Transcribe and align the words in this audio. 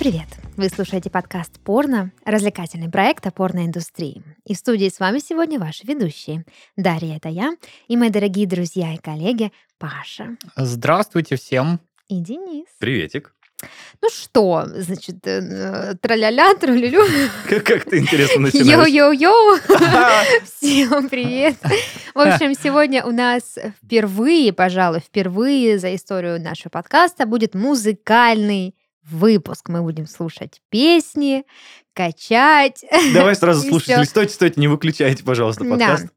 привет! 0.00 0.28
Вы 0.56 0.70
слушаете 0.70 1.10
подкаст 1.10 1.60
«Порно», 1.60 2.10
развлекательный 2.24 2.88
проект 2.90 3.26
о 3.26 3.30
порноиндустрии. 3.30 4.22
И 4.46 4.54
в 4.54 4.56
студии 4.56 4.88
с 4.88 4.98
вами 4.98 5.18
сегодня 5.18 5.60
ваши 5.60 5.86
ведущие. 5.86 6.46
Дарья— 6.74 7.16
это 7.18 7.28
я, 7.28 7.54
и 7.86 7.98
мои 7.98 8.08
дорогие 8.08 8.46
друзья 8.46 8.94
и 8.94 8.96
коллеги 8.96 9.52
Паша 9.78 10.38
Здравствуйте 10.56 11.36
всем. 11.36 11.80
и 12.08 12.18
Денис. 12.18 12.64
Приветик. 12.78 13.34
Ну 14.00 14.08
что, 14.08 14.64
значит, 14.74 15.16
э, 15.26 15.94
траля-ля, 16.00 16.54
тралюлю, 16.54 17.02
Как, 17.46 17.62
как 17.62 17.84
ты 17.84 17.98
интересно 17.98 18.40
начинаешь. 18.44 18.88
йоу-йоу-йоу, 18.88 19.58
всем 20.44 21.10
привет. 21.10 21.56
В 22.14 22.20
общем, 22.20 22.54
сегодня 22.54 23.04
у 23.04 23.10
нас 23.10 23.58
впервые, 23.84 24.54
пожалуй, 24.54 25.00
впервые 25.00 25.78
за 25.78 25.94
историю 25.94 26.40
нашего 26.40 26.70
подкаста 26.70 27.26
будет 27.26 27.54
музыкальный 27.54 28.74
выпуск. 29.02 29.68
Мы 29.68 29.82
будем 29.82 30.06
слушать 30.06 30.60
песни, 30.70 31.44
качать. 31.94 32.84
Давай 33.14 33.34
сразу 33.34 33.60
всё. 34.04 34.10
стойте, 34.10 34.34
стойте, 34.34 34.60
не 34.60 34.68
выключайте, 34.68 35.24
пожалуйста, 35.24 35.64
Да. 35.64 36.10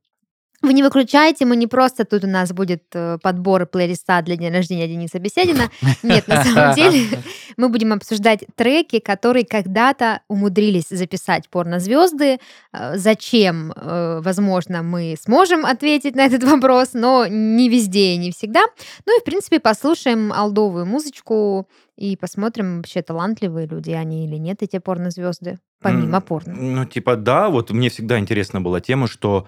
Вы 0.63 0.73
не 0.73 0.81
выключайте, 0.81 1.45
мы 1.45 1.57
не 1.57 1.67
просто 1.67 2.05
тут 2.05 2.23
у 2.23 2.27
нас 2.27 2.53
будет 2.53 2.83
э, 2.93 3.17
подбор 3.21 3.65
плейлиста 3.65 4.21
для 4.21 4.37
дня 4.37 4.49
рождения 4.49 4.87
Дениса 4.87 5.19
Беседина. 5.19 5.69
Нет, 6.03 6.25
на 6.29 6.41
самом 6.41 6.73
деле 6.75 7.19
мы 7.57 7.67
будем 7.67 7.91
обсуждать 7.91 8.45
треки, 8.55 8.99
которые 8.99 9.45
когда-то 9.45 10.21
умудрились 10.29 10.87
записать 10.89 11.49
порнозвезды. 11.49 12.39
Э, 12.71 12.93
Зачем, 12.95 13.73
э, 13.75 14.21
возможно, 14.23 14.83
мы 14.83 15.15
сможем 15.21 15.65
ответить 15.65 16.15
на 16.15 16.25
этот 16.25 16.43
вопрос, 16.49 16.91
но 16.93 17.27
не 17.27 17.67
везде 17.67 18.13
и 18.13 18.17
не 18.17 18.31
всегда. 18.31 18.63
Ну 19.05 19.17
и, 19.17 19.19
в 19.19 19.25
принципе, 19.25 19.59
послушаем 19.59 20.31
алдовую 20.31 20.85
музычку 20.85 21.67
и 21.97 22.15
посмотрим, 22.15 22.77
вообще 22.77 23.01
талантливые 23.01 23.67
люди 23.67 23.91
они 23.91 24.25
или 24.25 24.37
нет, 24.37 24.63
эти 24.63 24.79
порнозвезды, 24.79 25.59
помимо 25.81 26.21
порно. 26.21 26.53
Ну, 26.53 26.85
типа, 26.85 27.17
да, 27.17 27.49
вот 27.49 27.71
мне 27.71 27.89
всегда 27.89 28.17
интересна 28.17 28.61
была 28.61 28.79
тема, 28.79 29.07
что 29.07 29.45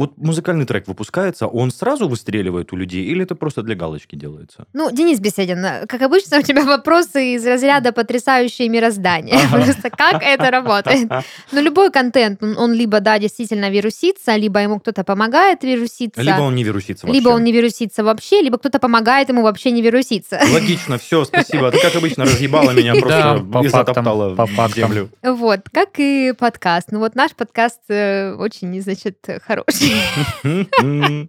вот 0.00 0.16
музыкальный 0.16 0.64
трек 0.64 0.88
выпускается, 0.88 1.46
он 1.46 1.70
сразу 1.70 2.08
выстреливает 2.08 2.72
у 2.72 2.76
людей, 2.76 3.04
или 3.04 3.22
это 3.24 3.34
просто 3.34 3.62
для 3.62 3.74
галочки 3.74 4.16
делается? 4.16 4.64
Ну, 4.72 4.90
Денис 4.90 5.20
Беседин, 5.20 5.62
э, 5.64 5.86
как 5.86 6.00
обычно, 6.02 6.38
у 6.38 6.42
тебя 6.42 6.64
вопросы 6.76 7.34
из 7.34 7.46
разряда 7.46 7.92
потрясающее 7.92 8.68
мироздание. 8.70 9.36
Ага. 9.36 9.62
Просто 9.64 9.90
как 9.90 10.22
это 10.22 10.50
работает? 10.50 11.10
Но 11.52 11.60
любой 11.60 11.90
контент, 11.92 12.42
он, 12.42 12.72
либо, 12.72 13.00
да, 13.00 13.18
действительно 13.18 13.68
вирусится, 13.70 14.36
либо 14.36 14.60
ему 14.60 14.80
кто-то 14.80 15.04
помогает 15.04 15.62
вируситься, 15.64 16.22
Либо 16.22 16.40
он 16.40 16.54
не 16.54 16.64
вирусится 16.64 17.06
вообще. 17.06 17.20
либо 17.20 17.28
он 17.28 17.44
не 17.44 17.52
вирусится 17.52 18.02
вообще, 18.02 18.40
либо 18.40 18.56
кто-то 18.56 18.78
помогает 18.78 19.28
ему 19.28 19.42
вообще 19.42 19.70
не 19.70 19.82
вируситься. 19.82 20.40
Логично, 20.50 20.96
все, 20.96 21.24
спасибо. 21.26 21.70
Ты, 21.70 21.78
как 21.78 21.94
обычно, 21.96 22.24
разъебала 22.24 22.70
меня 22.70 22.94
Да, 22.94 23.00
просто 23.00 23.44
по 23.52 23.64
и 23.64 23.68
фактам, 23.68 23.86
затоптала 23.94 24.34
по 24.34 24.46
в 24.46 24.50
фактам. 24.50 24.82
землю. 24.88 25.10
Вот, 25.22 25.60
как 25.72 25.90
и 25.98 26.32
подкаст. 26.38 26.88
Ну 26.90 27.00
вот 27.00 27.14
наш 27.14 27.32
подкаст 27.32 27.80
э, 27.88 28.32
очень, 28.34 28.80
значит, 28.80 29.18
хороший. 29.46 29.89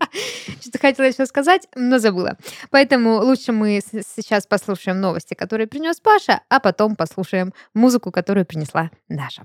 Что-то 0.61 0.79
хотела 0.79 1.05
еще 1.05 1.25
сказать, 1.25 1.67
но 1.75 1.99
забыла. 1.99 2.37
Поэтому 2.69 3.17
лучше 3.17 3.51
мы 3.51 3.81
сейчас 3.81 4.45
послушаем 4.47 5.01
новости, 5.01 5.33
которые 5.33 5.67
принес 5.67 5.99
Паша, 5.99 6.41
а 6.49 6.59
потом 6.59 6.95
послушаем 6.95 7.53
музыку, 7.73 8.11
которую 8.11 8.45
принесла 8.45 8.91
Даша. 9.09 9.43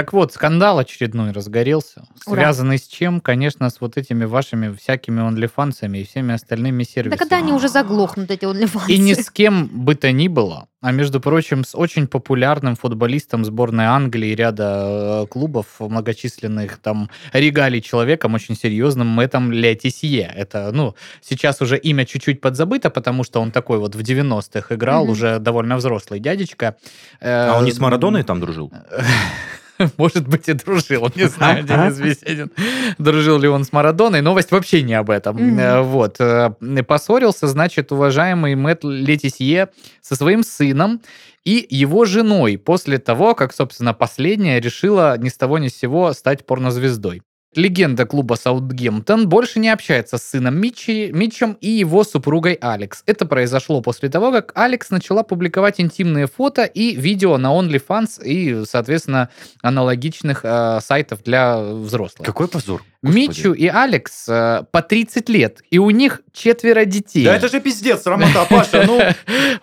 Так 0.00 0.14
вот, 0.14 0.32
скандал 0.32 0.78
очередной 0.78 1.30
разгорелся. 1.32 2.04
Ура. 2.24 2.36
Связанный 2.40 2.78
с 2.78 2.86
чем? 2.86 3.20
Конечно, 3.20 3.68
с 3.68 3.82
вот 3.82 3.98
этими 3.98 4.24
вашими 4.24 4.74
всякими 4.74 5.20
онлифансами 5.20 5.98
и 5.98 6.04
всеми 6.04 6.32
остальными 6.32 6.84
Да 6.84 6.90
сервисами. 6.90 7.18
когда 7.18 7.36
они 7.36 7.52
уже 7.52 7.68
заглохнут, 7.68 8.30
эти 8.30 8.46
OnlyFans? 8.46 8.84
И 8.88 8.96
ни 8.96 9.12
с 9.12 9.28
кем 9.30 9.66
бы 9.66 9.94
то 9.94 10.10
ни 10.10 10.28
было, 10.28 10.68
а 10.80 10.92
между 10.92 11.20
прочим, 11.20 11.64
с 11.66 11.74
очень 11.74 12.06
популярным 12.06 12.76
футболистом 12.76 13.44
сборной 13.44 13.84
Англии 13.84 14.30
и 14.30 14.34
ряда 14.34 15.24
э, 15.24 15.26
клубов 15.26 15.66
многочисленных, 15.80 16.78
там, 16.78 17.10
регалий 17.34 17.82
человеком 17.82 18.32
очень 18.32 18.56
серьезным, 18.56 19.06
Мэттом 19.08 19.52
Летисье. 19.52 20.32
Это, 20.34 20.70
ну, 20.72 20.94
сейчас 21.20 21.60
уже 21.60 21.76
имя 21.76 22.06
чуть-чуть 22.06 22.40
подзабыто, 22.40 22.88
потому 22.88 23.22
что 23.22 23.42
он 23.42 23.50
такой 23.50 23.78
вот 23.78 23.94
в 23.94 24.00
90-х 24.00 24.74
играл, 24.74 25.02
Мгм. 25.02 25.12
уже 25.12 25.38
довольно 25.40 25.76
взрослый 25.76 26.20
дядечка. 26.20 26.76
А 27.20 27.58
он 27.58 27.66
не 27.66 27.72
с 27.72 27.76
Э, 27.78 27.82
Марадоной 27.82 28.22
там 28.22 28.40
дружил? 28.40 28.72
Может 29.96 30.28
быть, 30.28 30.48
и 30.48 30.52
дружил. 30.52 31.08
Не 31.14 31.28
знаю, 31.28 31.64
Денис 31.64 31.98
Беседин, 31.98 32.50
дружил 32.98 33.38
ли 33.38 33.48
он 33.48 33.64
с 33.64 33.72
Марадоной. 33.72 34.20
Новость 34.20 34.50
вообще 34.50 34.82
не 34.82 34.94
об 34.94 35.10
этом. 35.10 35.36
Э, 35.58 35.82
Вот. 35.82 36.16
э, 36.20 36.50
Поссорился, 36.86 37.46
значит, 37.46 37.92
уважаемый 37.92 38.54
Мэтт 38.54 38.84
Летисье 38.84 39.68
со 40.00 40.16
своим 40.16 40.42
сыном 40.42 41.00
и 41.44 41.66
его 41.70 42.04
женой 42.04 42.58
после 42.58 42.98
того, 42.98 43.34
как, 43.34 43.54
собственно, 43.54 43.94
последняя 43.94 44.60
решила 44.60 45.16
ни 45.18 45.28
с 45.28 45.36
того 45.36 45.58
ни 45.58 45.68
с 45.68 45.76
сего 45.76 46.12
стать 46.12 46.44
порнозвездой. 46.46 47.22
Легенда 47.56 48.06
клуба 48.06 48.34
Саутгемптон 48.34 49.28
больше 49.28 49.58
не 49.58 49.70
общается 49.70 50.18
с 50.18 50.22
сыном 50.22 50.56
Митчи, 50.56 51.10
Митчем 51.12 51.58
и 51.60 51.68
его 51.68 52.04
супругой 52.04 52.54
Алекс. 52.54 53.02
Это 53.06 53.26
произошло 53.26 53.82
после 53.82 54.08
того, 54.08 54.30
как 54.30 54.52
Алекс 54.54 54.88
начала 54.90 55.24
публиковать 55.24 55.80
интимные 55.80 56.28
фото 56.28 56.62
и 56.62 56.94
видео 56.94 57.38
на 57.38 57.48
OnlyFans 57.48 58.22
и, 58.24 58.64
соответственно, 58.66 59.30
аналогичных 59.62 60.42
э, 60.44 60.78
сайтов 60.80 61.24
для 61.24 61.58
взрослых. 61.58 62.24
Какой 62.24 62.46
позор. 62.46 62.84
Господи. 63.02 63.18
Митчу 63.18 63.52
и 63.54 63.66
Алекс 63.66 64.28
э, 64.28 64.64
по 64.70 64.82
30 64.82 65.28
лет, 65.30 65.62
и 65.70 65.78
у 65.78 65.88
них 65.88 66.20
четверо 66.32 66.84
детей. 66.84 67.24
Да 67.24 67.34
это 67.34 67.48
же 67.48 67.58
пиздец, 67.60 68.04
Рамата, 68.04 68.46
Паша, 68.48 68.84
ну... 68.86 69.00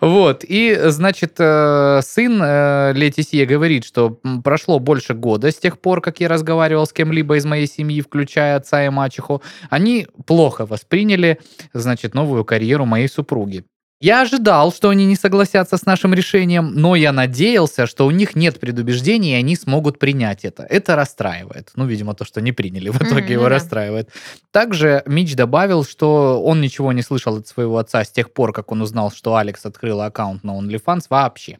Вот, 0.00 0.44
и, 0.46 0.76
значит, 0.86 1.34
э, 1.38 2.00
сын 2.02 2.40
э, 2.42 2.92
Летисье 2.94 3.46
говорит, 3.46 3.84
что 3.84 4.18
прошло 4.42 4.80
больше 4.80 5.14
года 5.14 5.52
с 5.52 5.56
тех 5.56 5.78
пор, 5.78 6.00
как 6.00 6.18
я 6.18 6.28
разговаривал 6.28 6.84
с 6.84 6.92
кем-либо 6.92 7.36
из 7.36 7.44
моей 7.44 7.68
семьи, 7.68 8.00
включая 8.00 8.56
отца 8.56 8.84
и 8.84 8.88
мачеху. 8.88 9.40
Они 9.70 10.08
плохо 10.26 10.66
восприняли, 10.66 11.38
значит, 11.72 12.14
новую 12.14 12.44
карьеру 12.44 12.86
моей 12.86 13.08
супруги. 13.08 13.64
Я 14.00 14.22
ожидал, 14.22 14.72
что 14.72 14.90
они 14.90 15.06
не 15.06 15.16
согласятся 15.16 15.76
с 15.76 15.84
нашим 15.84 16.14
решением, 16.14 16.72
но 16.72 16.94
я 16.94 17.10
надеялся, 17.10 17.88
что 17.88 18.06
у 18.06 18.12
них 18.12 18.36
нет 18.36 18.60
предубеждений, 18.60 19.32
и 19.32 19.34
они 19.34 19.56
смогут 19.56 19.98
принять 19.98 20.44
это. 20.44 20.62
Это 20.62 20.94
расстраивает. 20.94 21.72
Ну, 21.74 21.84
видимо, 21.84 22.14
то, 22.14 22.24
что 22.24 22.40
не 22.40 22.52
приняли, 22.52 22.90
в 22.90 22.96
итоге 22.96 23.22
Мгм, 23.22 23.32
его 23.32 23.42
ну 23.44 23.48
да. 23.48 23.54
расстраивает. 23.56 24.10
Также 24.52 25.02
Мич 25.06 25.34
добавил, 25.34 25.84
что 25.84 26.40
он 26.40 26.60
ничего 26.60 26.92
не 26.92 27.02
слышал 27.02 27.38
от 27.38 27.48
своего 27.48 27.76
отца 27.78 28.04
с 28.04 28.10
тех 28.10 28.32
пор, 28.32 28.52
как 28.52 28.70
он 28.70 28.82
узнал, 28.82 29.10
что 29.10 29.34
Алекс 29.34 29.66
открыла 29.66 30.06
аккаунт 30.06 30.44
на 30.44 30.52
OnlyFans 30.52 31.06
вообще. 31.10 31.58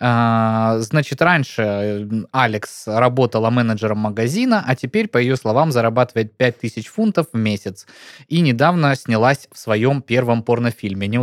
А, 0.00 0.78
Значит, 0.80 1.22
раньше 1.22 1.62
э, 1.62 2.08
Алекс 2.32 2.88
работала 2.88 3.50
менеджером 3.50 3.98
магазина, 3.98 4.64
а 4.66 4.74
теперь, 4.74 5.06
по 5.06 5.18
ее 5.18 5.36
словам, 5.36 5.70
зарабатывает 5.70 6.36
5000 6.36 6.88
фунтов 6.88 7.26
в 7.32 7.36
месяц. 7.36 7.86
И 8.26 8.40
недавно 8.40 8.96
снялась 8.96 9.48
в 9.52 9.58
своем 9.58 10.02
первом 10.02 10.42
порнофильме, 10.42 11.06
не 11.06 11.18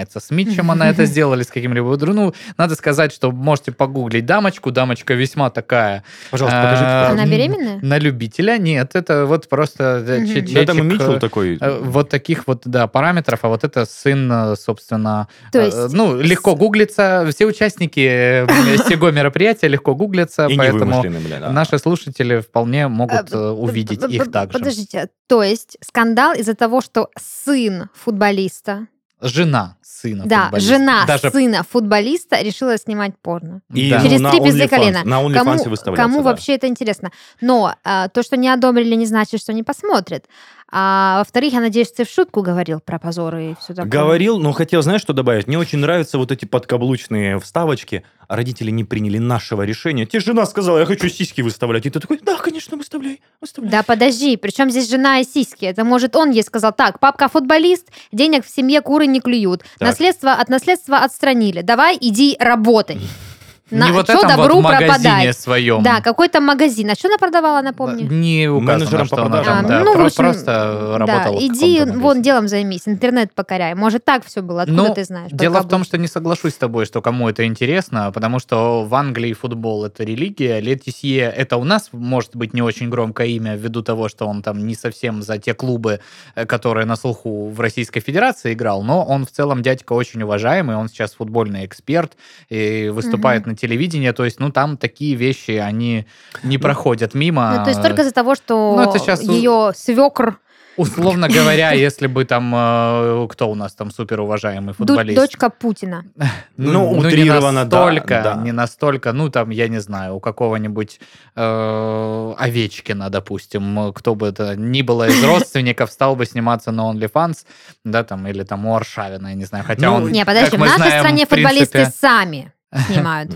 уточняется. 0.00 0.20
С 0.20 0.30
Митчем 0.30 0.70
она 0.70 0.90
это 0.90 1.04
сделала 1.04 1.34
или 1.34 1.42
с 1.42 1.48
каким-либо... 1.48 1.94
дру- 1.94 2.12
Ну, 2.12 2.34
надо 2.56 2.74
сказать, 2.74 3.12
что 3.12 3.30
можете 3.30 3.72
погуглить 3.72 4.26
дамочку. 4.26 4.70
Дамочка 4.70 5.14
весьма 5.14 5.50
такая... 5.50 6.04
Пожалуйста, 6.30 6.60
а, 6.60 6.64
покажите. 6.64 7.12
Она 7.12 7.24
м, 7.24 7.30
беременная? 7.30 7.78
На 7.82 7.98
любителя? 7.98 8.58
Нет, 8.58 8.90
это 8.94 9.26
вот 9.26 9.48
просто 9.48 10.04
э, 10.06 10.22
это 10.22 10.26
чечек, 10.26 10.74
Митчелл 10.74 11.14
э, 11.14 11.20
такой. 11.20 11.58
э, 11.60 11.80
Вот 11.82 12.08
таких 12.08 12.46
вот, 12.46 12.62
да, 12.64 12.86
параметров, 12.86 13.40
а 13.42 13.48
вот 13.48 13.64
это 13.64 13.84
сын, 13.86 14.56
собственно, 14.56 15.28
То 15.52 15.60
есть 15.60 15.92
ну, 15.92 16.20
легко 16.20 16.54
гуглится, 16.56 17.26
все 17.30 17.46
участники 17.46 18.00
сего 18.88 19.10
мероприятия 19.10 19.68
легко 19.68 19.94
гуглятся, 19.94 20.48
поэтому 20.56 21.04
да. 21.28 21.50
наши 21.52 21.78
слушатели 21.78 22.40
вполне 22.40 22.88
могут 22.88 23.32
А, 23.32 23.52
увидеть 23.52 24.02
их 24.08 24.30
также. 24.30 24.58
Подождите, 24.58 25.08
то 25.26 25.42
есть 25.42 25.76
скандал 25.84 26.34
из-за 26.34 26.54
того, 26.54 26.80
что 26.80 27.08
сын 27.18 27.88
футболиста, 27.94 28.86
Жена 29.22 29.76
сына 29.90 30.24
да, 30.26 30.44
футболиста. 30.44 30.72
жена 30.72 31.06
Даже 31.06 31.30
сына 31.30 31.62
футболиста 31.68 32.40
решила 32.42 32.78
снимать 32.78 33.12
порно. 33.20 33.60
И, 33.72 33.90
да. 33.90 33.98
ну, 33.98 34.04
Через 34.04 34.20
на 34.20 34.30
три 34.30 34.40
пизды 34.40 34.68
колена. 34.68 35.02
На 35.04 35.16
Кому, 35.16 35.28
OnlyFans 35.28 35.68
выставляться, 35.68 36.02
кому 36.02 36.18
да. 36.18 36.30
вообще 36.30 36.54
это 36.54 36.66
интересно? 36.68 37.10
Но 37.40 37.74
а, 37.84 38.08
то, 38.08 38.22
что 38.22 38.36
не 38.36 38.48
одобрили, 38.48 38.94
не 38.94 39.06
значит, 39.06 39.40
что 39.40 39.52
не 39.52 39.62
посмотрят. 39.62 40.26
А 40.72 41.18
во-вторых, 41.18 41.52
я 41.52 41.60
надеюсь, 41.60 41.90
ты 41.90 42.04
в 42.04 42.08
шутку 42.08 42.42
говорил 42.42 42.78
про 42.78 43.00
позоры 43.00 43.50
и 43.50 43.54
все 43.58 43.74
такое. 43.74 43.90
Говорил, 43.90 44.38
но 44.38 44.52
хотел, 44.52 44.82
знаешь, 44.82 45.00
что 45.00 45.12
добавить? 45.12 45.48
Мне 45.48 45.58
очень 45.58 45.78
нравятся 45.78 46.16
вот 46.16 46.30
эти 46.30 46.44
подкаблучные 46.44 47.40
вставочки. 47.40 48.04
Родители 48.28 48.70
не 48.70 48.84
приняли 48.84 49.18
нашего 49.18 49.62
решения. 49.62 50.06
Тебе 50.06 50.20
жена 50.20 50.46
сказала, 50.46 50.78
я 50.78 50.86
хочу 50.86 51.08
сиськи 51.08 51.40
выставлять. 51.40 51.86
И 51.86 51.90
ты 51.90 51.98
такой, 51.98 52.20
да, 52.22 52.36
конечно, 52.36 52.76
выставляй, 52.76 53.20
выставляй. 53.40 53.72
Да 53.72 53.82
подожди, 53.82 54.36
причем 54.36 54.70
здесь 54.70 54.88
жена 54.88 55.18
и 55.18 55.24
сиськи? 55.24 55.64
Это 55.64 55.82
может 55.82 56.14
он 56.14 56.30
ей 56.30 56.44
сказал, 56.44 56.72
так, 56.72 57.00
папка 57.00 57.28
футболист, 57.28 57.88
денег 58.12 58.46
в 58.46 58.48
семье 58.48 58.80
куры 58.80 59.08
не 59.08 59.20
клюют, 59.20 59.64
Так. 59.80 59.88
наследство 59.88 60.32
от 60.32 60.50
наследства 60.50 60.98
отстранили, 60.98 61.62
давай 61.62 61.96
иди 62.00 62.36
работай. 62.38 63.00
На 63.70 63.86
Не 63.86 63.92
вот 63.92 64.06
чё 64.06 64.18
этом 64.18 64.28
добру 64.36 64.54
вот 64.56 64.62
магазине 64.64 64.88
пропадать? 64.88 65.36
своем. 65.38 65.82
Да, 65.82 66.00
какой-то 66.00 66.40
магазин. 66.40 66.90
А 66.90 66.94
что 66.94 67.08
она 67.08 67.18
продавала, 67.18 67.62
напомни? 67.62 68.02
Не 68.02 68.48
указано, 68.48 68.78
Менеджером 68.78 69.08
по 69.08 69.16
что 69.16 69.16
она 69.16 69.26
продажам. 69.36 69.56
там, 69.56 69.64
А, 69.64 69.68
да, 69.68 69.84
ну, 69.84 69.92
в 69.92 69.96
про- 69.96 70.04
общем, 70.06 70.16
просто 70.24 70.96
работала 70.98 71.38
Да, 71.38 71.46
иди 71.46 71.80
вон 71.84 72.22
делом 72.22 72.48
займись, 72.48 72.82
интернет 72.86 73.32
покоряй. 73.34 73.74
Может, 73.74 74.04
так 74.04 74.24
все 74.24 74.42
было? 74.42 74.62
Откуда 74.62 74.88
Ну, 74.88 74.94
ты 74.94 75.04
знаешь? 75.04 75.30
Дело 75.32 75.60
в 75.60 75.68
том, 75.68 75.84
что 75.84 75.98
не 75.98 76.08
соглашусь 76.08 76.54
с 76.54 76.58
тобой, 76.58 76.84
что 76.86 77.00
кому 77.02 77.28
это 77.28 77.44
интересно, 77.46 78.10
потому 78.12 78.38
что 78.40 78.84
в 78.84 78.94
Англии 78.94 79.32
футбол 79.32 79.84
это 79.84 80.02
религия, 80.04 80.60
Летисье 80.60 81.20
это 81.22 81.56
у 81.56 81.64
нас 81.64 81.90
может 81.92 82.34
быть 82.36 82.54
не 82.54 82.62
очень 82.62 82.90
громкое 82.90 83.28
имя 83.28 83.56
ввиду 83.56 83.82
того, 83.82 84.08
что 84.08 84.26
он 84.26 84.42
там 84.42 84.66
не 84.66 84.74
совсем 84.74 85.22
за 85.22 85.38
те 85.38 85.54
клубы, 85.54 86.00
э, 86.34 86.44
которые 86.46 86.86
на 86.86 86.96
слуху 86.96 87.48
в 87.50 87.60
Российской 87.60 88.00
Федерации 88.00 88.52
играл, 88.52 88.82
но 88.82 89.04
он 89.04 89.24
в 89.26 89.30
целом 89.30 89.62
дядька 89.62 89.92
очень 89.92 90.22
уважаемый, 90.22 90.76
он 90.76 90.88
сейчас 90.88 91.14
футбольный 91.14 91.64
эксперт 91.66 92.12
и 92.48 92.90
выступает 92.92 93.46
на 93.46 93.54
телевидении, 93.60 94.10
то 94.10 94.24
есть, 94.24 94.40
ну, 94.40 94.50
там 94.50 94.76
такие 94.76 95.14
вещи, 95.14 95.52
они 95.52 96.06
не 96.42 96.58
проходят 96.58 97.14
мимо. 97.14 97.54
Ну, 97.58 97.64
то 97.64 97.70
есть 97.70 97.82
только 97.82 98.02
из-за 98.02 98.12
того, 98.12 98.34
что 98.34 98.74
Ну, 98.76 98.82
это 98.82 99.30
у- 99.30 99.32
ее 99.32 99.72
свекр, 99.74 100.38
Условно 100.80 101.28
говоря, 101.28 101.72
если 101.88 102.06
бы 102.06 102.24
там, 102.24 102.52
э, 102.54 103.26
кто 103.28 103.50
у 103.50 103.54
нас 103.54 103.74
там 103.74 103.90
супер 103.90 104.20
уважаемый 104.20 104.72
футболист? 104.72 105.18
дочка 105.20 105.50
Путина. 105.50 106.04
Ну, 106.56 106.94
не 106.94 107.06
утрированно, 107.06 107.64
да, 107.64 107.86
настолько, 107.86 108.20
да. 108.22 108.34
не 108.36 108.52
настолько, 108.52 109.12
ну, 109.12 109.30
там, 109.30 109.50
я 109.50 109.68
не 109.68 109.80
знаю, 109.80 110.16
у 110.16 110.20
какого-нибудь 110.20 111.00
э, 111.36 112.34
Овечкина, 112.38 113.10
допустим, 113.10 113.92
кто 113.94 114.14
бы 114.14 114.28
это 114.28 114.56
ни 114.56 114.82
было 114.82 115.08
из 115.08 115.24
родственников, 115.24 115.90
стал 115.90 116.16
бы 116.16 116.26
сниматься 116.26 116.70
на 116.70 116.90
OnlyFans, 116.90 117.46
да, 117.84 118.04
там, 118.04 118.26
или 118.26 118.42
там 118.42 118.66
у 118.66 118.76
Аршавина, 118.76 119.28
я 119.28 119.34
не 119.34 119.44
знаю, 119.44 119.64
хотя 119.66 119.86
Ну, 119.86 119.96
он, 119.96 120.12
Не, 120.12 120.24
подожди, 120.24 120.56
в 120.56 120.60
нашей 120.60 120.76
знаем, 120.76 121.00
стране 121.00 121.26
в 121.26 121.28
принципе, 121.28 121.64
футболисты 121.64 121.98
сами 121.98 122.52
снимают 122.86 123.30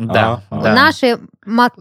Да. 0.00 0.42
Наши 0.50 1.18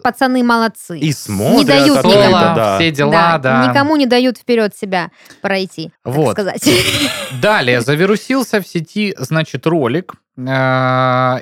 пацаны 0.03 0.43
молодцы. 0.43 0.97
И 0.99 1.11
смотрят, 1.11 1.59
Не 1.59 1.65
дают 1.65 2.03
никому. 2.03 2.75
все 2.75 2.91
дела, 2.91 3.37
да. 3.37 3.67
Никому 3.67 3.95
не 3.95 4.05
дают 4.05 4.37
вперед 4.37 4.75
себя 4.75 5.11
пройти, 5.41 5.91
Вот. 6.03 6.35
так 6.35 6.57
сказать. 6.57 6.69
Далее 7.41 7.81
завирусился 7.81 8.61
в 8.61 8.67
сети, 8.67 9.13
значит, 9.17 9.67
ролик 9.67 10.13
э, 10.37 10.41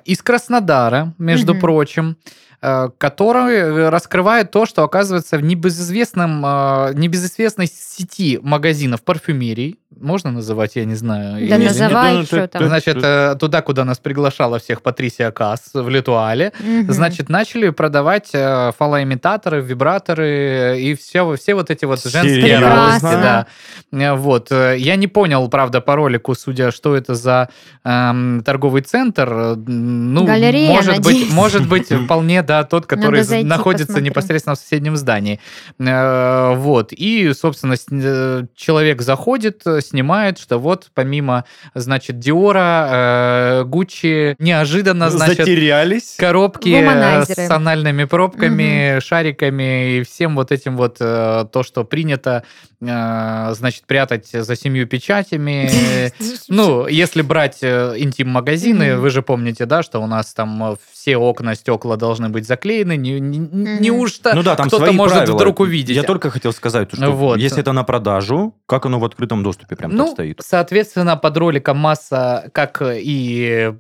из 0.05 0.21
Краснодара, 0.21 1.13
между 1.17 1.55
прочим, 1.55 2.17
который 2.59 3.89
раскрывает 3.89 4.51
то, 4.51 4.65
что 4.65 4.83
оказывается 4.83 5.37
в 5.37 5.43
небезызвестном, 5.43 6.43
э, 6.45 6.93
небезызвестной 6.95 7.67
сети 7.67 8.39
магазинов 8.41 9.03
парфюмерий. 9.03 9.77
Можно 9.99 10.31
называть, 10.31 10.75
я 10.75 10.85
не 10.85 10.95
знаю. 10.95 11.47
Да 11.47 11.55
или- 11.55 11.65
называй, 11.67 12.13
ну, 12.15 12.23
что 12.23 12.41
ты- 12.41 12.47
там. 12.47 12.65
Значит, 12.67 12.97
э, 13.01 13.35
туда, 13.39 13.61
куда 13.61 13.85
нас 13.85 13.97
приглашала 13.99 14.59
всех 14.59 14.81
Патрисия 14.81 15.31
Касс 15.31 15.69
в 15.73 15.89
Литуале, 15.89 16.51
Мгм. 16.59 16.91
значит, 16.91 17.29
начали 17.29 17.69
продавать 17.69 18.29
э, 18.33 18.71
фалоимитаторы, 18.77 19.61
вибраторы 19.61 20.77
и 20.81 20.93
все, 20.95 21.35
все 21.35 21.55
вот 21.55 21.69
эти 21.71 21.85
вот 21.85 22.03
женские 22.03 22.59
радости. 22.59 23.01
Да. 23.03 23.47
Э, 23.91 24.13
Вот. 24.13 24.51
Э, 24.51 24.75
Я 24.77 24.95
не 24.97 25.07
понял, 25.07 25.47
правда, 25.49 25.79
по 25.81 25.95
ролику, 25.95 26.35
судя, 26.35 26.71
что 26.71 26.95
это 26.95 27.15
за 27.15 27.49
эм, 27.83 28.41
торговый 28.43 28.81
центр. 28.81 29.29
Э, 29.31 29.55
Ну, 29.55 30.25
Галерея, 30.25 30.69
может 30.69 30.97
быть, 30.97 31.05
надеюсь. 31.05 31.33
может 31.33 31.67
быть, 31.69 31.87
вполне, 32.05 32.41
да, 32.47 32.63
тот, 32.63 32.85
который 32.87 33.43
находится 33.43 33.85
посмотреть. 33.87 34.09
непосредственно 34.09 34.55
в 34.55 34.59
соседнем 34.59 34.95
здании. 34.97 35.39
Э, 35.79 36.55
Вот. 36.55 36.91
И, 36.93 37.31
собственно, 37.33 37.75
э, 37.91 38.45
человек 38.55 39.01
заходит, 39.01 39.63
снимает, 39.81 40.39
что 40.39 40.57
вот 40.57 40.89
помимо, 40.93 41.43
значит, 41.75 42.19
Диора, 42.19 42.87
э, 42.89 43.63
Гуччи, 43.65 44.35
неожиданно, 44.39 45.09
значит, 45.09 45.37
Затерялись. 45.39 46.15
коробки 46.17 46.69
Вуманайзеры. 46.69 47.47
с 47.47 47.51
анальными 47.51 48.05
пробками, 48.05 48.99
шариками 48.99 49.97
и 49.97 50.03
всем 50.03 50.35
вот 50.35 50.51
этим 50.51 50.77
вот 50.77 50.97
то, 50.97 51.61
что 51.63 51.83
принято, 51.83 52.43
значит, 52.79 53.85
прятать 53.85 54.29
за 54.31 54.55
семью 54.55 54.87
печатями. 54.87 55.69
Ну, 56.49 56.87
если 56.87 57.21
брать 57.21 57.63
интим-магазины, 57.63 58.97
вы 58.97 59.09
же 59.09 59.21
помните, 59.21 59.65
да, 59.65 59.83
что 59.83 59.99
у 59.99 60.07
нас 60.07 60.33
там 60.33 60.77
все 60.91 61.17
окна, 61.17 61.55
стекла 61.55 61.95
должны 61.97 62.29
быть 62.29 62.36
заклеены. 62.45 62.97
Не- 62.97 63.19
не- 63.19 63.39
Мгм. 63.39 63.81
Неужто 63.81 64.33
Ну 64.35 64.43
да, 64.43 64.55
там 64.55 64.67
кто-то 64.67 64.85
свои 64.85 64.95
может 64.95 65.17
правила. 65.17 65.35
вдруг 65.35 65.59
увидеть? 65.61 65.95
Я 65.95 66.03
только 66.03 66.29
хотел 66.29 66.53
сказать, 66.53 66.89
что 66.93 67.11
Вот. 67.11 67.37
если 67.39 67.59
это 67.61 67.71
на 67.73 67.83
продажу, 67.83 68.53
как 68.65 68.85
оно 68.85 68.99
в 68.99 69.05
открытом 69.05 69.43
доступе 69.43 69.75
прям 69.75 69.95
ну, 69.95 70.05
так 70.05 70.13
стоит? 70.13 70.41
соответственно, 70.45 71.17
под 71.17 71.37
роликом 71.37 71.77
масса, 71.77 72.49
как 72.53 72.81
и 72.85 73.71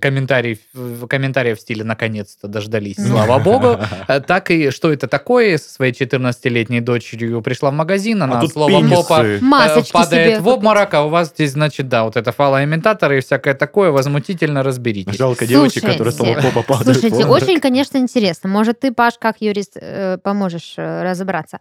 комментарий, 0.00 0.60
в- 0.72 1.06
комментариев 1.06 1.58
в 1.58 1.60
стиле 1.60 1.84
«наконец-то 1.84 2.48
дождались, 2.48 2.96
слава 2.96 3.38
богу», 3.38 3.78
э, 4.08 4.20
так 4.20 4.50
и 4.50 4.70
«что 4.70 4.92
это 4.92 5.06
такое?» 5.08 5.58
со 5.58 5.70
своей 5.70 5.92
14-летней 5.92 6.80
дочерью 6.80 7.40
пришла 7.42 7.70
в 7.70 7.74
магазин, 7.74 8.22
она 8.22 8.34
А 8.34 8.38
от 8.38 8.42
тут 8.44 8.52
слова 8.52 8.80
«попа» 8.90 9.22
э, 9.24 9.38
падает 9.40 9.86
себе 9.86 10.40
в 10.40 10.48
обморок, 10.48 10.92
а 10.94 11.04
у 11.04 11.08
вас 11.08 11.28
здесь, 11.30 11.52
значит, 11.52 11.88
да, 11.88 12.04
вот 12.04 12.16
это 12.16 12.32
фалоимитаторы 12.32 13.18
и 13.18 13.20
всякое 13.20 13.54
такое, 13.54 13.90
возмутительно 13.90 14.62
разберитесь. 14.62 15.16
Жалко 15.16 15.46
девочек, 15.46 15.84
которые 15.84 16.12
с 16.12 16.16
того 16.16 16.34
попа 16.34 16.62
падают. 16.62 16.98
Слушайте, 16.98 17.26
очень, 17.26 17.60
конечно, 17.60 17.98
интересно. 18.04 18.48
Может, 18.48 18.80
ты, 18.80 18.92
Паш, 18.92 19.18
как 19.18 19.40
юрист, 19.40 19.76
э, 19.80 20.18
поможешь 20.22 20.74
э, 20.76 21.02
разобраться. 21.02 21.58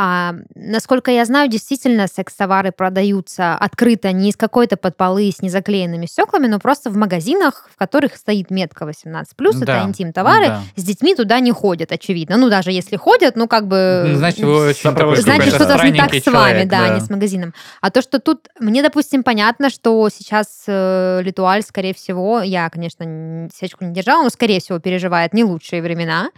А, 0.00 0.36
насколько 0.54 1.10
я 1.10 1.24
знаю, 1.24 1.48
действительно 1.48 2.06
секс-товары 2.06 2.70
продаются 2.70 3.56
открыто, 3.56 4.12
не 4.12 4.30
из 4.30 4.36
какой-то 4.36 4.76
подполы 4.76 5.32
с 5.32 5.42
незаклеенными 5.42 6.06
стеклами, 6.06 6.46
но 6.46 6.60
просто 6.60 6.90
в 6.90 6.96
магазинах, 6.96 7.68
в 7.74 7.76
которых 7.76 8.14
стоит 8.14 8.52
метка 8.52 8.84
18+, 8.84 9.24
Да, 9.64 9.78
это 9.78 9.88
интим-товары. 9.88 10.46
да. 10.46 10.62
С 10.76 10.84
детьми 10.84 11.16
туда 11.16 11.40
не 11.40 11.50
ходят, 11.50 11.90
очевидно. 11.90 12.36
Ну, 12.36 12.48
даже 12.48 12.70
если 12.70 12.94
ходят, 12.94 13.34
ну, 13.34 13.48
как 13.48 13.66
бы... 13.66 14.04
Ну, 14.06 14.14
Значит, 14.18 14.44
вы 14.44 14.68
очень 14.68 14.94
такой 14.94 15.16
Значит, 15.16 15.54
что-то 15.54 15.84
не 15.84 15.98
так 15.98 16.10
с 16.10 16.12
вами, 16.12 16.22
человек, 16.22 16.68
да, 16.68 16.88
не 16.90 17.00
с 17.00 17.10
магазином. 17.10 17.52
А 17.80 17.90
то, 17.90 18.00
что 18.00 18.20
тут, 18.20 18.46
мне, 18.60 18.82
допустим, 18.82 19.24
понятно, 19.24 19.68
что 19.68 20.08
сейчас 20.10 20.62
э, 20.68 21.22
Литуаль, 21.24 21.64
скорее 21.64 21.92
всего, 21.92 22.40
я, 22.40 22.70
конечно, 22.70 23.48
свечку 23.52 23.84
не 23.84 23.92
держала, 23.92 24.22
но, 24.22 24.30
скорее 24.30 24.60
всего, 24.60 24.78
переживает 24.78 25.34
не 25.34 25.42
лучшие 25.42 25.82
времена. 25.82 26.30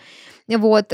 Вот. 0.58 0.92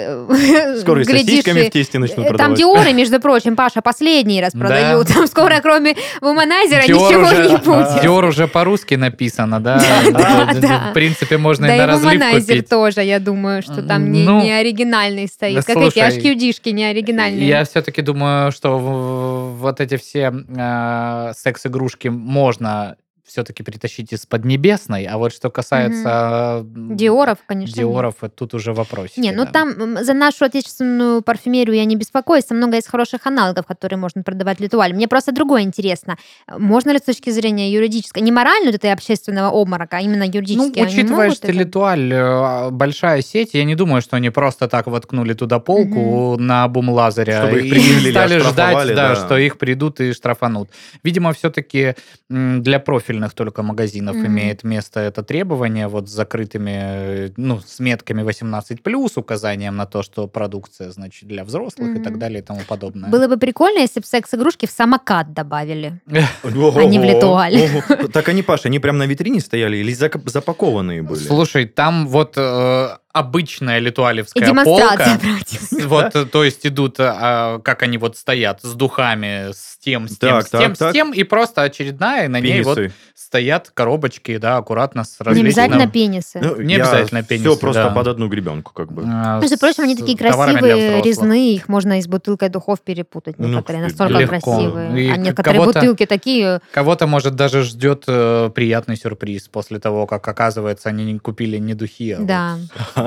Скоро 0.80 1.00
и 1.00 1.04
сосисками 1.04 1.62
в 1.62 1.70
тесте 1.70 1.98
начнут 1.98 2.20
э, 2.20 2.28
Там 2.28 2.36
продавать. 2.36 2.58
Диоры, 2.58 2.92
между 2.92 3.20
прочим, 3.20 3.56
Паша, 3.56 3.80
последний 3.82 4.40
раз 4.40 4.52
Да. 4.52 4.58
продают. 4.58 5.08
Там 5.08 5.26
скоро, 5.26 5.58
кроме 5.62 5.96
вуманайзера, 6.20 6.82
Диор 6.86 7.10
ничего 7.10 7.22
уже, 7.22 7.48
не 7.48 7.56
будет. 7.56 8.02
Диор 8.02 8.24
уже 8.24 8.48
по-русски 8.48 8.94
написано, 8.94 9.60
да? 9.60 9.80
Да, 10.12 10.50
да. 10.54 10.88
В 10.90 10.94
принципе, 10.94 11.38
можно 11.38 11.66
Да 11.66 11.76
и 11.76 11.78
на 11.78 11.86
разлив 11.86 12.12
вуманайзер 12.12 12.56
купить. 12.56 12.68
тоже, 12.68 13.02
я 13.02 13.18
думаю, 13.18 13.62
что 13.62 13.82
там 13.82 14.12
не, 14.12 14.24
Ну, 14.24 14.40
оригинальный 14.40 15.26
стоит. 15.28 15.56
да 15.56 15.62
Как 15.62 15.76
эти 15.76 15.98
HQD-шки 15.98 16.70
не 16.72 16.84
оригинальные. 16.84 17.46
Я 17.46 17.64
все-таки 17.64 18.02
думаю, 18.02 18.52
что 18.52 18.78
вот 18.78 19.80
эти 19.80 19.96
все 19.96 20.32
э, 20.56 21.32
секс-игрушки 21.36 22.08
можно 22.08 22.96
все-таки 23.26 23.62
притащить 23.62 24.12
из 24.12 24.24
Поднебесной, 24.26 25.04
а 25.06 25.18
вот 25.18 25.32
что 25.32 25.50
касается 25.50 26.64
м, 26.74 26.96
Диоров, 26.96 27.38
конечно. 27.46 27.72
нет. 27.72 27.78
Диоров, 27.78 28.14
э, 28.22 28.28
тут 28.28 28.54
уже 28.54 28.72
вопросики. 28.72 29.20
Не, 29.20 29.32
ну 29.32 29.44
да. 29.44 29.50
там 29.50 29.68
м, 29.70 30.04
за 30.04 30.14
нашу 30.14 30.44
отечественную 30.44 31.22
парфюмерию 31.22 31.74
я 31.76 31.84
не 31.84 31.96
беспокоюсь, 31.96 32.44
там 32.44 32.58
много 32.58 32.76
есть 32.76 32.88
хороших 32.88 33.26
аналогов, 33.26 33.66
которые 33.66 33.98
можно 33.98 34.22
продавать 34.22 34.58
в 34.58 34.62
Литуале. 34.62 34.94
Мне 34.94 35.08
просто 35.08 35.32
другое 35.32 35.62
интересно. 35.62 36.16
Можно 36.56 36.90
ли 36.92 36.98
с 36.98 37.02
точки 37.02 37.30
зрения 37.30 37.72
юридической, 37.72 38.22
не 38.22 38.32
морально 38.32 38.66
вот 38.66 38.74
этой 38.76 38.92
общественного 38.92 39.50
обморока, 39.50 39.98
а 39.98 40.00
именно 40.00 40.24
Ну, 40.26 40.32
юридически? 40.32 40.78
они 40.78 40.94
учитывая, 40.94 41.30
что 41.32 41.48
это? 41.48 41.56
Литуаль 41.58 42.12
э, 42.12 42.70
большая 42.70 43.22
сеть, 43.22 43.54
я 43.54 43.64
не 43.64 43.74
думаю, 43.74 44.02
что 44.02 44.16
они 44.16 44.30
просто 44.30 44.68
так 44.68 44.86
воткнули 44.86 45.34
туда 45.34 45.58
полку 45.58 46.36
на 46.38 46.68
бум-лазере 46.68 47.36
Чтобы 47.36 47.66
их 47.66 47.74
и 48.06 48.10
стали 48.10 48.38
ждать, 48.38 48.88
да, 48.88 49.08
да. 49.08 49.14
что 49.16 49.36
их 49.36 49.58
придут 49.58 50.00
и 50.00 50.12
штрафанут. 50.12 50.70
Видимо, 51.02 51.32
все-таки 51.32 51.94
для 52.28 52.78
профильных 53.16 53.34
только 53.34 53.62
магазинов 53.62 54.16
Мгм. 54.16 54.26
имеет 54.26 54.64
место 54.64 55.00
это 55.00 55.22
требование 55.22 55.88
вот 55.88 56.08
с 56.08 56.12
закрытыми, 56.12 56.70
э, 56.70 57.30
ну, 57.36 57.60
с 57.60 57.80
метками 57.80 58.22
18+, 58.22 59.16
указанием 59.16 59.76
на 59.76 59.86
то, 59.86 60.02
что 60.02 60.26
продукция, 60.28 60.90
значит, 60.90 61.28
для 61.28 61.44
взрослых 61.44 61.96
и 61.96 62.02
так 62.02 62.18
далее 62.18 62.38
и 62.40 62.42
тому 62.42 62.60
подобное. 62.68 63.10
Было 63.10 63.28
бы 63.28 63.36
прикольно, 63.38 63.80
если 63.80 64.00
бы 64.00 64.06
секс-игрушки 64.06 64.66
в 64.66 64.70
самокат 64.70 65.32
добавили. 65.32 66.00
Ого, 66.44 66.78
Они 66.78 66.98
в 66.98 67.04
Литуале. 67.04 67.82
Так 68.12 68.28
они, 68.28 68.42
Паша, 68.42 68.68
они 68.68 68.78
прям 68.78 68.98
на 68.98 69.06
витрине 69.06 69.40
стояли 69.40 69.76
или 69.78 69.94
запакованные 69.94 71.02
были? 71.02 71.18
Слушай, 71.18 71.66
там 71.66 72.06
вот 72.08 72.34
э, 72.36 72.88
обычная 73.18 73.78
И 73.78 73.80
литуалевская 73.80 74.46
демонстрация 74.46 74.96
полка. 74.96 75.18
проводилась. 75.18 75.84
Вот, 75.86 76.16
э, 76.16 76.24
то 76.26 76.44
есть 76.44 76.66
идут, 76.66 76.96
а, 76.98 77.58
как 77.60 77.82
они 77.82 77.98
вот 77.98 78.16
стоят, 78.16 78.60
с 78.62 78.74
духами, 78.74 79.52
с 79.52 79.76
тем, 79.78 80.08
с 80.08 80.18
тем, 80.18 80.30
Так, 80.30 80.46
с 80.46 80.50
тем, 80.50 80.60
так, 80.60 80.78
так. 80.78 80.90
с 80.90 80.92
тем, 80.92 81.12
и 81.12 81.22
просто 81.22 81.62
очередная, 81.62 82.24
и 82.24 82.28
на 82.28 82.40
ней 82.40 82.62
вот 82.62 82.76
Пенисы. 82.76 82.94
стоят 83.14 83.70
коробочки, 83.72 84.36
да, 84.38 84.56
аккуратно 84.56 85.04
с 85.04 85.18
Не 85.20 85.24
различными... 85.24 85.48
обязательно 85.48 85.88
пенисы. 85.90 86.40
Ну, 86.42 86.60
Не 86.60 86.74
я 86.74 86.82
обязательно 86.82 87.22
пенисы, 87.22 87.50
Все 87.50 87.58
просто 87.58 87.84
да. 87.84 87.90
под 87.90 88.06
одну 88.08 88.28
гребенку, 88.28 88.72
как 88.72 88.92
бы. 88.92 89.02
а, 89.06 89.40
Между 89.40 89.58
прочим, 89.58 89.84
они 89.84 89.96
такие 89.96 90.16
красивые, 90.18 91.02
резные, 91.02 91.54
их 91.54 91.68
можно 91.68 91.98
и 91.98 92.02
с 92.02 92.08
бутылкой 92.08 92.48
духов 92.48 92.80
перепутать. 92.80 93.38
Ну, 93.38 93.48
Некоторые 93.48 93.84
настолько 93.84 94.18
легко. 94.18 94.38
красивые. 94.56 95.06
И 95.06 95.10
А 95.10 95.16
некоторые 95.16 95.60
кого-то- 95.60 95.80
бутылки 95.80 96.06
такие... 96.06 96.60
Кого-то, 96.72 97.06
может, 97.06 97.34
даже 97.36 97.62
ждет 97.62 98.04
э, 98.08 98.50
приятный 98.54 98.96
сюрприз 98.96 99.48
после 99.48 99.78
того, 99.78 100.06
как, 100.06 100.26
оказывается, 100.26 100.88
они 100.88 101.04
не 101.12 101.18
купили 101.18 101.58
не 101.58 101.74
духи, 101.74 102.12
а 102.12 102.20
Да, 102.20 102.58
Ха-ха. 102.94 103.05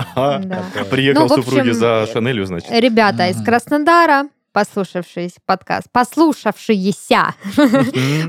Приехал 0.89 1.27
Ну, 1.27 1.29
супруги 1.29 1.72
за 1.72 2.08
Шанелью, 2.12 2.46
значит. 2.46 2.72
Ребята 2.72 3.27
из. 3.29 3.44
Краснодара, 3.44 4.29
послушавшись 4.51 5.36
подкаст, 5.46 5.88
послушавшиеся 5.91 7.36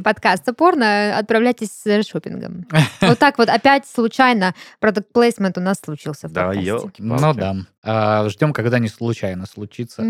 подкаст 0.05 0.45
порно, 0.57 1.17
отправляйтесь 1.19 1.71
с 1.73 2.03
шопингом. 2.07 2.67
Вот 3.01 3.19
так 3.19 3.39
вот 3.39 3.49
опять 3.49 3.87
случайно 3.87 4.55
продукт 4.79 5.13
плейсмент 5.13 5.59
у 5.59 5.61
нас 5.61 5.79
случился 5.85 6.29
в 6.29 6.33
Да, 6.33 6.53
елки 6.53 7.03
Ну 7.03 7.35
да. 7.35 7.57
А, 7.83 8.29
ждем, 8.29 8.53
когда 8.53 8.79
не 8.79 8.89
случайно 8.89 9.47
случится. 9.47 10.05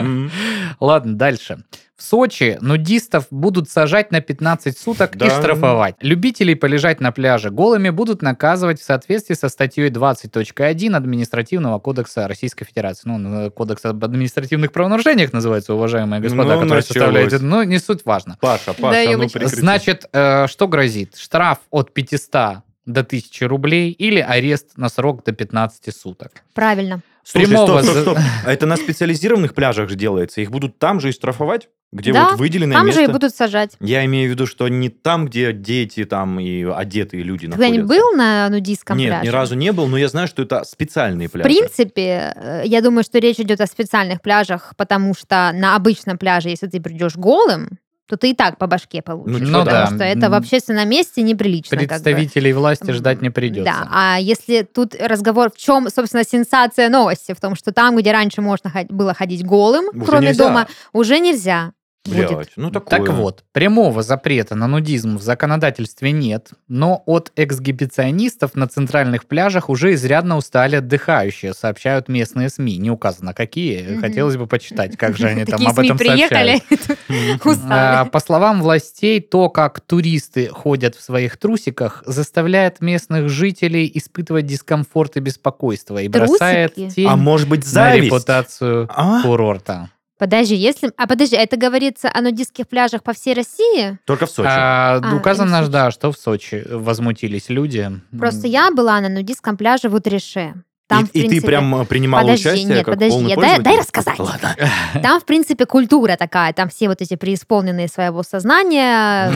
Ладно, 0.80 1.14
дальше. 1.16 1.64
В 2.00 2.02
Сочи 2.02 2.56
нудистов 2.62 3.26
будут 3.30 3.68
сажать 3.68 4.10
на 4.10 4.22
15 4.22 4.78
суток 4.78 5.16
и 5.16 5.18
Да. 5.18 5.28
штрафовать. 5.38 5.96
Любителей 6.00 6.54
полежать 6.54 6.98
на 7.02 7.12
пляже 7.12 7.50
голыми 7.50 7.90
будут 7.90 8.22
наказывать 8.22 8.80
в 8.80 8.82
соответствии 8.84 9.34
со 9.34 9.50
статьей 9.50 9.90
20.1 9.90 10.94
Административного 10.96 11.78
кодекса 11.78 12.26
Российской 12.26 12.64
Федерации. 12.64 13.02
Ну, 13.04 13.50
кодекс 13.50 13.84
об 13.84 14.02
административных 14.02 14.72
правонарушениях 14.72 15.34
называется, 15.34 15.74
уважаемые 15.74 16.22
господа, 16.22 16.44
Ну, 16.44 16.48
которые 16.48 16.68
началось. 16.68 16.86
составляете. 16.86 17.38
Но 17.40 17.64
не 17.64 17.78
суть 17.78 18.06
важно. 18.06 18.38
Паша, 18.40 18.68
Да, 18.68 18.72
Паша, 18.80 19.02
я 19.02 19.18
ну 19.18 19.24
прекрати. 19.28 19.56
Значит, 19.56 20.06
э, 20.14 20.46
что 20.46 20.68
грозит? 20.68 21.18
Штраф 21.18 21.58
от 21.70 21.92
500 21.92 22.62
до 22.86 23.04
1000 23.04 23.46
рублей 23.46 23.90
или 23.90 24.20
арест 24.20 24.78
на 24.78 24.88
срок 24.88 25.22
до 25.24 25.32
15 25.32 25.90
суток. 25.94 26.32
Правильно. 26.54 27.02
Слушай, 27.24 27.46
прямого 27.48 27.82
стоп, 27.82 27.90
стоп, 27.92 28.02
стоп. 28.16 28.18
А 28.46 28.52
это 28.52 28.64
на 28.64 28.76
специализированных 28.78 29.54
пляжах 29.54 29.90
же 29.90 29.96
делается? 29.96 30.40
Их 30.40 30.50
будут 30.50 30.78
там 30.78 30.98
же 30.98 31.10
и 31.10 31.12
штрафовать? 31.12 31.68
Где 31.92 32.12
Да, 32.12 32.30
вот 32.30 32.38
выделенное 32.38 32.76
Там 32.76 32.86
место? 32.86 33.00
же 33.02 33.08
и 33.08 33.12
будут 33.12 33.34
сажать. 33.34 33.72
Я 33.80 34.04
имею 34.04 34.28
в 34.28 34.30
виду, 34.32 34.46
что 34.46 34.68
не 34.68 34.90
там, 34.90 35.26
где 35.26 35.52
дети 35.52 36.04
там 36.04 36.38
и 36.38 36.62
одетые 36.62 37.24
люди 37.24 37.46
Ты 37.46 37.56
находятся. 37.56 37.82
был 37.86 38.12
на 38.12 38.48
нудистском 38.48 38.96
Нет, 38.96 39.08
пляже? 39.10 39.24
ни 39.24 39.28
разу 39.28 39.54
не 39.56 39.72
был, 39.72 39.88
но 39.88 39.96
я 39.98 40.08
знаю, 40.08 40.28
что 40.28 40.42
это 40.42 40.62
специальные 40.62 41.26
В 41.28 41.32
пляжи. 41.32 41.48
принципе, 41.48 42.32
э, 42.36 42.62
я 42.64 42.80
думаю, 42.80 43.02
что 43.02 43.18
речь 43.18 43.40
идет 43.40 43.60
о 43.60 43.66
специальных 43.66 44.22
пляжах, 44.22 44.74
потому 44.76 45.14
что 45.14 45.50
на 45.52 45.74
обычном 45.74 46.16
пляже, 46.16 46.50
если 46.50 46.68
ты 46.68 46.80
придешь 46.80 47.16
голым, 47.16 47.70
то 48.06 48.16
ты 48.16 48.30
и 48.30 48.34
так 48.34 48.58
по 48.58 48.66
башке 48.66 49.02
получишь. 49.02 49.38
Ну, 49.40 49.58
ну 49.58 49.64
потому 49.64 49.70
да. 49.70 49.86
что 49.86 50.04
это 50.04 50.30
в 50.30 50.34
общественном 50.34 50.88
месте 50.88 51.22
неприлично. 51.22 51.76
как 51.76 51.86
бы. 51.86 51.88
Представителей 51.88 52.52
власти 52.52 52.90
ждать 52.90 53.22
не 53.22 53.30
придется. 53.30 53.72
Да, 53.72 53.88
а 53.92 54.18
если 54.20 54.62
тут 54.62 54.96
разговор, 55.00 55.50
в 55.52 55.56
чем, 55.56 55.88
собственно, 55.88 56.24
сенсация 56.24 56.88
новости? 56.88 57.34
В 57.34 57.40
том, 57.40 57.54
что 57.54 57.72
там, 57.72 57.96
где 57.96 58.10
раньше 58.10 58.42
можно 58.42 58.72
было 58.88 59.14
ходить 59.14 59.44
голым, 59.44 59.86
Уже 59.94 60.04
кроме 60.06 60.28
нельзя. 60.28 60.44
дома, 60.44 60.66
уже 60.92 61.20
нельзя. 61.20 61.72
Блядь, 62.08 62.32
будет. 62.32 62.52
ну 62.56 62.70
такое. 62.70 62.98
Так 62.98 63.10
вот, 63.10 63.44
прямого 63.52 64.02
запрета 64.02 64.54
на 64.54 64.66
нудизм 64.66 65.18
в 65.18 65.22
законодательстве 65.22 66.12
нет, 66.12 66.48
но 66.66 67.02
от 67.04 67.30
эксгибиционистов 67.36 68.54
на 68.54 68.66
центральных 68.68 69.26
пляжах 69.26 69.68
уже 69.68 69.92
изрядно 69.92 70.38
устали 70.38 70.76
отдыхающие, 70.76 71.52
сообщают 71.52 72.08
местные 72.08 72.48
СМИ. 72.48 72.78
Не 72.78 72.90
указано, 72.90 73.34
какие. 73.34 73.86
Мгм. 73.86 74.00
Хотелось 74.00 74.38
бы 74.38 74.46
почитать, 74.46 74.96
как 74.96 75.18
же 75.18 75.28
они 75.28 75.44
там 75.44 75.66
об 75.66 75.78
этом 75.78 75.98
приехали, 75.98 76.62
сообщают. 76.68 77.60
А, 77.72 78.06
По 78.06 78.20
словам 78.20 78.62
властей, 78.62 79.20
то, 79.20 79.50
как 79.50 79.80
туристы 79.80 80.48
ходят 80.48 80.94
в 80.94 81.02
своих 81.02 81.36
трусиках, 81.36 82.02
заставляет 82.06 82.80
местных 82.80 83.28
жителей 83.28 83.90
испытывать 83.92 84.46
дискомфорт 84.46 85.16
и 85.16 85.20
беспокойство 85.20 85.98
и 85.98 86.08
бросает 86.08 86.74
тень 86.74 87.06
А 87.06 87.16
может 87.16 87.48
быть 87.48 87.70
на 87.74 87.94
репутацию 87.94 88.88
А? 88.90 89.22
курорта. 89.22 89.90
Подожди, 90.20 90.54
если... 90.54 90.92
А 90.98 91.06
подожди, 91.06 91.34
это 91.34 91.56
говорится 91.56 92.10
о 92.12 92.20
нудистских 92.20 92.68
пляжах 92.68 93.02
по 93.02 93.14
всей 93.14 93.32
России? 93.34 93.98
Только 94.04 94.26
в 94.26 94.30
Сочи. 94.30 94.48
А, 94.48 95.00
А, 95.02 95.16
указано, 95.16 95.56
или 95.56 95.64
в 95.64 95.68
да, 95.68 95.90
что 95.90 96.12
в 96.12 96.16
Сочи 96.18 96.62
возмутились 96.70 97.48
люди. 97.48 97.90
Просто 98.16 98.46
я 98.46 98.70
была 98.70 99.00
на 99.00 99.08
нудистском 99.08 99.56
пляже 99.56 99.88
в 99.88 99.94
Утреше. 99.94 100.54
Там, 100.88 101.04
и, 101.04 101.06
в 101.06 101.08
и 101.10 101.12
ты 101.22 101.28
принципе, 101.28 101.46
прям 101.46 101.74
э, 101.82 101.84
принимала 101.86 102.22
Подожди, 102.22 102.48
участие 102.48 102.66
нет, 102.66 102.84
как 102.84 102.94
подожди, 102.96 103.12
полный 103.14 103.30
я- 103.30 103.36
дай- 103.36 103.58
дай 103.60 103.78
рассказать. 103.78 104.18
Ладно. 104.18 104.56
Там, 105.02 105.20
в 105.20 105.24
принципе, 105.24 105.64
культура 105.64 106.16
такая. 106.16 106.52
Там 106.52 106.68
все 106.68 106.88
вот 106.88 107.00
эти 107.00 107.14
преисполненные 107.14 107.86
своего 107.88 108.22
сознания. 108.24 109.32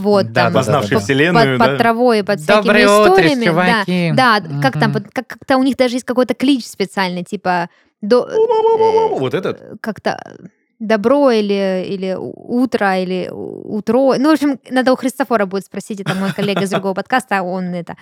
Вот, 0.00 0.32
Да, 0.32 0.44
там, 0.44 0.54
Познавшие 0.54 0.98
да. 0.98 1.04
вселенную, 1.04 1.58
под, 1.58 1.66
да? 1.66 1.72
под 1.72 1.78
травой, 1.78 2.24
под 2.24 2.46
Доброе 2.46 2.86
всякими 2.86 3.00
утро, 3.00 3.10
историями. 3.26 3.44
чуваки. 3.44 4.12
Да, 4.14 4.40
да 4.40 4.60
как 4.62 4.78
там, 4.80 4.92
под- 4.92 5.10
как-то 5.12 5.56
у 5.58 5.62
них 5.64 5.76
даже 5.76 5.96
есть 5.96 6.04
какой-то 6.06 6.34
клич 6.34 6.64
специальный, 6.66 7.24
типа 7.24 7.68
до, 8.02 8.28
э, 8.28 9.18
Вот 9.18 9.34
этот? 9.34 9.80
как-то 9.80 10.18
добро 10.78 11.30
или, 11.30 11.84
или 11.86 12.16
утро, 12.18 12.98
или 12.98 13.30
утро. 13.30 14.14
Ну, 14.18 14.30
в 14.30 14.32
общем, 14.32 14.58
надо 14.70 14.92
у 14.92 14.96
Христофора 14.96 15.46
будет 15.46 15.64
спросить, 15.64 16.00
это 16.00 16.14
мой 16.14 16.32
коллега 16.32 16.62
из 16.62 16.70
другого 16.70 16.94
подкаста, 16.94 17.38
а 17.38 17.42
он 17.42 17.74
это... 17.74 17.96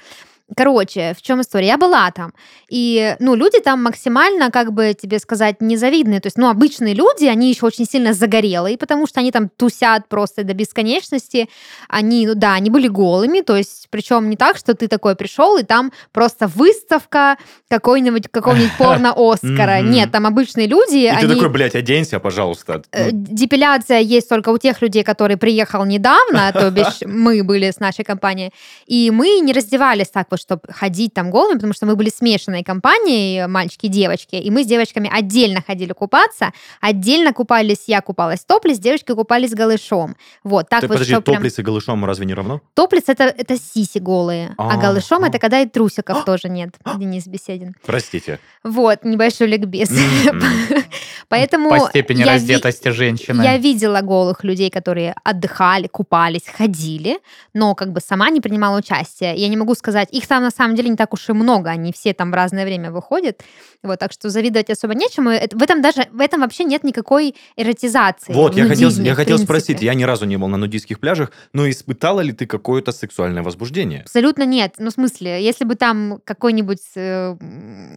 Короче, 0.57 1.15
в 1.17 1.23
чем 1.23 1.41
история? 1.41 1.69
Я 1.69 1.79
была 1.79 2.11
там, 2.11 2.33
и, 2.69 3.17
ну, 3.19 3.35
люди 3.35 3.61
там 3.61 3.83
максимально, 3.83 4.51
как 4.51 4.73
бы 4.73 4.95
тебе 5.01 5.19
сказать, 5.19 5.61
незавидные. 5.61 6.21
То 6.21 6.27
есть, 6.27 6.39
ну, 6.39 6.49
обычные 6.49 6.95
люди, 6.95 7.27
они 7.27 7.51
еще 7.51 7.67
очень 7.67 7.87
сильно 7.87 8.13
загорелые, 8.13 8.77
потому 8.77 9.07
что 9.07 9.21
они 9.21 9.31
там 9.33 9.49
тусят 9.49 10.09
просто 10.09 10.45
до 10.45 10.55
бесконечности. 10.55 11.49
Они, 11.89 12.27
ну 12.27 12.35
да, 12.35 12.55
они 12.55 12.71
были 12.71 12.89
голыми, 12.89 13.41
то 13.41 13.57
есть, 13.57 13.87
причем 13.91 14.29
не 14.31 14.37
так, 14.37 14.57
что 14.57 14.75
ты 14.75 14.89
такой 14.89 15.15
пришел, 15.17 15.57
и 15.59 15.63
там 15.63 15.93
просто 16.13 16.47
выставка 16.47 17.37
какой-нибудь, 17.69 18.29
какого-нибудь 18.29 18.73
порно-Оскара. 18.79 19.83
Нет, 19.83 20.11
там 20.11 20.27
обычные 20.27 20.67
люди, 20.67 20.99
И 20.99 21.07
они... 21.07 21.29
ты 21.29 21.35
такой, 21.35 21.49
блядь, 21.49 21.75
оденься, 21.75 22.19
пожалуйста. 22.21 22.83
Э, 22.93 23.11
Ну, 23.11 23.27
Депиляция 23.31 24.01
есть 24.01 24.29
только 24.29 24.51
у 24.51 24.59
тех 24.59 24.83
людей, 24.83 25.03
которые 25.03 25.37
приехал 25.37 25.85
недавно, 25.85 26.53
то 26.53 26.71
бишь 26.71 27.01
мы 27.07 27.43
были 27.45 27.71
с 27.71 27.81
нашей 27.81 28.05
компанией, 28.05 28.53
и 28.87 29.11
мы 29.11 29.41
не 29.41 29.53
раздевались 29.53 30.09
так 30.09 30.27
вот, 30.31 30.40
чтобы 30.41 30.63
ходить 30.69 31.15
там 31.15 31.31
голыми, 31.31 31.55
потому 31.55 31.73
что 31.73 31.87
мы 31.87 31.97
были 31.97 32.11
смешанной 32.11 32.63
компанией, 32.63 33.47
мальчики 33.47 33.87
и 33.87 33.89
девочки, 33.89 34.37
и 34.37 34.51
мы 34.51 34.65
с 34.65 34.67
девочками 34.67 35.11
отдельно 35.13 35.63
ходили 35.67 35.93
купаться, 35.93 36.53
отдельно 36.81 37.33
купались, 37.33 37.85
я 37.87 38.01
купалась 38.01 38.45
топлес, 38.45 38.79
девочки 38.79 39.13
купались 39.15 39.53
голышом. 39.55 40.17
Вот, 40.45 40.69
так 40.69 40.81
Ты 40.81 40.89
вот, 40.89 40.95
подожди, 40.95 41.15
чтоб 41.15 41.25
прям- 41.25 41.37
топлис 41.37 41.59
и 41.59 41.63
голышом 41.63 42.05
разве 42.05 42.27
не 42.27 42.35
равно? 42.35 42.61
Топлес 42.75 43.05
это, 43.07 43.25
это 43.25 43.57
сиси 43.59 43.99
голые, 43.99 44.55
а, 44.59 44.75
А, 44.75 44.77
голышом 44.79 45.25
а. 45.25 45.29
это 45.29 45.39
когда 45.39 45.61
и 45.61 45.67
трусиков 45.69 46.25
тоже 46.25 46.49
нет, 46.49 46.71
Денис 46.97 47.27
Беседин. 47.27 47.75
Простите. 47.85 48.39
Вот, 48.65 49.05
небольшой 49.05 49.47
ликбез. 49.49 49.91
Поэтому 51.29 51.71
По 51.71 51.89
степени 51.89 52.23
раздетости 52.23 52.89
женщины. 52.89 53.43
я 53.43 53.57
видела 53.59 54.01
голых 54.01 54.45
людей, 54.45 54.71
которые 54.71 55.15
отдыхали, 55.25 55.87
купались, 55.87 56.43
ходили, 56.47 57.19
но 57.55 57.75
как 57.75 57.93
бы 57.93 58.01
сама 58.01 58.31
не 58.31 58.41
принимала 58.41 58.79
участия. 58.79 59.35
Я 59.35 59.49
не 59.49 59.57
могу 59.57 59.75
сказать, 59.75 60.09
их 60.13 60.25
там 60.31 60.43
на 60.45 60.51
самом 60.51 60.77
деле 60.77 60.89
не 60.89 60.97
так 60.97 61.13
уж 61.13 61.29
и 61.29 61.33
много, 61.33 61.71
они 61.71 61.93
все 61.93 62.15
там 62.15 62.31
в 62.31 62.35
разное 62.35 62.65
время 62.65 62.91
выходят, 62.91 63.43
вот, 63.83 63.99
так 63.99 64.13
что 64.13 64.31
завидовать 64.31 64.71
особо 64.71 64.95
нечему. 64.95 65.31
Это- 65.31 65.57
В 65.57 65.63
этом 65.63 65.83
даже, 65.83 66.07
в 66.13 66.21
этом 66.21 66.41
вообще 66.41 66.65
нет 66.65 66.85
никакой 66.85 67.35
эротизации. 67.57 68.33
Вот, 68.33 68.57
я 68.57 68.67
хотел, 68.67 68.91
я 68.91 69.15
хотел 69.15 69.39
спросить, 69.39 69.83
я 69.83 69.95
ни 69.95 70.05
разу 70.05 70.25
не 70.27 70.37
был 70.37 70.49
на 70.49 70.57
нудистских 70.57 71.01
пляжах, 71.01 71.33
но 71.53 71.69
испытала 71.69 72.21
ли 72.21 72.33
ты 72.33 72.47
какое-то 72.47 72.93
сексуальное 72.93 73.43
возбуждение? 73.43 74.03
Абсолютно 74.03 74.45
нет. 74.45 74.75
Ну, 74.79 74.91
в 74.91 74.93
смысле, 74.93 75.43
если 75.43 75.65
бы 75.65 75.75
там 75.75 76.21
какой-нибудь 76.25 76.79
э, 76.97 77.37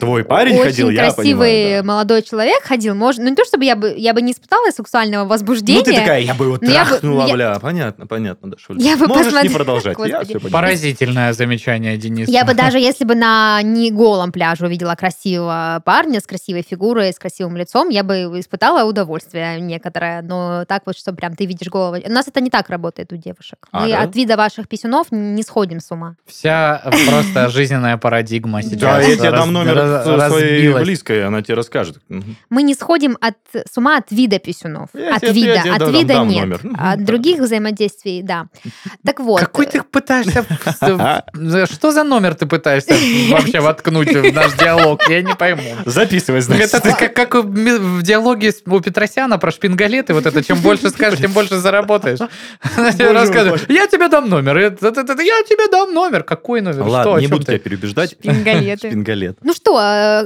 Твой 0.00 0.24
парень 0.24 0.54
очень 0.54 0.64
ходил, 0.64 0.90
я 0.90 1.12
красивый 1.12 1.48
понимаю, 1.48 1.82
да. 1.82 1.88
молодой 1.88 2.22
человек 2.22 2.62
ходил, 2.64 2.94
может, 2.94 3.22
ну 3.22 3.28
не 3.30 3.36
то 3.36 3.44
чтобы 3.44 3.64
я 3.64 3.76
бы, 3.76 3.94
я 3.96 4.12
бы 4.12 4.22
не 4.22 4.32
испытала 4.32 4.70
сексуального 4.70 5.24
возбуждения. 5.26 5.78
Ну 5.78 5.84
ты 5.84 5.94
такая, 5.94 6.20
я 6.20 6.34
бы 6.34 6.44
его 6.46 6.58
Ну, 6.60 6.68
я 6.70 6.84
трахнула, 6.84 7.26
я- 7.26 7.34
бля. 7.34 7.58
Понятно, 7.60 8.06
понятно, 8.06 8.50
да, 8.50 8.56
Шуля. 8.58 8.80
Я 8.80 8.96
бы 8.96 9.06
Можешь 9.06 9.26
не 9.26 9.30
посмотрела- 9.48 9.54
продолжать, 9.54 9.98
я 10.06 10.24
все. 10.24 10.40
Поразительное 10.40 11.32
замечание, 11.32 11.96
Денис. 11.96 12.23
Я 12.26 12.44
бы 12.44 12.54
даже, 12.54 12.78
если 12.78 13.04
бы 13.04 13.14
на 13.14 13.62
не 13.62 13.90
голом 13.90 14.32
пляже 14.32 14.66
увидела 14.66 14.94
красивого 14.94 15.82
парня 15.84 16.20
с 16.20 16.26
красивой 16.26 16.62
фигурой, 16.62 17.12
с 17.12 17.18
красивым 17.18 17.56
лицом, 17.56 17.88
я 17.88 18.02
бы 18.02 18.14
испытала 18.40 18.84
удовольствие 18.88 19.60
некоторое. 19.60 20.22
Но 20.22 20.64
так 20.66 20.82
вот, 20.86 20.96
что 20.96 21.12
прям 21.12 21.36
ты 21.36 21.46
видишь 21.46 21.68
голову. 21.68 21.98
У 22.04 22.10
нас 22.10 22.28
это 22.28 22.40
не 22.40 22.50
так 22.50 22.68
работает 22.70 23.12
у 23.12 23.16
девушек. 23.16 23.66
А, 23.72 23.82
Мы 23.82 23.92
да? 23.92 24.02
от 24.02 24.16
вида 24.16 24.36
ваших 24.36 24.68
писюнов 24.68 25.08
не 25.10 25.42
сходим 25.42 25.80
с 25.80 25.90
ума. 25.90 26.16
Вся 26.26 26.82
просто 27.06 27.48
жизненная 27.48 27.96
парадигма 27.96 28.62
сейчас 28.62 28.80
Да, 28.80 29.00
я 29.00 29.16
тебе 29.16 29.30
дам 29.30 29.52
номер 29.52 30.02
своей 30.28 30.72
близкой, 30.72 31.26
она 31.26 31.42
тебе 31.42 31.54
расскажет. 31.54 31.98
Мы 32.50 32.62
не 32.62 32.74
сходим 32.74 33.16
от, 33.20 33.36
с 33.52 33.76
ума 33.76 33.98
от 33.98 34.10
вида 34.10 34.38
писюнов. 34.38 34.88
От 34.94 35.22
вида. 35.22 35.62
от 35.74 35.92
вида 35.92 36.18
нет. 36.24 36.42
номер. 36.42 36.60
Мгм, 36.64 36.76
От 36.78 37.04
других 37.04 37.40
взаимодействий, 37.40 38.22
да. 38.22 38.46
Так 39.04 39.20
вот. 39.20 39.40
Какой 39.40 39.66
ты 39.66 39.82
пытаешься... 39.82 40.44
Что 41.74 41.92
за 41.92 42.03
за 42.04 42.10
номер 42.10 42.34
ты 42.34 42.46
пытаешься 42.46 42.94
вообще 43.30 43.60
воткнуть 43.60 44.08
в 44.14 44.32
наш 44.32 44.54
диалог? 44.54 45.02
Я 45.08 45.22
не 45.22 45.34
пойму. 45.34 45.76
Записывай, 45.84 46.40
значит. 46.40 46.66
Это 46.66 46.80
ты 46.80 46.94
как, 46.94 47.14
как 47.14 47.34
в 47.44 48.02
диалоге 48.02 48.52
у 48.66 48.80
Петросяна 48.80 49.38
про 49.38 49.50
шпингалеты, 49.50 50.14
вот 50.14 50.26
это, 50.26 50.44
чем 50.44 50.60
больше 50.60 50.90
скажешь, 50.90 51.20
тем 51.20 51.32
больше 51.32 51.56
заработаешь. 51.56 52.18
Я 53.68 53.86
тебе 53.86 54.08
дам 54.08 54.28
номер, 54.28 54.58
я 54.58 54.70
тебе 54.70 55.68
дам 55.70 55.92
номер. 55.92 56.22
Какой 56.22 56.60
номер? 56.60 56.82
Что, 56.82 56.90
Ладно, 56.90 57.18
не 57.18 57.26
буду 57.26 57.44
ты? 57.44 57.52
тебя 57.52 57.58
переубеждать. 57.58 58.12
Шпингалеты. 58.12 58.88
Шпингалет. 58.88 59.38
Ну 59.42 59.52
что, 59.52 59.74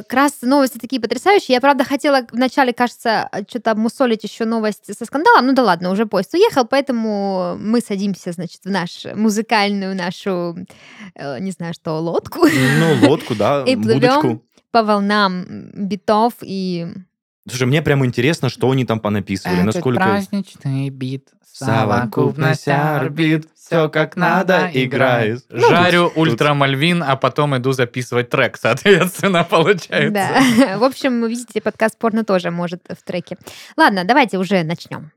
как 0.09 0.13
раз 0.13 0.33
новости 0.43 0.79
такие 0.79 1.01
потрясающие. 1.01 1.55
Я, 1.55 1.61
правда, 1.61 1.85
хотела 1.85 2.23
вначале, 2.33 2.73
кажется, 2.73 3.29
что-то 3.49 3.71
обмусолить 3.71 4.25
еще 4.25 4.45
новость 4.45 4.97
со 4.97 5.05
скандалом. 5.05 5.47
Ну 5.47 5.53
да 5.53 5.63
ладно, 5.63 5.91
уже 5.91 6.07
поезд 6.07 6.35
уехал, 6.35 6.65
поэтому 6.65 7.57
мы 7.59 7.81
садимся, 7.81 8.33
значит, 8.33 8.61
в 8.65 8.71
нашу 8.71 9.17
музыкальную 9.17 9.95
нашу, 9.95 10.57
э, 11.15 11.39
не 11.41 11.51
знаю 11.51 11.68
что, 11.73 11.99
лодку 12.01 12.47
Ну, 12.47 13.09
лодку, 13.09 13.35
да, 13.35 13.65
И 13.65 13.77
плывем. 13.77 14.43
по 14.71 14.83
волнам 14.83 15.71
битов 15.75 16.35
и... 16.43 16.87
Слушай, 17.49 17.67
мне 17.67 17.81
прямо 17.81 18.05
интересно, 18.05 18.49
что 18.51 18.71
они 18.71 18.85
там 18.85 19.01
понаписывали, 19.01 19.63
насколько... 19.63 20.01
праздничный 20.01 20.91
бит, 20.91 21.29
Совокупность 21.51 22.69
орбит, 22.69 23.49
все 23.55 23.89
как 23.89 24.17
надо 24.17 24.71
играет. 24.73 25.45
Жарю 25.51 26.09
тут- 26.09 26.17
ультрамальвин, 26.17 27.03
а 27.03 27.17
потом 27.17 27.57
иду 27.57 27.73
записывать 27.73 28.31
трек, 28.31 28.57
соответственно, 28.61 29.45
получается. 29.45 30.13
Да. 30.13 30.79
В 30.79 30.85
общем, 30.85 31.21
вы 31.21 31.31
видите, 31.31 31.61
подкаст 31.61 31.99
порно 31.99 32.25
тоже 32.25 32.51
может 32.51 32.83
в 32.89 33.03
треке. 33.05 33.37
Ладно, 33.77 34.05
давайте 34.05 34.39
уже 34.39 34.63
начнем. 34.63 35.11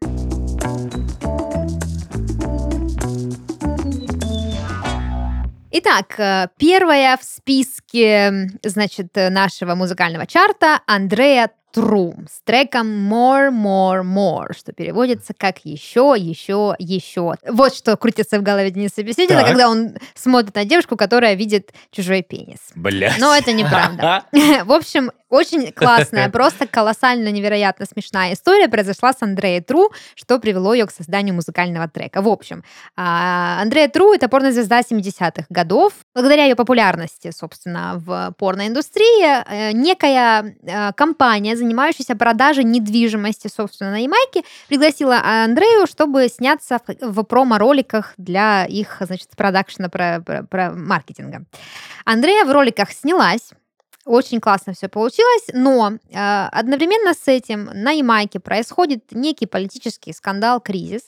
Итак, 5.74 6.20
э, 6.20 6.48
первая 6.58 7.16
в 7.16 7.24
списке, 7.24 8.50
значит, 8.62 9.16
э, 9.16 9.30
нашего 9.30 9.74
музыкального 9.74 10.28
чарта 10.28 10.82
Андрея 10.86 11.50
Тру 11.72 12.14
с 12.30 12.42
треком 12.44 12.88
More, 13.12 13.52
More, 13.52 14.04
More, 14.04 14.58
что 14.58 14.74
переводится 14.74 15.34
как 15.38 15.60
еще, 15.66 16.14
еще, 16.18 16.76
еще. 16.80 17.36
Вот 17.48 17.74
что 17.76 17.96
крутится 17.98 18.40
в 18.40 18.44
голове 18.44 18.72
Дениса 18.72 18.96
Собеседина, 18.96 19.40
Так. 19.40 19.48
когда 19.50 19.70
он 19.70 19.96
смотрит 20.16 20.56
на 20.56 20.66
девушку, 20.66 20.98
которая 20.98 21.36
видит 21.36 21.72
чужой 21.92 22.22
пенис. 22.22 22.60
Блядь. 22.76 23.20
Но 23.20 23.36
это 23.36 23.54
неправда. 23.54 24.26
В 24.66 24.72
общем, 24.72 25.12
очень 25.32 25.72
классная, 25.72 26.30
просто 26.30 26.68
колоссально 26.68 27.30
невероятно 27.30 27.86
смешная 27.86 28.34
история 28.34 28.68
произошла 28.68 29.14
с 29.14 29.22
Андреей 29.22 29.62
Тру, 29.62 29.92
что 30.14 30.38
привело 30.40 30.74
ее 30.74 30.86
к 30.86 30.92
созданию 30.92 31.34
музыкального 31.34 31.88
трека. 31.88 32.22
В 32.22 32.28
общем, 32.28 32.64
а, 32.98 33.62
Андрея 33.62 33.88
Тру— 33.88 34.14
это 34.14 34.28
порнозвезда 34.28 34.82
70-х 34.82 35.46
годов. 35.50 35.94
Благодаря 36.14 36.44
ее 36.44 36.56
популярности, 36.56 37.32
собственно, 37.34 37.94
в 37.96 38.36
порноиндустрии, 38.38 39.70
э, 39.70 39.72
некая 39.72 40.54
э, 40.64 40.92
компания, 40.94 41.56
занимающаяся 41.62 42.16
продажей 42.16 42.64
недвижимости, 42.64 43.48
собственно, 43.48 43.92
на 43.92 44.02
Ямайке, 44.02 44.44
пригласила 44.68 45.22
Андрею, 45.24 45.88
чтобы 45.88 46.28
сняться 46.28 46.80
в, 46.86 47.22
в 47.22 47.24
промо-роликах 47.24 48.14
для 48.18 48.66
их, 48.66 48.98
значит, 49.00 49.30
продакшена, 49.38 49.90
про, 49.90 50.22
про- 50.22 50.44
про 50.44 50.72
маркетинга. 50.72 51.46
Андрея 52.06 52.46
в 52.46 52.52
роликах 52.52 52.92
снялась, 52.92 53.52
очень 54.06 54.40
классно 54.40 54.74
все 54.74 54.88
получилось, 54.88 55.46
но 55.54 55.92
э, 55.92 56.48
одновременно 56.52 57.14
с 57.14 57.28
этим 57.28 57.70
на 57.74 57.92
Ямайке 57.92 58.40
происходит 58.40 59.12
некий 59.12 59.46
политический 59.46 60.12
скандал, 60.14 60.60
кризис, 60.60 61.04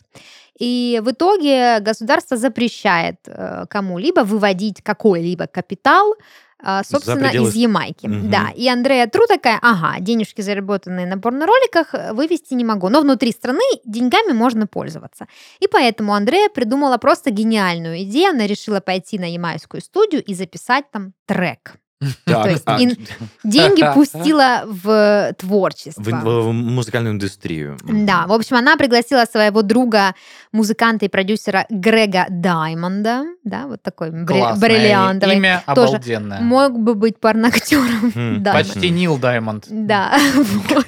и 0.60 1.02
в 1.04 1.12
итоге 1.12 1.80
государство 1.80 2.38
запрещает 2.38 3.18
э, 3.26 3.66
кому-либо 3.68 4.20
выводить 4.22 4.84
какой-либо 4.84 5.48
капитал, 5.48 6.16
собственно, 6.84 7.30
пределы 7.30 7.50
из 7.50 7.56
Ямайки. 7.56 8.08
Мгм. 8.08 8.30
Да, 8.30 8.50
и 8.56 8.68
Андрея 8.68 9.08
Тру 9.08 9.28
такая, 9.28 9.60
ага, 9.62 10.00
денежки, 10.00 10.42
заработанные 10.42 11.06
на 11.06 11.18
порнороликах, 11.18 11.94
э, 11.94 12.14
вывести 12.14 12.54
не 12.54 12.64
могу, 12.64 12.90
но 12.90 13.02
внутри 13.02 13.32
страны 13.32 13.64
деньгами 13.86 14.32
можно 14.32 14.66
пользоваться. 14.66 15.28
И 15.60 15.68
поэтому 15.68 16.14
Андрея 16.14 16.50
придумала 16.50 16.98
просто 16.98 17.32
гениальную 17.32 18.04
идею, 18.04 18.32
она 18.32 18.48
решила 18.48 18.80
пойти 18.80 19.20
на 19.20 19.32
ямайскую 19.32 19.82
студию 19.82 20.24
и 20.24 20.34
записать 20.34 20.90
там 20.92 21.14
трек. 21.26 21.76
Так, 22.26 22.44
То 22.44 22.50
есть 22.50 22.64
а, 22.66 22.82
ин- 22.82 22.98
Деньги 23.44 23.84
пустила 23.94 24.64
в 24.66 25.34
творчество. 25.38 26.02
в, 26.02 26.12
в 26.50 26.52
музыкальную 26.52 27.14
индустрию. 27.14 27.78
Да, 27.84 28.26
в 28.28 28.34
общем, 28.34 28.56
она 28.58 28.76
пригласила 28.78 29.26
своего 29.26 29.62
друга, 29.62 30.16
музыканта 30.52 31.06
и 31.06 31.10
продюсера 31.10 31.66
Грега 31.70 32.26
Даймонда, 32.30 33.26
да, 33.44 33.68
вот 33.68 33.82
такой 33.82 34.12
Классное 34.26 34.70
бриллиантовый. 34.70 35.36
Имя 35.38 35.64
Тоже 35.76 35.96
обалденное. 35.98 36.40
Мог 36.42 36.80
бы 36.80 36.96
быть 36.96 37.20
порноактером. 37.20 38.12
Хм. 38.14 38.44
Почти 38.54 38.90
Нил 38.90 39.18
Даймонд, 39.18 39.66
Да, 39.70 40.18
вот. 40.70 40.88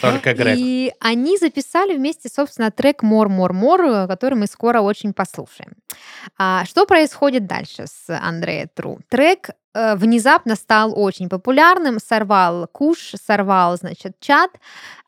только 0.00 0.34
Грег. 0.34 0.56
И 0.58 0.92
они 1.00 1.36
записали 1.38 1.96
вместе, 1.96 2.28
собственно, 2.28 2.70
трек 2.70 3.02
«Мор, 3.02 3.28
мор, 3.28 3.52
мор», 3.52 4.06
который 4.06 4.34
мы 4.34 4.46
скоро 4.46 4.80
очень 4.80 5.12
послушаем. 5.12 5.72
А 6.36 6.64
что 6.64 6.86
происходит 6.86 7.46
дальше 7.46 7.84
с 7.86 8.08
Андреей 8.08 8.68
Тру? 8.74 9.00
Трек 9.08 9.50
э, 9.74 9.96
внезапно 9.96 10.54
стал 10.56 10.92
очень 10.98 11.28
популярным, 11.28 11.98
сорвал 11.98 12.66
куш, 12.68 13.12
сорвал, 13.22 13.76
значит, 13.76 14.16
чат, 14.20 14.50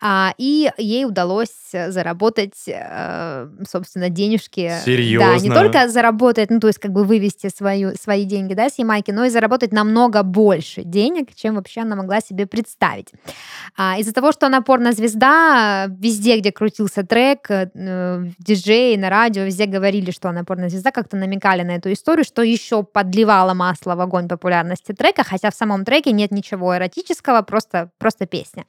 а, 0.03 0.33
и 0.39 0.71
ей 0.79 1.05
удалось 1.05 1.51
заработать, 1.73 2.65
э, 2.67 3.49
собственно, 3.69 4.09
денежки. 4.09 4.69
Да, 4.69 4.77
не 4.77 4.81
Серьезно? 4.81 5.55
только 5.55 5.89
заработать, 5.89 6.51
ну, 6.51 6.59
то 6.59 6.69
есть 6.69 6.79
как 6.79 6.93
бы 6.93 7.05
вывести 7.05 7.51
свою, 7.55 7.95
свои 7.97 8.25
деньги, 8.25 8.55
да, 8.55 8.71
с 8.71 8.79
Ямайки, 8.79 9.11
но 9.11 9.25
и 9.27 9.31
заработать 9.31 9.73
намного 9.73 10.23
больше 10.23 10.85
денег, 10.85 11.35
чем 11.35 11.57
вообще 11.57 11.83
она 11.83 11.97
могла 11.97 12.21
себе 12.21 12.47
представить. 12.47 13.09
А, 13.77 13.99
из-за 13.99 14.15
того, 14.15 14.33
что 14.33 14.47
она 14.47 14.63
порнозвезда, 14.63 15.87
везде, 15.91 16.39
где 16.39 16.51
крутился 16.51 17.05
трек, 17.05 17.51
э, 17.51 17.69
диджеи 18.39 18.97
на 18.97 19.11
радио, 19.11 19.43
везде 19.43 19.67
говорили, 19.67 20.11
что 20.13 20.31
она 20.31 20.45
порнозвезда, 20.45 20.80
как-то 20.83 21.17
намекали 21.17 21.63
на 21.63 21.73
эту 21.73 21.93
историю, 21.93 22.25
что 22.25 22.43
еще 22.43 22.83
подливало 22.83 23.55
масло 23.55 23.95
в 23.95 24.01
огонь 24.01 24.29
популярности 24.29 24.93
трека, 24.93 25.23
хотя 25.25 25.51
в 25.51 25.55
самом 25.55 25.85
треке 25.85 26.13
нет 26.13 26.31
ничего 26.31 26.77
эротического, 26.77 27.43
просто, 27.43 27.91
просто 27.99 28.27
песня. 28.27 28.65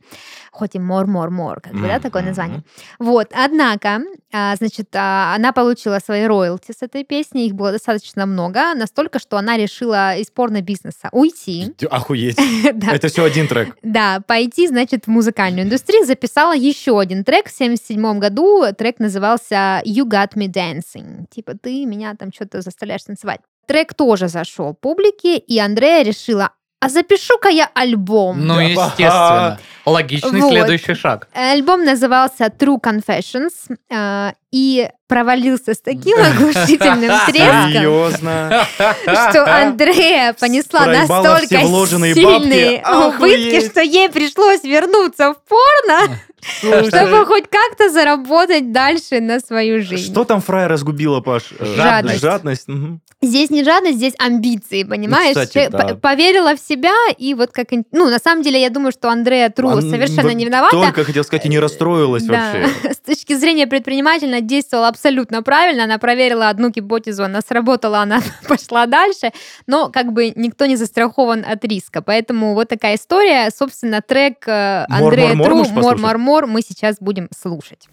Хоть 0.52 0.76
и 0.76 0.80
мор-мор-мор, 0.80 1.62
как 1.62 1.74
бы, 1.74 1.88
да, 1.88 2.00
такое 2.00 2.24
название. 2.24 2.63
Вот, 3.00 3.32
однако, 3.34 4.02
а, 4.34 4.56
значит, 4.56 4.89
а, 4.95 5.34
она 5.36 5.54
получила 5.54 6.00
свои 6.00 6.26
роялти 6.26 6.71
с 6.78 6.82
этой 6.82 7.04
песни, 7.04 7.45
их 7.45 7.54
было 7.54 7.71
достаточно 7.71 8.26
много, 8.26 8.74
настолько, 8.76 9.19
что 9.19 9.38
она 9.38 9.58
решила 9.58 10.15
из 10.17 10.30
порно-бизнеса 10.32 11.10
уйти. 11.12 11.74
Охуеть. 11.89 12.38
Да. 12.74 12.93
Это 12.93 13.10
все 13.10 13.24
один 13.24 13.47
трек. 13.47 13.76
Да, 13.84 14.21
пойти, 14.26 14.67
значит, 14.67 15.06
в 15.06 15.08
музыкальную 15.08 15.65
индустрию. 15.65 16.06
Записала 16.06 16.54
еще 16.56 17.00
один 17.00 17.24
трек 17.24 17.47
в 17.47 17.52
77 17.52 18.19
году. 18.19 18.65
Трек 18.78 19.00
назывался 19.00 19.82
You 19.86 20.06
Got 20.06 20.34
Me 20.36 20.47
Dancing. 20.47 21.26
Типа, 21.30 21.54
ты 21.56 21.86
меня 21.86 22.00
там 22.17 22.31
что-то 22.33 22.61
заставляешь 22.61 23.03
танцевать. 23.03 23.41
Трек 23.67 23.93
тоже 23.93 24.27
зашел 24.27 24.73
публике, 24.73 25.37
и 25.37 25.59
Андрея 25.59 26.03
решила, 26.03 26.51
а 26.79 26.89
запишу-ка 26.89 27.49
я 27.49 27.69
альбом. 27.75 28.45
Ну, 28.45 28.59
естественно. 28.59 29.59
Логичный 29.85 30.41
Вот. 30.41 30.51
следующий 30.51 30.95
шаг. 30.95 31.27
Альбом 31.33 31.83
назывался 31.85 32.45
True 32.45 32.79
Confessions 32.81 33.75
э, 33.89 34.33
и 34.51 34.89
провалился 35.12 35.74
с 35.74 35.82
таким 35.82 36.17
оглушительным 36.21 37.12
треском, 37.28 37.71
Серьезно? 37.74 38.65
что 39.04 39.45
Андрея 39.45 40.34
понесла 40.39 40.86
Проебала 40.86 41.24
настолько 41.24 41.58
все 41.58 41.65
вложенные 41.67 42.13
сильные 42.13 42.82
бабки. 42.82 43.15
убытки, 43.17 43.45
Охуеть. 43.58 43.65
что 43.71 43.82
ей 43.82 44.10
пришлось 44.10 44.63
вернуться 44.63 45.34
в 45.34 45.38
порно, 45.50 46.17
чтобы 46.88 47.26
хоть 47.26 47.45
как-то 47.50 47.89
заработать 47.89 48.71
дальше 48.71 49.19
на 49.19 49.41
свою 49.41 49.82
жизнь. 49.84 50.12
Что 50.12 50.24
там 50.24 50.41
фрая 50.41 50.69
разгубила, 50.69 51.19
Паш? 51.19 51.43
Э, 51.60 51.65
Жадность. 51.76 52.21
Жадность. 52.21 52.67
мгм. 52.69 53.02
Здесь 53.24 53.52
не 53.52 53.63
жадность, 53.63 53.97
здесь 53.97 54.13
амбиции, 54.17 54.84
понимаешь? 54.84 55.36
кстати, 55.38 55.67
да. 55.69 55.78
по- 55.89 55.95
Поверила 55.95 56.56
в 56.56 56.60
себя, 56.60 56.93
и 57.19 57.36
вот 57.36 57.52
как... 57.52 57.71
ин- 57.71 57.86
Ну, 57.91 58.10
на 58.10 58.17
самом 58.17 58.41
деле, 58.41 58.60
я 58.60 58.71
думаю, 58.71 58.91
что 58.91 59.10
Андрея 59.12 59.50
Тру 59.52 59.69
Ан- 59.69 59.82
совершенно 59.82 60.24
вот 60.30 60.34
не 60.34 60.45
виновата. 60.45 60.76
Только 60.76 61.04
хотел 61.04 61.24
сказать, 61.24 61.45
и 61.45 61.50
не 61.50 61.60
расстроилась 61.60 62.24
Да. 62.24 62.34
вообще. 62.56 62.93
С 62.93 62.97
точки 62.97 63.36
зрения 63.36 63.67
предпринимательно 63.67 64.41
действовала 64.41 64.88
абсолютно 65.01 65.41
правильно. 65.41 65.83
Она 65.83 65.97
проверила 65.97 66.49
одну 66.49 66.69
гипотезу, 66.69 67.23
она 67.23 67.41
сработала, 67.41 68.01
она 68.01 68.21
пошла 68.47 68.85
дальше. 68.85 69.31
Но 69.67 69.89
как 69.89 70.13
бы 70.13 70.31
никто 70.35 70.65
не 70.67 70.75
застрахован 70.75 71.43
от 71.47 71.65
риска. 71.65 72.01
Поэтому 72.01 72.53
вот 72.53 72.69
такая 72.69 72.95
история. 72.95 73.49
Собственно, 73.49 74.01
трек 74.01 74.47
э, 74.47 74.85
Андрея 74.89 75.31
Тру 75.31 75.55
можешь 75.55 75.71
«Мор, 75.71 75.83
послушать? 75.83 76.01
мор, 76.01 76.17
мор» 76.17 76.47
мы 76.47 76.61
сейчас 76.61 76.97
будем 76.99 77.27
слушать. 77.35 77.87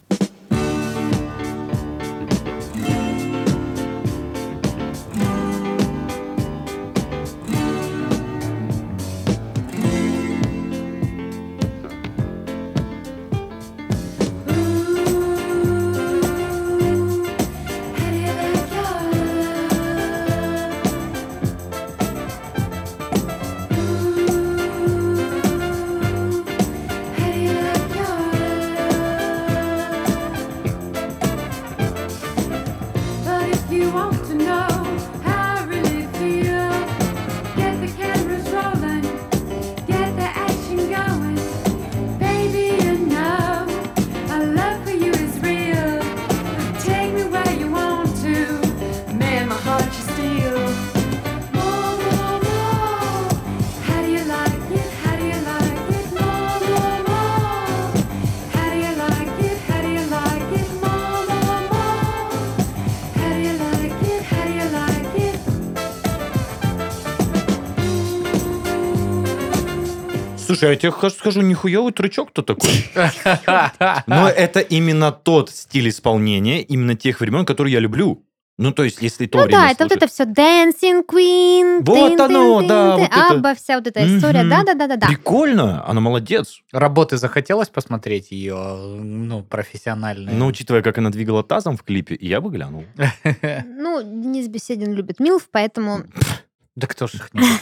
Слушай, 70.59 70.73
я 70.73 70.77
тебе 70.77 71.11
скажу, 71.11 71.41
нихуевый 71.43 71.93
трючок-то 71.93 72.43
такой. 72.43 72.91
Но 74.07 74.29
это 74.29 74.59
именно 74.59 75.13
тот 75.13 75.51
стиль 75.51 75.89
исполнения, 75.89 76.63
именно 76.63 76.97
тех 76.97 77.21
времен, 77.21 77.47
которые 77.47 77.75
я 77.75 77.81
люблю. 77.81 78.25
Ну, 78.61 78.73
то 78.73 78.83
есть, 78.83 79.01
если 79.01 79.27
то 79.27 79.39
Ну 79.39 79.49
да, 79.49 79.71
это 79.71 79.85
вот 79.85 79.93
это 79.93 80.09
все 80.09 80.25
Dancing 80.25 81.07
Queen, 81.07 81.79
Вот 81.83 82.19
оно, 82.19 82.61
да, 82.67 82.97
вот 82.97 83.05
это. 83.05 83.29
Абба, 83.31 83.55
вся 83.55 83.77
вот 83.77 83.87
эта 83.87 84.01
история. 84.05 84.41
Мгм. 84.41 84.51
Да-да-да-да-да. 84.51 85.07
Прикольно, 85.07 85.87
она 85.87 86.01
молодец. 86.01 86.63
Работы 86.73 87.19
захотелось 87.19 87.69
посмотреть 87.69 88.33
ее, 88.33 88.57
ну, 88.57 89.45
профессиональные. 89.45 90.35
Но 90.35 90.49
учитывая, 90.49 90.83
как 90.83 90.99
она 90.99 91.11
двигала 91.11 91.45
тазом 91.45 91.77
в 91.77 91.85
клипе, 91.85 92.19
я 92.21 92.41
бы 92.41 92.51
глянул. 92.51 92.85
Ну, 93.65 94.03
Денис 94.03 94.49
Беседин 94.49 94.93
любит 94.93 95.21
Милф, 95.21 95.49
поэтому... 95.53 96.03
Да 96.75 96.87
кто 96.89 97.07
ж 97.07 97.15
их 97.15 97.31
не 97.35 97.41
любит? 97.43 97.61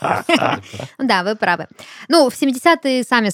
Да, 0.98 1.22
вы 1.22 1.36
правы. 1.36 1.66
Ну, 2.08 2.28
в 2.28 2.34
70-е 2.34 3.04
сами 3.04 3.30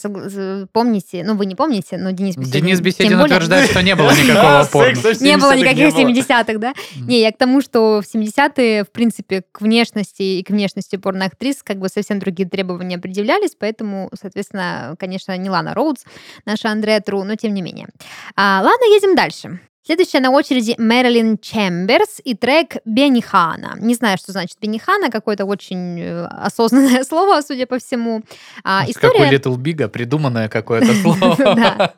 помните, 0.73 1.23
ну, 1.25 1.35
вы 1.35 1.47
не 1.47 1.55
помните, 1.55 1.97
но 1.97 2.11
Денис 2.11 2.37
Беседин... 2.37 2.61
Денис 2.61 2.81
Беседин 2.81 3.21
утверждает, 3.21 3.71
что 3.71 3.83
не 3.83 3.95
было 3.95 4.11
никакого 4.15 4.65
порно. 4.71 5.15
Не 5.21 5.37
было 5.37 5.57
никаких 5.57 5.95
70-х, 5.95 6.59
да? 6.59 6.75
Не, 6.97 7.21
я 7.21 7.33
к 7.33 7.39
тому, 7.39 7.61
что 7.61 8.03
в 8.03 8.15
70-е, 8.15 8.85
в 8.85 8.91
принципе, 8.91 9.45
к 9.51 9.61
внешности 9.61 10.23
и 10.23 10.43
к 10.43 10.51
внешности 10.51 10.97
порноактрис 10.97 11.63
как 11.63 11.79
бы 11.79 11.89
совсем 11.89 12.19
другие 12.19 12.49
требования 12.49 12.99
предъявлялись, 12.99 13.57
поэтому, 13.59 14.11
соответственно, 14.21 14.95
конечно, 14.99 15.37
не 15.37 15.51
Лана 15.51 15.75
Роудс, 15.75 16.05
наша 16.45 16.71
Андреа 16.71 17.01
Тру, 17.01 17.25
но 17.25 17.37
тем 17.37 17.55
не 17.55 17.63
менее. 17.63 17.89
А, 18.37 18.61
ладно, 18.63 18.85
едем 18.95 19.15
дальше. 19.15 19.61
Следующая 19.87 20.21
на 20.21 20.31
очереди 20.31 20.75
Мэрилин 20.79 21.37
Чемберс 21.37 22.19
и 22.25 22.35
трек 22.35 22.77
Бенихана. 22.87 23.77
Не 23.79 23.95
знаю, 23.95 24.17
что 24.17 24.33
значит 24.33 24.57
Бенихана, 24.59 25.11
какое-то 25.11 25.45
очень 25.45 26.01
э, 26.01 26.25
осознанное 26.25 27.05
слово, 27.09 27.43
судя 27.43 27.67
по 27.67 27.79
всему. 27.79 28.23
А, 28.65 28.81
Как 28.81 28.89
у 28.89 28.91
история... 28.93 29.31
Little 29.31 29.59
Big, 29.59 29.87
придуманное 29.89 30.49
какое-то 30.49 30.95
слово. 31.03 31.95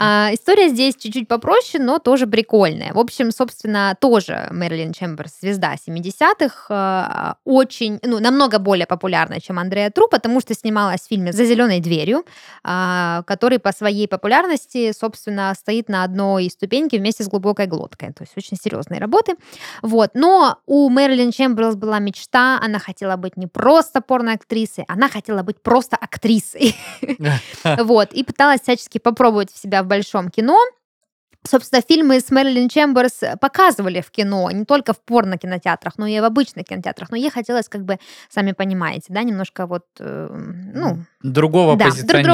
А, 0.00 0.30
история 0.32 0.68
здесь 0.68 0.94
чуть-чуть 0.94 1.26
попроще, 1.26 1.82
но 1.82 1.98
тоже 1.98 2.28
прикольная. 2.28 2.92
В 2.92 3.00
общем, 3.00 3.32
собственно, 3.32 3.96
тоже 4.00 4.46
Мэрилин 4.52 4.92
Чемберс, 4.92 5.40
звезда 5.40 5.74
70-х, 5.74 6.66
а, 6.70 7.36
очень, 7.44 7.98
ну, 8.04 8.20
намного 8.20 8.60
более 8.60 8.86
популярная, 8.86 9.40
чем 9.40 9.58
Андреа 9.58 9.90
Тру, 9.90 10.06
потому 10.08 10.40
что 10.40 10.54
снималась 10.54 11.00
в 11.00 11.08
фильме 11.08 11.32
«За 11.32 11.44
зеленой 11.44 11.80
дверью», 11.80 12.24
а, 12.62 13.24
который 13.26 13.58
по 13.58 13.72
своей 13.72 14.06
популярности, 14.06 14.92
собственно, 14.92 15.52
стоит 15.58 15.88
на 15.88 16.04
одной 16.04 16.48
ступеньке 16.48 16.98
вместе 16.98 17.24
с 17.24 17.28
глубокой 17.28 17.66
глоткой. 17.66 18.12
То 18.12 18.22
есть 18.22 18.36
очень 18.36 18.56
серьезные 18.56 19.00
работы. 19.00 19.34
Вот. 19.82 20.10
Но 20.14 20.58
у 20.66 20.88
Мэрилин 20.90 21.32
Чемберс 21.32 21.74
была 21.74 21.98
мечта, 21.98 22.60
она 22.62 22.78
хотела 22.78 23.16
быть 23.16 23.36
не 23.36 23.48
просто 23.48 24.00
порноактрисой, 24.00 24.84
она 24.86 25.08
хотела 25.08 25.42
быть 25.42 25.60
просто 25.60 25.96
актрисой. 25.96 26.76
Вот, 27.88 28.12
и 28.12 28.22
пыталась 28.22 28.62
всячески 28.62 28.98
попробовать 28.98 29.50
себя 29.50 29.82
в 29.82 29.87
большом 29.88 30.30
кино. 30.30 30.58
Собственно, 31.46 31.80
фильмы 31.88 32.18
с 32.20 32.30
Мэрилин 32.30 32.68
Чемберс 32.68 33.20
показывали 33.40 34.00
в 34.00 34.10
кино, 34.10 34.50
не 34.50 34.64
только 34.64 34.92
в 34.92 35.00
порно-кинотеатрах, 35.00 35.94
но 35.96 36.06
и 36.06 36.18
в 36.20 36.24
обычных 36.24 36.66
кинотеатрах. 36.66 37.10
Но 37.10 37.16
ей 37.16 37.30
хотелось, 37.30 37.68
как 37.68 37.84
бы, 37.84 37.98
сами 38.28 38.52
понимаете, 38.52 39.06
да, 39.10 39.22
немножко 39.22 39.66
вот, 39.66 39.84
э, 40.00 40.28
ну, 40.74 40.98
Другого 41.22 41.76
да, 41.76 41.86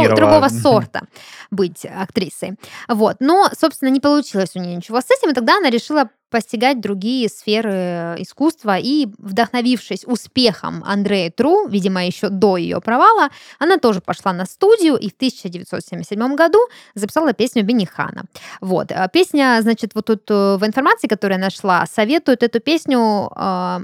друг- 0.09 0.17
другого 0.17 0.49
сорта 0.63 1.03
быть 1.51 1.85
актрисой. 1.85 2.57
Вот. 2.89 3.17
Но, 3.21 3.51
собственно, 3.57 3.91
не 3.91 4.01
получилось 4.01 4.53
у 4.57 4.59
нее 4.59 4.75
ничего 4.75 5.01
с 5.01 5.11
этим, 5.11 5.31
и 5.31 5.35
тогда 5.35 5.59
она 5.59 5.69
решила 5.71 6.09
постигать 6.35 6.81
другие 6.81 7.29
сферы 7.29 8.17
искусства, 8.19 8.77
и, 8.77 9.07
вдохновившись 9.19 10.05
успехом 10.05 10.83
Андрея 10.85 11.31
Тру, 11.31 11.69
видимо, 11.69 12.05
еще 12.05 12.29
до 12.29 12.57
ее 12.57 12.81
провала, 12.81 13.29
она 13.61 13.77
тоже 13.77 14.01
пошла 14.01 14.33
на 14.33 14.45
студию 14.45 14.97
и 14.97 15.11
в 15.11 15.15
1977 15.15 16.35
году 16.35 16.59
записала 16.97 17.35
песню 17.35 17.63
Бенихана. 17.63 18.25
Вот. 18.61 18.91
А 18.91 19.07
Песня, 19.07 19.59
значит, 19.63 19.95
вот 19.95 20.07
тут 20.07 20.29
э, 20.29 20.57
в 20.57 20.67
информации, 20.67 21.07
которую 21.07 21.39
я 21.39 21.45
нашла, 21.45 21.87
советуют 21.87 22.43
эту 22.43 22.59
песню 22.59 23.31
э, 23.37 23.79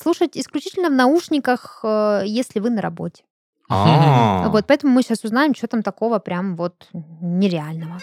слушать 0.00 0.36
исключительно 0.36 0.90
в 0.90 0.92
наушниках, 0.92 1.80
э, 1.82 2.22
если 2.24 2.60
вы 2.60 2.70
на 2.70 2.82
работе. 2.82 3.24
А. 3.68 4.48
Вот, 4.50 4.64
поэтому 4.68 4.92
мы 4.92 5.02
сейчас 5.02 5.24
узнаем, 5.24 5.56
что 5.56 5.66
там 5.66 5.82
такого 5.82 6.20
прям 6.20 6.54
вот 6.54 6.86
нереального. 7.20 7.98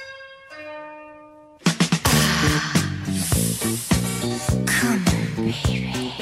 Baby. 5.43 6.12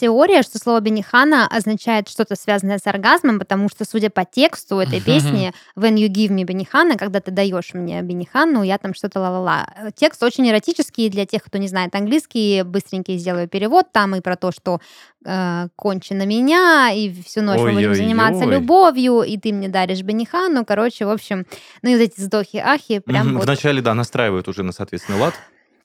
Теория, 0.00 0.42
что 0.42 0.58
слово 0.58 0.80
Бенихана 0.80 1.46
означает 1.46 2.08
что-то 2.08 2.34
связанное 2.34 2.78
с 2.78 2.86
оргазмом, 2.86 3.38
потому 3.38 3.68
что, 3.68 3.84
судя 3.84 4.08
по 4.08 4.24
тексту 4.24 4.78
этой 4.78 5.00
песни 5.00 5.52
«When 5.76 5.94
you 5.96 6.08
give 6.08 6.30
me 6.30 6.44
Бенихана», 6.44 6.96
когда 6.96 7.20
ты 7.20 7.30
даешь 7.30 7.74
мне 7.74 8.00
Бенихану, 8.00 8.62
я 8.62 8.78
там 8.78 8.94
что-то 8.94 9.20
ла-ла-ла. 9.20 9.66
Текст 9.94 10.22
очень 10.22 10.48
эротический 10.48 11.10
для 11.10 11.26
тех, 11.26 11.42
кто 11.44 11.58
не 11.58 11.68
знает 11.68 11.94
английский. 11.94 12.62
Быстренький 12.62 13.18
сделаю 13.18 13.48
перевод. 13.48 13.92
Там 13.92 14.16
и 14.16 14.20
про 14.20 14.36
то, 14.36 14.52
что 14.52 14.80
э, 15.24 15.68
кончи 15.76 16.14
на 16.14 16.24
меня, 16.24 16.90
и 16.90 17.12
всю 17.22 17.42
ночь 17.42 17.58
мы 17.58 17.72
будем 17.72 17.90
Ой-ой-ой. 17.90 17.94
заниматься 17.96 18.44
любовью, 18.44 19.22
и 19.22 19.36
ты 19.36 19.52
мне 19.52 19.68
даришь 19.68 20.02
Бенихану. 20.02 20.64
Короче, 20.64 21.04
в 21.04 21.10
общем, 21.10 21.46
ну 21.82 21.90
и 21.90 21.94
вот 21.94 22.02
эти 22.02 22.20
вздохи-ахи 22.20 23.00
прям 23.00 23.34
вот. 23.34 23.44
Вначале, 23.44 23.82
да, 23.82 23.94
настраивают 23.94 24.48
уже 24.48 24.62
на 24.62 24.72
соответственный 24.72 25.20
лад. 25.20 25.34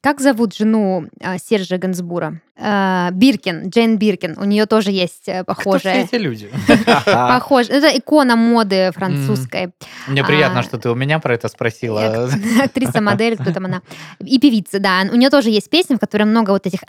Как 0.05 0.21
зовут 0.21 0.53
жену 0.53 1.07
а, 1.19 1.39
Сержа 1.39 1.79
Гансбура? 1.79 2.39
Э, 2.57 3.09
Биркин, 3.11 3.69
Джейн 3.69 3.97
Биркин. 3.97 4.37
У 4.37 4.43
нее 4.43 4.67
тоже 4.67 4.91
есть 4.91 5.27
э, 5.27 5.41
Кто 5.41 5.53
все 5.53 5.63
похожая. 5.63 6.03
эти 6.03 6.13
люди? 6.13 6.47
Похож. 7.05 7.69
Это 7.69 7.87
икона 7.97 8.35
моды 8.35 8.91
французской. 8.93 9.71
Мне 10.05 10.23
приятно, 10.23 10.59
А, 10.59 10.63
что 10.63 10.77
ты 10.77 10.91
у 10.91 10.95
меня 10.95 11.17
про 11.17 11.33
это 11.33 11.47
спросила. 11.47 12.29
Актриса, 12.63 13.01
модель, 13.01 13.35
кто 13.35 13.51
там 13.51 13.65
она. 13.65 13.81
И 14.19 14.37
певица, 14.37 14.77
да. 14.77 15.07
У 15.11 15.15
нее 15.15 15.31
тоже 15.31 15.49
есть 15.49 15.71
песни, 15.71 15.95
в 15.95 15.99
которой 15.99 16.25
много 16.25 16.51
вот 16.51 16.67
этих. 16.67 16.81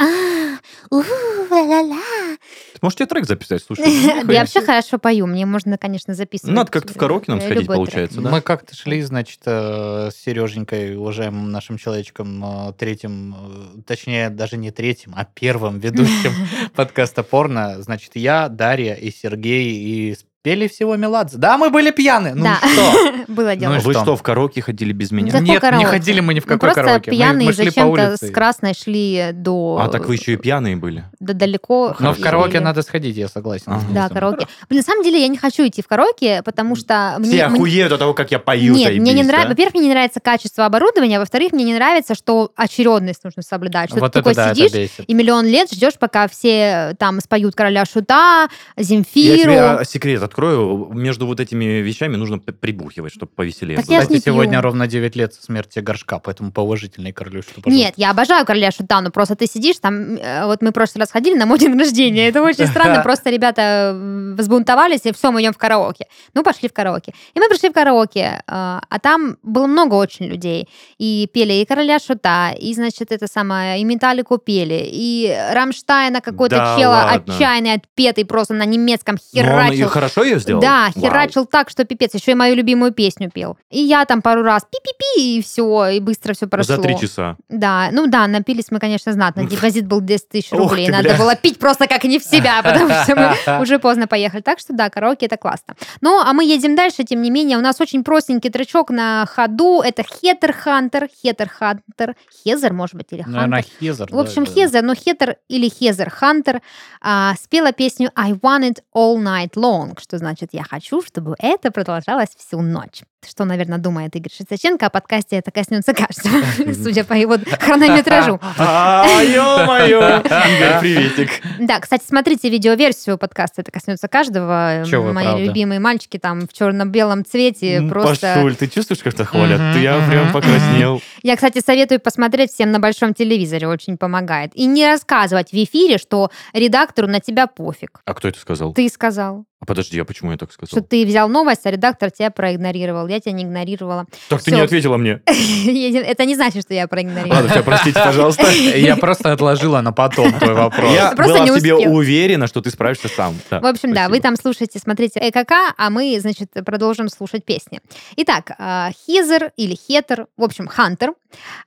Ты 2.76 2.80
можешь 2.82 2.96
тебе 2.96 3.06
трек 3.06 3.24
записать, 3.24 3.62
слушай. 3.62 3.84
Да 4.26 4.32
Я 4.32 4.40
вообще 4.40 4.60
хорошо 4.60 4.98
пою. 4.98 5.26
Мне 5.26 5.46
можно, 5.46 5.78
конечно, 5.78 6.14
записывать. 6.14 6.54
Надо 6.54 6.70
как-то 6.70 6.92
в 6.92 6.96
караоке 6.98 7.30
нам 7.30 7.40
сходить, 7.40 7.66
получается, 7.66 8.20
да? 8.20 8.30
Мы 8.30 8.40
как-то 8.42 8.76
шли, 8.76 9.00
значит, 9.00 9.40
э, 9.46 10.10
с 10.12 10.16
Сереженькой, 10.16 10.96
уважаемым 10.96 11.50
нашим 11.50 11.78
человечком, 11.78 12.44
э, 12.44 12.72
третьим, 12.74 13.34
э, 13.34 13.82
точнее, 13.86 14.28
даже 14.28 14.56
не 14.58 14.70
третьим, 14.70 15.14
а 15.16 15.24
первым 15.24 15.78
ведущим 15.78 16.32
подкаста 16.74 17.22
порно. 17.22 17.80
Значит, 17.80 18.12
я, 18.14 18.48
Дарья 18.48 18.94
и 18.94 19.10
Сергей, 19.10 19.72
и 19.72 20.16
спели 20.46 20.68
всего 20.68 20.94
Меладзе. 20.94 21.38
Да, 21.38 21.58
мы 21.58 21.70
были 21.70 21.90
пьяны. 21.90 22.32
Ну 22.34 22.44
Да. 22.44 22.58
что? 22.62 23.24
Было 23.32 23.56
дело. 23.56 23.72
Ну 23.72 23.78
и 23.78 23.82
Вы 23.82 23.92
что? 23.92 24.02
что, 24.02 24.16
в 24.16 24.22
караоке 24.22 24.62
ходили 24.62 24.92
без 24.92 25.10
меня? 25.10 25.36
Нет, 25.40 25.60
не 25.76 25.84
ходили 25.84 26.20
мы 26.20 26.34
ни 26.34 26.38
в 26.40 26.44
Мы 26.44 26.50
какой 26.54 26.58
просто 26.68 26.82
караоке. 26.82 27.10
Мы- 27.10 27.16
пьяные 27.16 27.46
мы 27.48 27.52
шли 27.52 27.64
по 27.66 27.70
зачем-то 27.70 27.90
улице. 28.10 28.26
с 28.28 28.30
красной 28.30 28.74
шли 28.74 29.30
до... 29.32 29.78
А 29.82 29.88
так 29.88 30.06
вы 30.06 30.14
еще 30.14 30.34
и 30.34 30.36
пьяные 30.36 30.76
были. 30.76 31.04
до 31.18 31.34
далеко. 31.34 31.96
Но 31.98 32.12
в 32.14 32.20
караоке 32.20 32.60
надо 32.60 32.82
сходить, 32.82 33.16
я 33.16 33.26
согласен. 33.28 33.72
Да, 33.92 34.08
караоке. 34.08 34.46
Блин, 34.68 34.78
на 34.80 34.82
самом 34.84 35.02
деле 35.02 35.20
я 35.20 35.26
не 35.28 35.36
хочу 35.36 35.66
идти 35.66 35.82
в 35.82 35.88
караоке, 35.88 36.42
потому 36.44 36.76
что 36.76 37.16
мне... 37.18 37.28
Все 37.30 37.48
мне- 37.48 37.56
охуеют 37.56 37.92
от 37.92 37.98
того, 37.98 38.14
как 38.14 38.30
я 38.30 38.38
пою, 38.38 38.74
Нет, 38.74 38.92
мне 38.98 39.12
не 39.14 39.24
нравится. 39.24 39.48
да? 39.48 39.54
Во-первых, 39.54 39.74
мне 39.74 39.84
не 39.88 39.90
нравится 39.90 40.20
качество 40.20 40.64
оборудования, 40.64 41.18
во-вторых, 41.18 41.50
мне 41.52 41.64
не 41.64 41.74
нравится, 41.74 42.14
что 42.14 42.52
очередность 42.54 43.24
нужно 43.24 43.42
соблюдать. 43.42 43.90
Что 43.90 43.98
Вот 43.98 44.12
ты 44.12 44.20
это 44.20 44.30
такой 44.30 44.34
да, 44.34 44.46
это 44.52 44.54
сидишь 44.54 44.72
бесит. 44.72 45.04
и 45.08 45.14
миллион 45.14 45.44
лет 45.46 45.72
ждешь, 45.72 45.94
пока 45.98 46.28
все 46.28 46.90
э, 46.92 46.94
там 46.96 47.18
споют 47.20 47.56
короля 47.56 47.84
шута, 47.84 48.48
Я 48.76 48.82
Земфиру. 48.84 49.42
тебе 49.42 49.60
а, 49.60 49.84
секрет 49.84 50.22
открою. 50.36 50.88
Между 50.92 51.26
вот 51.26 51.40
этими 51.40 51.64
вещами 51.80 52.16
нужно 52.16 52.38
прибухивать, 52.38 53.12
чтобы 53.12 53.32
повеселее 53.34 53.76
Так 53.76 53.86
было. 53.86 53.94
я 53.94 54.00
Кстати, 54.00 54.16
не 54.16 54.20
пью. 54.22 54.32
сегодня 54.32 54.60
ровно 54.60 54.86
9 54.86 55.16
лет 55.16 55.34
со 55.34 55.42
смерти 55.42 55.78
горшка, 55.78 56.18
поэтому 56.18 56.52
по 56.52 56.60
уважительной 56.60 57.12
королевству. 57.12 57.62
Нет, 57.66 57.94
я 57.96 58.10
обожаю 58.10 58.44
короля 58.44 58.70
шута, 58.70 59.00
но 59.00 59.10
просто 59.10 59.34
ты 59.34 59.46
сидишь 59.46 59.76
там, 59.80 60.16
э, 60.16 60.44
вот 60.44 60.62
мы 60.62 60.70
в 60.70 60.72
прошлый 60.72 61.00
раз 61.00 61.10
ходили 61.10 61.36
на 61.38 61.46
мой 61.46 61.58
день 61.58 61.78
рождения, 61.78 62.28
это 62.28 62.42
очень 62.42 62.66
странно, 62.66 63.02
просто 63.04 63.30
ребята 63.30 63.92
взбунтовались, 64.36 65.00
и 65.06 65.12
все, 65.12 65.30
мы 65.30 65.40
идем 65.40 65.52
в 65.52 65.58
караоке. 65.58 66.06
Ну, 66.34 66.42
пошли 66.42 66.68
в 66.68 66.72
караоке. 66.72 67.12
И 67.34 67.40
мы 67.40 67.48
пришли 67.48 67.70
в 67.70 67.72
караоке, 67.72 68.20
э, 68.20 68.42
а 68.46 68.98
там 69.02 69.38
было 69.42 69.66
много 69.66 69.94
очень 69.94 70.26
людей, 70.26 70.68
и 70.98 71.28
пели 71.32 71.54
и 71.54 71.64
короля 71.64 71.98
шута, 71.98 72.50
и, 72.50 72.74
значит, 72.74 73.10
это 73.12 73.26
самое, 73.26 73.80
и 73.80 73.84
Металлику 73.84 74.36
пели, 74.38 74.86
и 74.92 75.34
Рамштайна 75.52 76.20
какой-то 76.20 76.56
Да 76.56 76.76
чела 76.78 76.90
ладно. 76.92 77.34
отчаянный, 77.34 77.72
отпетый, 77.74 78.24
просто 78.26 78.54
на 78.54 78.64
немецком 78.66 79.16
Но 79.34 79.40
он 79.40 79.46
и 79.46 79.46
херачил. 79.46 79.88
хорошо 79.88 80.25
ее 80.26 80.38
сделал? 80.38 80.60
Да, 80.60 80.90
Вау. 80.94 81.04
херачил 81.04 81.46
так, 81.46 81.70
что 81.70 81.84
пипец. 81.84 82.14
Еще 82.14 82.32
и 82.32 82.34
мою 82.34 82.54
любимую 82.54 82.92
песню 82.92 83.30
пел. 83.30 83.56
И 83.70 83.80
я 83.80 84.04
там 84.04 84.22
пару 84.22 84.42
раз 84.42 84.64
пи-пи-пи, 84.64 85.38
и 85.38 85.42
все, 85.42 85.88
и 85.88 86.00
быстро 86.00 86.34
все 86.34 86.46
прошло. 86.46 86.76
За 86.76 86.82
три 86.82 86.98
часа. 86.98 87.36
Да, 87.48 87.88
ну 87.92 88.06
да, 88.06 88.26
напились 88.26 88.70
мы, 88.70 88.78
конечно, 88.78 89.12
знатно. 89.12 89.44
Депозит 89.44 89.86
был 89.86 90.00
10 90.00 90.28
тысяч 90.28 90.52
рублей. 90.52 90.88
Надо 90.88 91.14
было 91.14 91.34
пить 91.36 91.58
просто 91.58 91.86
как 91.86 92.04
не 92.04 92.18
в 92.18 92.24
себя, 92.24 92.62
потому 92.62 92.90
что 92.90 93.16
мы 93.16 93.60
уже 93.62 93.78
поздно 93.78 94.06
поехали. 94.06 94.40
Так 94.42 94.58
что 94.58 94.72
да, 94.72 94.90
караоке 94.90 95.26
это 95.26 95.36
классно. 95.36 95.74
Ну, 96.00 96.20
а 96.20 96.32
мы 96.32 96.44
едем 96.44 96.76
дальше, 96.76 97.04
тем 97.04 97.22
не 97.22 97.30
менее. 97.30 97.58
У 97.58 97.60
нас 97.60 97.80
очень 97.80 98.04
простенький 98.04 98.50
тречок 98.50 98.90
на 98.90 99.26
ходу. 99.26 99.82
Это 99.82 100.02
Хетер 100.02 100.52
Хантер. 100.52 101.08
Хетер 101.22 101.48
Хантер. 101.48 102.14
Хезер, 102.44 102.72
может 102.72 102.94
быть, 102.94 103.06
или 103.10 103.22
Хантер. 103.22 103.36
Наверное, 103.36 103.64
Хезер. 103.80 104.08
В 104.10 104.18
общем, 104.18 104.44
да. 104.44 104.52
Хезер, 104.52 104.82
но 104.82 104.94
Хетер 104.94 105.36
или 105.48 105.68
Хезер 105.68 106.10
Хантер 106.10 106.62
а, 107.00 107.34
спела 107.40 107.72
песню 107.72 108.10
I 108.14 108.32
Want 108.32 108.68
It 108.68 108.78
All 108.94 109.16
Night 109.16 109.54
Long, 109.54 109.96
что 110.06 110.18
значит 110.18 110.50
«Я 110.52 110.62
хочу, 110.62 111.02
чтобы 111.02 111.34
это 111.38 111.70
продолжалось 111.70 112.30
всю 112.36 112.60
ночь». 112.60 113.02
Что, 113.28 113.44
наверное, 113.44 113.78
думает 113.78 114.14
Игорь 114.14 114.32
Шестаченко 114.32 114.86
о 114.86 114.90
подкасте 114.90 115.36
«Это 115.36 115.50
коснется 115.50 115.94
каждого», 115.94 116.42
судя 116.74 117.04
по 117.04 117.12
его 117.12 117.36
хронометражу. 117.60 118.40
А, 118.58 119.04
ё-моё! 119.22 120.20
Игорь, 120.20 120.80
приветик. 120.80 121.30
Да, 121.58 121.80
кстати, 121.80 122.04
смотрите 122.06 122.48
видеоверсию 122.48 123.18
подкаста 123.18 123.62
«Это 123.62 123.70
коснется 123.70 124.08
каждого». 124.08 124.84
Мои 125.12 125.46
любимые 125.46 125.80
мальчики 125.80 126.18
там 126.18 126.46
в 126.46 126.52
черно-белом 126.52 127.24
цвете 127.24 127.82
просто... 127.88 128.34
Пашуль, 128.36 128.56
ты 128.56 128.68
чувствуешь, 128.68 129.02
как-то 129.02 129.24
хвалят? 129.24 129.76
Я 129.76 130.00
прям 130.08 130.32
покраснел. 130.32 131.02
Я, 131.22 131.36
кстати, 131.36 131.60
советую 131.64 132.00
посмотреть 132.00 132.52
всем 132.52 132.70
на 132.70 132.80
большом 132.80 133.14
телевизоре, 133.14 133.68
очень 133.68 133.96
помогает. 133.96 134.52
И 134.54 134.66
не 134.66 134.86
рассказывать 134.86 135.50
в 135.50 135.54
эфире, 135.54 135.98
что 135.98 136.30
редактору 136.52 137.08
на 137.08 137.20
тебя 137.20 137.46
пофиг. 137.46 138.00
А 138.04 138.14
кто 138.14 138.28
это 138.28 138.38
сказал? 138.38 138.72
Ты 138.72 138.88
сказал. 138.88 139.44
А 139.58 139.64
подожди, 139.64 139.98
а 139.98 140.04
почему 140.04 140.32
я 140.32 140.36
так 140.36 140.52
что 140.52 140.66
сказал? 140.66 140.84
ты 140.86 141.06
взял 141.06 141.28
новость, 141.28 141.64
а 141.64 141.70
редактор 141.70 142.10
тебя 142.10 142.30
проигнорировал. 142.30 143.06
Я 143.08 143.15
тебя 143.20 143.32
не 143.32 143.44
игнорировала. 143.44 144.06
Так 144.28 144.42
ты 144.42 144.50
всё. 144.50 144.56
не 144.56 144.62
ответила 144.62 144.96
мне. 144.96 145.20
Это 145.26 146.24
не 146.24 146.34
значит, 146.34 146.62
что 146.62 146.74
я 146.74 146.86
проигнорировала. 146.88 147.36
Ладно, 147.36 147.50
все, 147.50 147.62
простите, 147.62 148.00
пожалуйста. 148.02 148.46
Я 148.76 148.96
просто 148.96 149.32
отложила 149.32 149.80
на 149.80 149.92
потом 149.92 150.32
твой 150.32 150.54
вопрос. 150.54 150.92
Я 150.92 151.12
Просто 151.12 151.34
была 151.34 151.44
не 151.44 151.50
в 151.50 151.58
тебе 151.58 151.74
уверена, 151.74 152.46
что 152.46 152.60
ты 152.60 152.70
справишься 152.70 153.08
сам. 153.08 153.34
В 153.50 153.66
общем, 153.66 153.92
да, 153.92 154.08
вы 154.08 154.20
там 154.20 154.36
слушаете, 154.36 154.78
смотрите 154.78 155.20
ЭКК, 155.20 155.52
а 155.76 155.90
мы, 155.90 156.18
значит, 156.20 156.50
продолжим 156.64 157.08
слушать 157.08 157.44
песни. 157.44 157.80
Итак, 158.16 158.52
а, 158.58 158.90
Хизер 159.06 159.52
или 159.56 159.74
Хетер, 159.74 160.26
в 160.36 160.44
общем, 160.44 160.66
Хантер, 160.66 161.12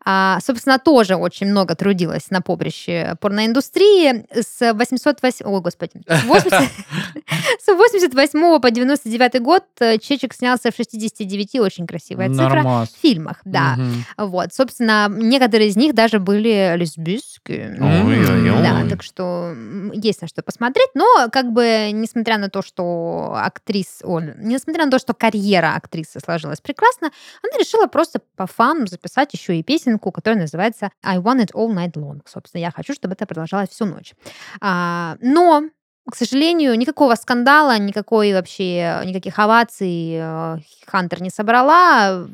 а, 0.06 0.40
собственно, 0.42 0.80
тоже 0.80 1.16
очень 1.16 1.48
много 1.48 1.76
трудилась 1.76 2.30
на 2.30 2.42
поприще 2.42 3.16
порноиндустрии 3.22 4.26
с 4.34 4.74
808... 4.74 5.46
О, 5.46 5.62
господи. 5.62 6.02
С 6.08 6.24
80 6.24 6.70
С 7.60 7.68
88 7.68 8.60
по 8.60 8.72
99 8.72 9.42
год 9.42 9.64
э, 9.80 9.98
Чечек 10.00 10.34
снялся 10.34 10.72
в 10.72 10.76
69, 10.76 11.39
очень 11.60 11.88
красивая 11.88 12.30
цифра, 12.30 12.64
Нормас. 12.64 12.94
фильмах, 13.02 13.38
да. 13.46 13.76
Мгм. 13.78 14.06
Вот, 14.18 14.54
собственно, 14.54 15.08
некоторые 15.10 15.70
из 15.70 15.76
них 15.76 15.94
даже 15.94 16.20
были 16.20 16.76
лесбийские. 16.76 17.78
Ой-ой-ой. 17.80 18.62
Да, 18.62 18.88
так 18.90 19.04
что 19.04 19.54
есть 19.94 20.22
на 20.22 20.28
что 20.28 20.42
посмотреть, 20.42 20.90
но 20.94 21.28
как 21.32 21.52
бы 21.52 21.90
несмотря 21.92 22.38
на 22.38 22.50
то, 22.50 22.62
что 22.62 23.34
актрис, 23.36 24.00
о, 24.04 24.20
несмотря 24.20 24.86
на 24.86 24.92
то, 24.92 25.00
что 25.00 25.14
карьера 25.14 25.76
актрисы 25.76 26.20
сложилась 26.20 26.62
прекрасно, 26.62 27.12
она 27.44 27.58
решила 27.60 27.88
просто 27.88 28.22
по 28.36 28.48
фану 28.48 28.88
записать 28.88 29.34
еще 29.34 29.58
и 29.58 29.64
песенку, 29.64 30.12
которая 30.12 30.42
называется 30.42 30.92
I 31.04 31.18
Want 31.18 31.46
It 31.46 31.52
All 31.54 31.74
Night 31.74 31.94
Long. 31.94 32.22
Собственно, 32.26 32.62
я 32.62 32.72
хочу, 32.72 32.94
чтобы 32.94 33.14
это 33.14 33.26
продолжалось 33.26 33.70
всю 33.70 33.86
ночь. 33.86 34.14
А, 34.62 35.18
но 35.22 35.64
к 36.10 36.16
сожалению, 36.16 36.76
никакого 36.76 37.16
скандала, 37.16 37.78
никакой 37.78 38.34
вообще, 38.34 39.02
никаких 39.06 39.38
оваций 39.38 40.16
э, 40.16 40.58
Хантер 40.88 41.22
не 41.22 41.30
собрала. 41.30 42.28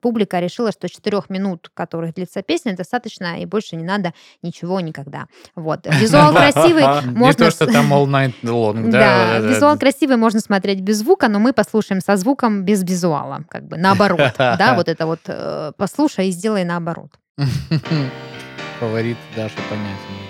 Публика 0.00 0.40
решила, 0.40 0.72
что 0.72 0.88
4 0.88 1.22
минут, 1.28 1.70
которых 1.74 2.14
длится 2.14 2.42
песня, 2.42 2.76
достаточно, 2.76 3.40
и 3.40 3.46
больше 3.46 3.76
не 3.76 3.84
надо 3.84 4.12
ничего 4.42 4.80
никогда. 4.80 5.26
Вот. 5.54 5.86
Визуал 6.00 6.32
красивый, 6.34 6.82
Не 7.04 7.16
можно... 7.16 7.46
то, 7.46 7.50
что 7.50 7.66
там 7.66 7.92
all 7.92 8.06
night 8.06 8.34
long, 8.42 8.88
Да, 8.90 9.38
визуал 9.38 9.78
красивый 9.78 10.16
можно 10.16 10.40
смотреть 10.40 10.80
без 10.80 10.98
звука, 10.98 11.28
но 11.28 11.38
мы 11.38 11.52
послушаем 11.52 12.00
со 12.00 12.16
звуком 12.16 12.64
без 12.64 12.82
визуала, 12.82 13.44
как 13.48 13.64
бы 13.64 13.76
наоборот, 13.76 14.32
да, 14.38 14.74
вот 14.76 14.88
это 14.88 15.06
вот 15.06 15.20
э, 15.26 15.72
послушай 15.76 16.28
и 16.28 16.30
сделай 16.30 16.64
наоборот. 16.64 17.10
Фаворит 18.80 19.16
Даши 19.36 19.56
понятен 19.68 20.23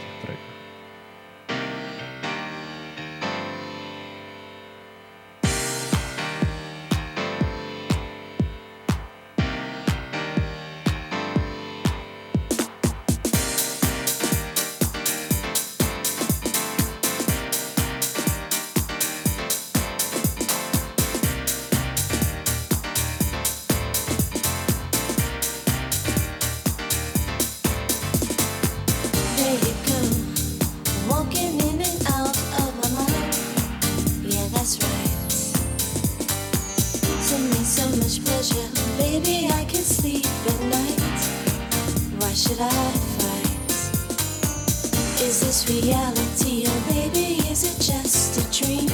Is 45.24 45.40
this 45.40 45.66
reality, 45.70 46.66
or 46.66 46.80
baby, 46.92 47.40
is 47.50 47.64
it 47.64 47.80
just 47.82 48.36
a 48.38 48.44
dream 48.52 48.90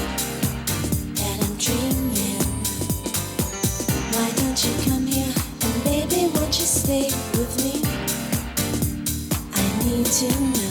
I'm 1.18 1.56
dreaming? 1.56 2.40
Why 4.14 4.30
don't 4.36 4.64
you 4.64 4.72
come 4.84 5.06
here 5.08 5.34
and 5.60 5.84
baby, 5.84 6.30
won't 6.32 6.56
you 6.56 6.66
stay 6.66 7.10
with 7.34 7.52
me? 7.64 7.82
I 9.54 9.84
need 9.84 10.06
to 10.06 10.28
know 10.52 10.69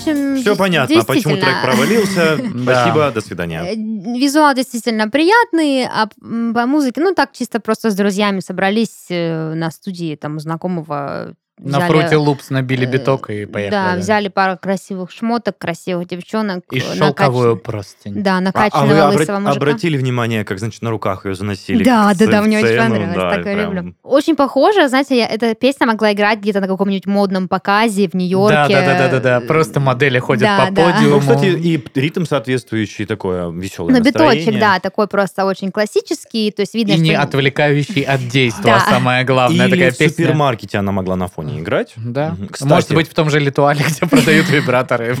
общем, 0.00 0.36
Все 0.36 0.56
понятно, 0.56 1.04
почему 1.04 1.36
трек 1.36 1.62
провалился. 1.62 2.36
Спасибо, 2.62 3.10
до 3.10 3.20
свидания. 3.20 3.62
Э, 3.62 3.74
Визуал 3.74 4.54
действительно 4.54 5.08
приятный, 5.08 5.84
а 5.84 6.08
по 6.18 6.66
музыке, 6.66 7.00
ну, 7.00 7.14
так 7.14 7.32
чисто 7.32 7.60
просто 7.60 7.90
с 7.90 7.94
друзьями 7.94 8.40
собрались 8.40 9.06
э, 9.10 9.54
на 9.54 9.70
студии 9.70 10.16
там 10.16 10.36
у 10.36 10.38
знакомого. 10.40 11.34
На 11.62 11.78
взяли, 11.78 11.90
фруте 11.92 12.16
лупс 12.16 12.48
набили 12.50 12.86
э, 12.86 12.90
биток 12.90 13.28
и 13.30 13.44
поехали. 13.44 13.70
Да, 13.70 13.96
взяли 13.96 14.28
пару 14.28 14.56
красивых 14.56 15.10
шмоток, 15.10 15.58
красивых 15.58 16.08
девчонок. 16.08 16.64
И 16.72 16.78
э, 16.78 16.80
шелковую 16.96 17.56
накач- 17.56 17.58
простынь. 17.62 18.22
Да, 18.22 18.34
А- 18.34 18.38
а 18.38 18.40
накачанного 18.40 18.86
вы 18.88 18.94
обра- 19.14 19.18
лысого 19.18 19.38
мужика. 19.40 19.56
обратили 19.56 19.96
внимание, 19.98 20.44
как, 20.44 20.58
значит, 20.58 20.80
на 20.80 20.90
руках 20.90 21.26
ее 21.26 21.34
заносили? 21.34 21.84
Да, 21.84 22.12
да, 22.18 22.26
да, 22.26 22.42
мне 22.42 22.58
очень 22.60 22.78
понравилось, 22.78 23.14
Да, 23.14 23.30
такое 23.36 23.54
прям 23.54 23.74
люблю. 23.74 23.94
Очень 24.02 24.36
похоже, 24.36 24.88
знаете, 24.88 25.18
я- 25.18 25.26
эта 25.26 25.54
песня 25.54 25.86
могла 25.86 26.12
играть 26.12 26.38
где-то 26.38 26.60
на 26.60 26.66
каком-нибудь 26.66 27.06
модном 27.06 27.46
показе 27.46 28.08
в 28.08 28.14
Нью-Йорке. 28.14 28.56
Да, 28.74 28.80
да, 28.80 28.86
да, 28.86 28.98
да, 29.08 29.20
да, 29.20 29.40
да. 29.40 29.46
Просто 29.46 29.80
модели 29.80 30.18
ходят 30.18 30.44
Да, 30.44 30.66
по 30.66 30.72
да. 30.72 30.92
подиуму. 30.92 31.16
Ну, 31.16 31.20
кстати, 31.20 31.46
и 31.46 31.84
ритм 31.94 32.24
соответствующий, 32.24 33.04
такое 33.04 33.50
веселое 33.50 33.94
Ну, 33.96 34.02
биточек, 34.02 34.58
да, 34.58 34.78
такой 34.80 35.08
просто 35.08 35.44
очень 35.44 35.70
классический, 35.70 36.50
то 36.52 36.62
есть 36.62 36.74
видно, 36.74 36.92
и 36.92 36.94
что... 36.96 37.04
не 37.04 37.14
отвлекающий 37.14 38.02
от 38.02 38.26
действия, 38.28 38.76
Да. 38.78 38.80
самое 38.90 39.24
главное. 39.24 39.66
Или 39.66 39.74
такая 39.74 39.90
в 39.90 39.98
песня. 39.98 40.24
супермаркете 40.24 40.78
она 40.78 40.92
могла 40.92 41.16
на 41.16 41.26
фоне 41.28 41.49
не 41.50 41.60
играть. 41.60 41.92
Да. 41.96 42.36
Кстати. 42.50 42.68
Может 42.68 42.94
быть, 42.94 43.08
в 43.08 43.14
том 43.14 43.30
же 43.30 43.38
Литуале, 43.40 43.84
где 43.88 44.06
продают 44.06 44.48
вибраторы. 44.48 45.16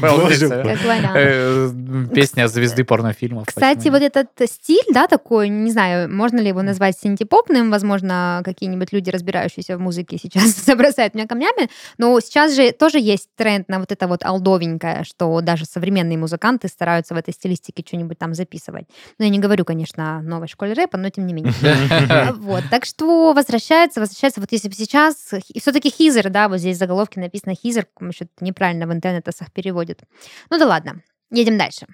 Э, 1.12 1.70
Песня 2.14 2.48
звезды 2.48 2.84
порнофильмов. 2.84 3.46
Кстати, 3.46 3.88
вот 3.88 4.02
этот 4.02 4.28
стиль, 4.44 4.84
да, 4.92 5.06
такой, 5.06 5.48
не 5.48 5.70
знаю, 5.70 6.12
можно 6.14 6.38
ли 6.38 6.48
его 6.48 6.62
назвать 6.62 6.96
синтепопным, 6.98 7.70
возможно, 7.70 8.42
какие-нибудь 8.44 8.92
люди, 8.92 9.10
разбирающиеся 9.10 9.76
в 9.76 9.80
музыке, 9.80 10.18
сейчас 10.22 10.56
забросают 10.66 11.14
меня 11.14 11.26
камнями, 11.26 11.68
но 11.98 12.18
сейчас 12.20 12.54
же 12.54 12.72
тоже 12.72 12.98
есть 12.98 13.28
тренд 13.36 13.68
на 13.68 13.78
вот 13.78 13.92
это 13.92 14.06
вот 14.08 14.24
алдовенькое, 14.24 15.04
что 15.04 15.40
даже 15.40 15.64
современные 15.64 16.18
музыканты 16.18 16.68
стараются 16.68 17.14
в 17.14 17.16
этой 17.16 17.32
стилистике 17.34 17.84
что-нибудь 17.86 18.18
там 18.18 18.34
записывать. 18.34 18.86
Но 19.18 19.24
я 19.24 19.30
не 19.30 19.38
говорю, 19.38 19.64
конечно, 19.64 20.18
о 20.18 20.22
новой 20.22 20.48
школе 20.48 20.72
рэпа, 20.72 20.96
но 20.96 21.10
тем 21.10 21.26
не 21.26 21.32
менее. 21.32 21.52
Вот, 22.40 22.64
так 22.70 22.84
что 22.84 23.32
возвращается, 23.32 24.00
возвращается, 24.00 24.40
вот 24.40 24.50
если 24.52 24.68
бы 24.68 24.74
сейчас, 24.74 25.16
и 25.48 25.60
все-таки 25.60 25.90
Хизер, 26.20 26.30
да, 26.30 26.48
вот 26.48 26.58
здесь 26.58 26.76
в 26.76 26.78
заголовке 26.80 27.20
написано 27.20 27.54
Хизер, 27.54 27.86
еще 28.00 28.26
неправильно 28.40 28.86
в 28.86 28.92
интернетах 28.92 29.34
переводят. 29.52 30.02
Ну 30.50 30.58
да 30.58 30.66
ладно, 30.66 31.02
едем 31.30 31.56
дальше. 31.58 31.86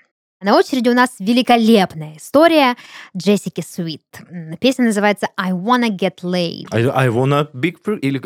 На 0.42 0.56
очереди 0.58 0.88
у 0.90 0.94
нас 0.94 1.14
великолепная 1.18 2.16
история 2.16 2.76
Джессики 3.16 3.62
Свит. 3.62 4.02
М, 4.28 4.56
Песня 4.58 4.84
называется 4.84 5.28
«I 5.36 5.52
wanna 5.52 5.88
get 5.88 6.22
laid». 6.22 6.66
I, 6.72 6.82
I 6.84 7.08
wanna 7.08 7.50
big 7.54 7.76
free, 7.84 7.98
или 8.00 8.18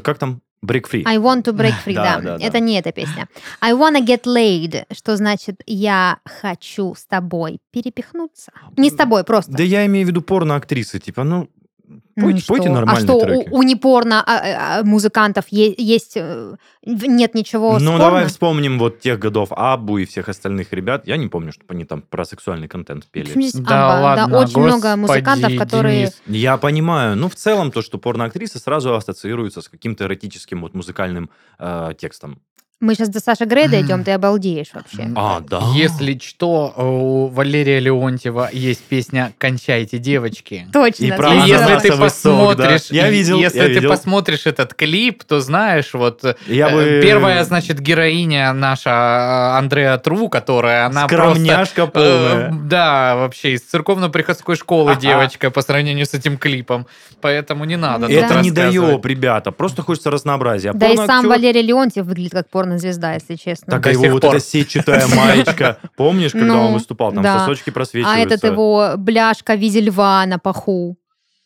как 0.00 0.18
там? 0.18 0.40
Break 0.64 0.86
free. 0.90 1.02
I 1.04 1.18
want 1.18 1.44
to 1.44 1.52
break 1.52 1.74
free, 1.86 1.94
Да, 1.94 2.16
да, 2.16 2.20
да, 2.20 2.38
да. 2.38 2.44
Это 2.44 2.58
не 2.58 2.78
эта 2.78 2.90
песня. 2.90 3.28
I 3.60 3.72
wanna 3.74 4.04
get 4.04 4.22
laid, 4.24 4.86
что 4.92 5.16
значит 5.16 5.60
«я 5.66 6.18
хочу 6.24 6.94
с 6.94 7.04
тобой 7.04 7.58
перепихнуться». 7.70 8.50
Не 8.76 8.90
с 8.90 8.94
тобой, 8.94 9.22
просто. 9.24 9.52
Да 9.52 9.62
я 9.62 9.84
имею 9.86 10.06
в 10.06 10.08
виду 10.08 10.22
порно-актрисы, 10.22 10.98
типа, 10.98 11.22
ну, 11.24 11.48
Ну 11.88 12.00
пойте, 12.22 12.38
и 12.38 12.42
что? 12.42 12.54
пойте 12.54 12.68
а 12.68 12.72
нормальные 12.72 13.04
что, 13.04 13.20
треки. 13.20 13.48
у, 13.50 13.58
у 13.58 13.62
непорно 13.62 14.22
а, 14.26 14.36
а, 14.36 14.80
а, 14.80 14.84
музыкантов 14.84 15.46
е- 15.48 15.74
есть, 15.78 16.16
э, 16.16 16.56
нет 16.84 17.34
ничего 17.34 17.74
Ну, 17.74 17.78
спорно? 17.80 17.98
давай 17.98 18.26
вспомним 18.26 18.78
вот 18.78 19.00
тех 19.00 19.18
годов 19.18 19.48
Абу 19.52 19.98
и 19.98 20.04
всех 20.04 20.28
остальных 20.28 20.72
ребят. 20.72 21.06
Я 21.06 21.16
не 21.16 21.28
помню, 21.28 21.52
чтобы 21.52 21.74
они 21.74 21.84
там 21.84 22.02
про 22.02 22.24
сексуальный 22.24 22.68
контент 22.68 23.06
пели. 23.06 23.32
Почему 23.32 23.64
Да 23.64 23.98
Абба? 23.98 24.16
Да, 24.16 24.22
ладно, 24.22 24.38
очень 24.38 24.60
много 24.60 24.96
господи, 24.96 25.00
музыкантов, 25.00 25.56
которые... 25.56 25.98
Денис. 25.98 26.22
Я 26.26 26.56
понимаю. 26.58 27.16
Ну, 27.16 27.28
в 27.28 27.34
целом, 27.34 27.70
то, 27.70 27.82
что 27.82 27.98
порно-актрисы 27.98 28.58
сразу 28.58 28.94
ассоциируются 28.94 29.62
с 29.62 29.68
каким-то 29.68 30.04
эротическим 30.04 30.60
вот 30.60 30.74
музыкальным 30.74 31.30
э, 31.58 31.92
текстом. 31.98 32.40
Мы 32.80 32.94
сейчас 32.94 33.08
до 33.08 33.18
Саши 33.18 33.44
Грей 33.44 33.66
дойдем, 33.66 34.04
ты 34.04 34.12
обалдеешь 34.12 34.68
вообще. 34.72 35.10
А, 35.16 35.40
да. 35.40 35.60
Если 35.74 36.16
что, 36.22 36.72
у 36.76 37.26
Валерия 37.26 37.80
Леонтьева 37.80 38.50
есть 38.52 38.84
песня 38.84 39.32
«Кончайте, 39.36 39.98
девочки». 39.98 40.68
Точно. 40.72 41.04
И 41.04 41.10
сказал. 41.10 41.32
если 41.44 41.56
ты 41.56 41.64
ананасовый 41.64 42.10
сок, 42.10 42.56
да. 42.56 42.64
посмотришь, 42.64 42.90
Я 42.92 43.10
видел, 43.10 43.40
если 43.40 43.58
я 43.58 43.64
ты 43.64 43.72
видел. 43.74 43.88
посмотришь 43.90 44.46
этот 44.46 44.74
клип, 44.74 45.24
то 45.24 45.40
знаешь, 45.40 45.92
вот 45.92 46.22
Я 46.46 46.70
э, 46.70 46.72
бы... 46.72 47.00
первая, 47.02 47.42
значит, 47.42 47.80
героиня 47.80 48.52
наша 48.52 48.90
э, 48.90 49.58
Андреа 49.58 49.98
Тру, 49.98 50.28
которая 50.28 50.86
она 50.86 51.06
Скромняшка 51.06 51.88
просто, 51.88 52.00
э, 52.00 52.46
полная. 52.46 52.62
да, 52.68 53.16
вообще 53.16 53.54
из 53.54 53.62
церковно-приходской 53.62 54.54
школы 54.54 54.92
Ага. 54.92 55.00
девочка 55.00 55.50
по 55.50 55.62
сравнению 55.62 56.06
с 56.06 56.14
этим 56.14 56.38
клипом, 56.38 56.86
поэтому 57.20 57.64
не 57.64 57.76
надо. 57.76 58.06
Это 58.06 58.40
не 58.40 58.52
даёб, 58.52 59.04
ребята. 59.04 59.50
Просто 59.50 59.82
хочется 59.82 60.12
разнообразия. 60.12 60.70
А 60.70 60.74
Да 60.74 60.86
и 60.86 60.96
сам 60.96 61.26
Валерий 61.26 61.62
Леонтьев 61.62 62.04
выглядит 62.06 62.30
как 62.30 62.48
порнозвезда, 62.68 63.14
если 63.14 63.36
честно. 63.36 63.70
Так, 63.72 63.86
а 63.86 63.90
его 63.90 64.08
вот 64.08 64.22
пор. 64.22 64.36
эта 64.36 64.44
сетчатая 64.44 65.06
маечка. 65.16 65.78
Помнишь, 65.96 66.32
когда 66.32 66.46
Ну, 66.54 66.66
он 66.66 66.72
выступал? 66.74 67.12
Там 67.12 67.22
да. 67.22 67.40
сосочки 67.40 67.70
а 67.70 67.72
просвечиваются. 67.72 68.20
этот 68.34 68.44
его 68.44 68.94
бляшка 68.96 69.54
в 69.54 69.58
виде 69.58 69.80
льва 69.80 70.24
на 70.26 70.38
паху. 70.38 70.96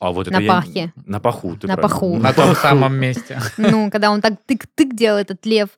А 0.00 0.10
вот 0.10 0.26
это 0.26 0.36
на 0.36 0.42
я- 0.42 0.48
пахе. 0.52 0.92
На 1.06 1.20
паху, 1.20 1.56
ты 1.56 1.68
На 1.68 1.74
правильно. 1.76 1.82
паху. 1.88 2.16
На 2.16 2.32
том 2.32 2.54
самом 2.56 2.94
месте. 2.96 3.40
Ну, 3.56 3.88
когда 3.90 4.10
он 4.10 4.20
так 4.20 4.34
тык-тык 4.48 4.94
делал, 4.94 5.18
этот 5.18 5.46
лев. 5.46 5.68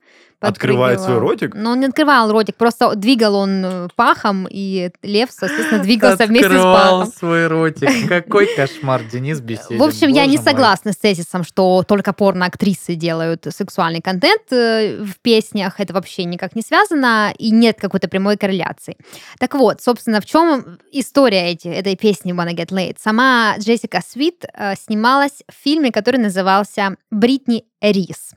Открывает 0.49 1.01
свой 1.01 1.19
ротик? 1.19 1.55
Но 1.55 1.73
он 1.73 1.81
не 1.81 1.87
открывал 1.87 2.31
ротик, 2.31 2.57
просто 2.57 2.95
двигал 2.95 3.35
он 3.35 3.65
э, 3.65 3.89
пахом, 3.97 4.47
и 4.51 4.91
лев, 5.03 5.29
соответственно, 5.31 5.83
двигался 5.83 6.27
вместе 6.27 6.49
с 6.49 6.53
Открывал 6.53 7.01
пахом. 7.01 7.13
свой 7.13 7.47
ротик. 7.47 7.91
Какой 8.09 8.55
кошмар, 8.55 9.03
Денис 9.05 9.41
Беседин. 9.41 9.79
В 9.79 9.83
общем, 9.83 10.09
я 10.09 10.27
не 10.27 10.39
согласна 10.39 10.93
с 10.93 10.97
тезисом, 10.97 11.45
что 11.45 11.83
только 11.87 12.13
порно-актрисы 12.13 12.95
делают 12.95 13.47
сексуальный 13.51 14.01
контент 14.01 14.43
э, 14.51 15.03
в 15.03 15.19
песнях. 15.21 15.81
Это 15.81 15.95
вообще 15.95 16.25
никак 16.25 16.57
не 16.57 16.63
связано, 16.63 17.33
и 17.39 17.51
нет 17.51 17.79
какой-то 17.81 18.09
прямой 18.09 18.37
корреляции. 18.37 18.97
Так 19.39 19.55
вот, 19.55 19.83
собственно, 19.83 20.21
в 20.21 20.27
чем 20.27 20.79
история 20.93 21.51
эти, 21.51 21.69
этой 21.69 21.97
песни 21.97 22.33
Wanna 22.33 22.55
Get 22.55 22.69
Laid? 22.71 22.97
Сама 22.99 23.57
Джессика 23.59 24.01
Свит 24.07 24.45
э, 24.53 24.75
снималась 24.77 25.43
в 25.49 25.63
фильме, 25.63 25.91
который 25.93 26.21
назывался 26.21 26.97
«Бритни 27.11 27.65
Рис». 27.93 28.33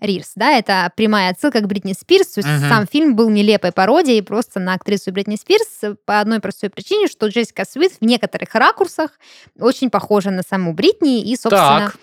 Рис, 0.00 0.32
да, 0.36 0.52
это 0.52 0.90
прямая 0.96 1.30
отсылка 1.30 1.60
к 1.60 1.66
Бритни 1.66 1.92
Спирс. 1.92 2.28
То 2.28 2.40
есть 2.40 2.48
Мгм. 2.48 2.68
сам 2.68 2.86
фильм 2.86 3.16
был 3.16 3.28
нелепой 3.28 3.72
пародией 3.72 4.22
просто 4.22 4.60
на 4.60 4.74
актрису 4.74 5.12
Бритни 5.12 5.36
Спирс 5.36 5.96
по 6.06 6.20
одной 6.20 6.40
простой 6.40 6.70
причине, 6.70 7.08
что 7.08 7.28
Джессика 7.28 7.64
Свит 7.64 7.92
в 8.00 8.04
некоторых 8.04 8.54
ракурсах 8.54 9.10
очень 9.58 9.90
похожа 9.90 10.30
на 10.30 10.42
саму 10.42 10.72
Бритни 10.72 11.20
и, 11.22 11.36
собственно, 11.36 11.90
Так. 11.92 11.96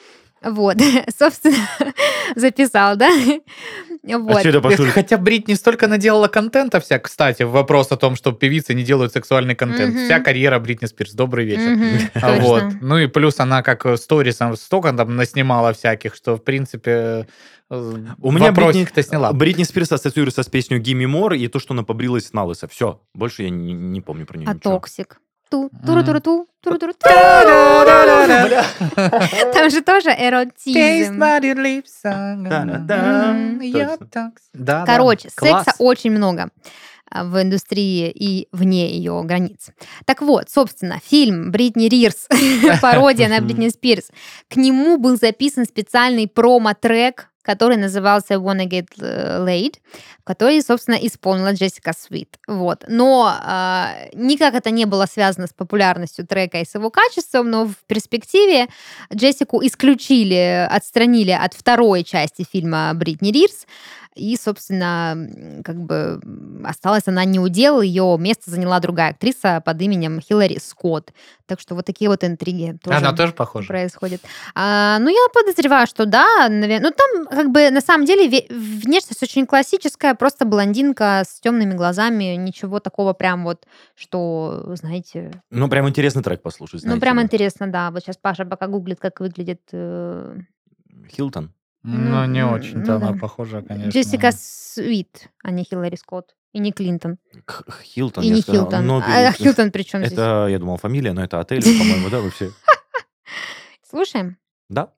Вот, 0.43 0.77
собственно, 1.17 1.55
записал, 2.35 2.95
да? 2.95 3.09
А 4.09 4.17
Вот. 4.17 4.39
что 4.39 4.49
это 4.49 4.61
пошло? 4.61 4.85
Хотя 4.93 5.17
Бритни 5.17 5.53
столько 5.55 5.87
наделала 5.87 6.27
контента 6.27 6.79
вся, 6.79 6.99
кстати, 6.99 7.43
вопрос 7.43 7.91
о 7.91 7.97
том, 7.97 8.15
что 8.15 8.31
певицы 8.31 8.73
не 8.73 8.83
делают 8.83 9.11
сексуальный 9.13 9.55
контент. 9.55 9.95
Мгм. 9.95 10.05
Вся 10.05 10.19
карьера 10.19 10.59
Бритни 10.59 10.85
Спирс. 10.85 11.13
Добрый 11.13 11.45
вечер. 11.45 11.69
Мгм, 11.71 12.09
А 12.13 12.19
точно. 12.35 12.41
вот. 12.43 12.63
Ну 12.81 12.97
и 12.99 13.07
плюс 13.07 13.39
она 13.39 13.63
как 13.63 13.85
э, 13.85 13.97
сторисом 13.97 14.55
столько 14.55 14.93
там 14.93 15.15
наснимала 15.15 15.73
всяких, 15.73 16.15
что 16.15 16.37
в 16.37 16.43
принципе 16.43 17.27
э, 17.69 17.95
У 18.21 18.31
меня 18.31 18.49
вопросик-то 18.51 19.03
сняла. 19.03 19.33
Бритни 19.33 19.63
Спирс 19.63 19.91
ассоциируется 19.91 20.43
с 20.43 20.47
песней 20.47 20.79
«Gimme 20.79 21.05
More» 21.11 21.35
и 21.37 21.47
то, 21.49 21.59
что 21.59 21.73
она 21.73 21.83
побрилась 21.83 22.31
на 22.33 22.45
лысо. 22.45 22.67
Все. 22.67 23.01
Больше 23.13 23.43
я 23.43 23.49
не, 23.49 23.73
не 23.73 23.99
помню 24.01 24.25
про 24.25 24.37
нее 24.37 24.47
А 24.49 24.53
ничего. 24.53 24.73
Toxic? 24.75 25.19
Ту, 25.49 25.69
туру 25.85 26.03
туру 26.03 26.19
ту, 26.19 26.47
туру 26.61 26.77
туру 26.77 26.93
ту. 26.93 26.99
Там 29.53 29.69
же 29.69 29.81
тоже 29.81 30.09
эротизм. 30.09 31.17
Да-да-да. 32.49 33.31
М, 33.31 33.61
Я 33.61 33.97
так- 33.97 34.33
Да, 34.53 34.53
да. 34.53 34.85
Короче, 34.85 35.29
секса 35.29 35.73
очень 35.79 36.11
много 36.11 36.49
а, 37.09 37.23
в 37.23 37.41
индустрии 37.41 38.11
и 38.11 38.49
вне 38.51 38.89
ее 38.91 39.21
границ. 39.23 39.67
Так 40.05 40.21
вот, 40.21 40.49
собственно, 40.49 40.99
фильм 41.01 41.51
Бритни 41.51 41.87
Рирс, 41.87 42.27
пародия 42.81 43.29
на 43.29 43.39
Бритни 43.39 43.69
Спирс, 43.69 44.09
к 44.49 44.57
нему 44.57 44.97
был 44.97 45.15
записан 45.17 45.63
специальный 45.65 46.27
промо-трек, 46.27 47.29
который 47.47 47.77
назывался 47.77 48.33
Wanna 48.33 48.67
Get 48.67 48.89
э, 48.99 49.39
Laid, 49.39 49.75
который, 50.25 50.61
собственно, 50.61 50.95
исполнила 50.95 51.53
Джессика 51.53 51.93
Свит. 51.93 52.37
Вот. 52.47 52.83
Но 52.89 53.33
а, 53.39 53.93
никак 54.13 54.53
это 54.53 54.69
не 54.69 54.85
было 54.85 55.05
связано 55.05 55.47
с 55.47 55.53
популярностью 55.53 56.27
трека 56.27 56.59
и 56.59 56.65
с 56.65 56.75
его 56.75 56.89
качеством, 56.89 57.49
но 57.49 57.65
в 57.65 57.75
перспективе 57.87 58.67
Джессику 59.15 59.65
исключили, 59.65 60.67
отстранили 60.69 61.31
от 61.31 61.53
второй 61.53 62.03
части 62.03 62.45
фильма 62.51 62.91
Бритни 62.93 63.31
Рирс, 63.31 63.65
и, 64.17 64.35
собственно, 64.37 65.61
как 65.63 65.77
бы 65.77 66.19
осталась 66.65 67.03
она 67.07 67.23
не 67.25 67.39
у 67.39 67.47
дел, 67.47 67.81
ее 67.81 68.17
место 68.19 68.49
заняла 68.51 68.79
другая 68.79 69.11
актриса 69.11 69.61
под 69.63 69.81
именем 69.81 70.19
Хиллари 70.19 70.57
Скотт. 70.57 71.13
Так 71.45 71.59
что 71.59 71.75
вот 71.75 71.85
такие 71.85 72.09
вот 72.09 72.23
интриги 72.23 72.77
тоже 72.83 72.97
Она 72.97 73.13
тоже 73.13 73.33
похожа. 73.33 73.67
происходит. 73.67 74.21
А, 74.53 74.99
ну, 74.99 75.09
я 75.09 75.27
подозреваю, 75.33 75.87
что 75.87 76.05
да, 76.05 76.49
наверное. 76.49 76.89
Ну, 76.89 76.95
там, 76.95 77.27
как 77.37 77.51
бы, 77.51 77.69
на 77.71 77.81
самом 77.81 78.05
деле, 78.05 78.45
внешность 78.49 79.23
очень 79.23 79.45
классическая, 79.45 80.13
просто 80.15 80.45
блондинка 80.45 81.23
с 81.25 81.39
темными 81.39 81.73
глазами, 81.73 82.35
ничего 82.35 82.79
такого 82.79 83.13
прям 83.13 83.43
вот, 83.43 83.65
что, 83.95 84.63
знаете... 84.75 85.31
Ну, 85.49 85.69
прям 85.69 85.87
интересный 85.87 86.23
трек 86.23 86.41
послушать, 86.41 86.81
ну, 86.83 86.89
знаете 86.89 87.01
прям 87.01 87.17
ли. 87.17 87.23
интересно, 87.23 87.67
да. 87.67 87.91
Вот 87.91 88.01
сейчас 88.03 88.17
Паша 88.17 88.45
пока 88.45 88.67
гуглит, 88.67 88.99
как 88.99 89.19
выглядит 89.19 89.61
э, 89.71 90.37
Хилтон. 91.09 91.53
Ну, 91.89 92.25
не 92.25 92.43
Ну, 92.45 92.51
очень-то 92.51 92.91
ну 92.91 92.95
она 92.97 93.11
да. 93.13 93.17
похожа, 93.17 93.61
конечно. 93.61 93.89
Джессика 93.89 94.31
Свит, 94.33 95.29
а 95.43 95.51
не 95.51 95.63
Хиллари 95.63 95.95
Скотт. 95.95 96.35
И 96.51 96.59
не 96.59 96.71
Клинтон. 96.73 97.17
Х- 97.45 97.63
Хилтон, 97.83 98.23
и 98.23 98.27
я 98.27 98.35
не 98.35 98.41
сказал. 98.41 98.63
Хилтон. 98.65 98.85
Ну, 98.87 98.97
а 99.05 99.31
ты- 99.31 99.43
Хилтон 99.43 99.71
при 99.71 99.83
чем 99.83 100.01
здесь? 100.01 100.13
Это, 100.13 100.47
я 100.49 100.59
думал, 100.59 100.77
фамилия, 100.77 101.13
но 101.13 101.23
это 101.23 101.39
отель, 101.39 101.61
по-моему, 101.79 102.09
да, 102.09 102.19
вы 102.19 102.29
все? 102.31 102.51
Слушаем. 103.89 104.37
Да? 104.69 104.91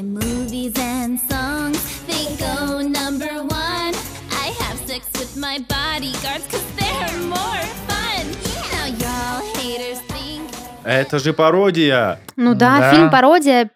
My 0.00 0.06
movies 0.06 0.72
and 0.78 1.20
songs, 1.28 1.78
they 2.08 2.24
go 2.38 2.80
number 2.80 3.42
one. 3.42 3.92
I 4.32 4.46
have 4.62 4.78
sex 4.88 5.04
with 5.18 5.36
my 5.36 5.58
body. 5.68 6.12
bodyguards, 6.14 6.46
cause 6.50 6.64
they're 6.78 7.18
more 7.28 7.62
fun. 7.86 8.24
Now 8.72 8.86
y'all 9.02 9.42
haters 9.56 10.00
think 10.08 10.40
Это 10.86 11.18
же 11.18 11.34
пародия. 11.34 12.18
Ну 12.36 12.54
да, 12.54 12.78
Да. 12.78 12.94
фильм 12.94 13.10
пародия, 13.10 13.70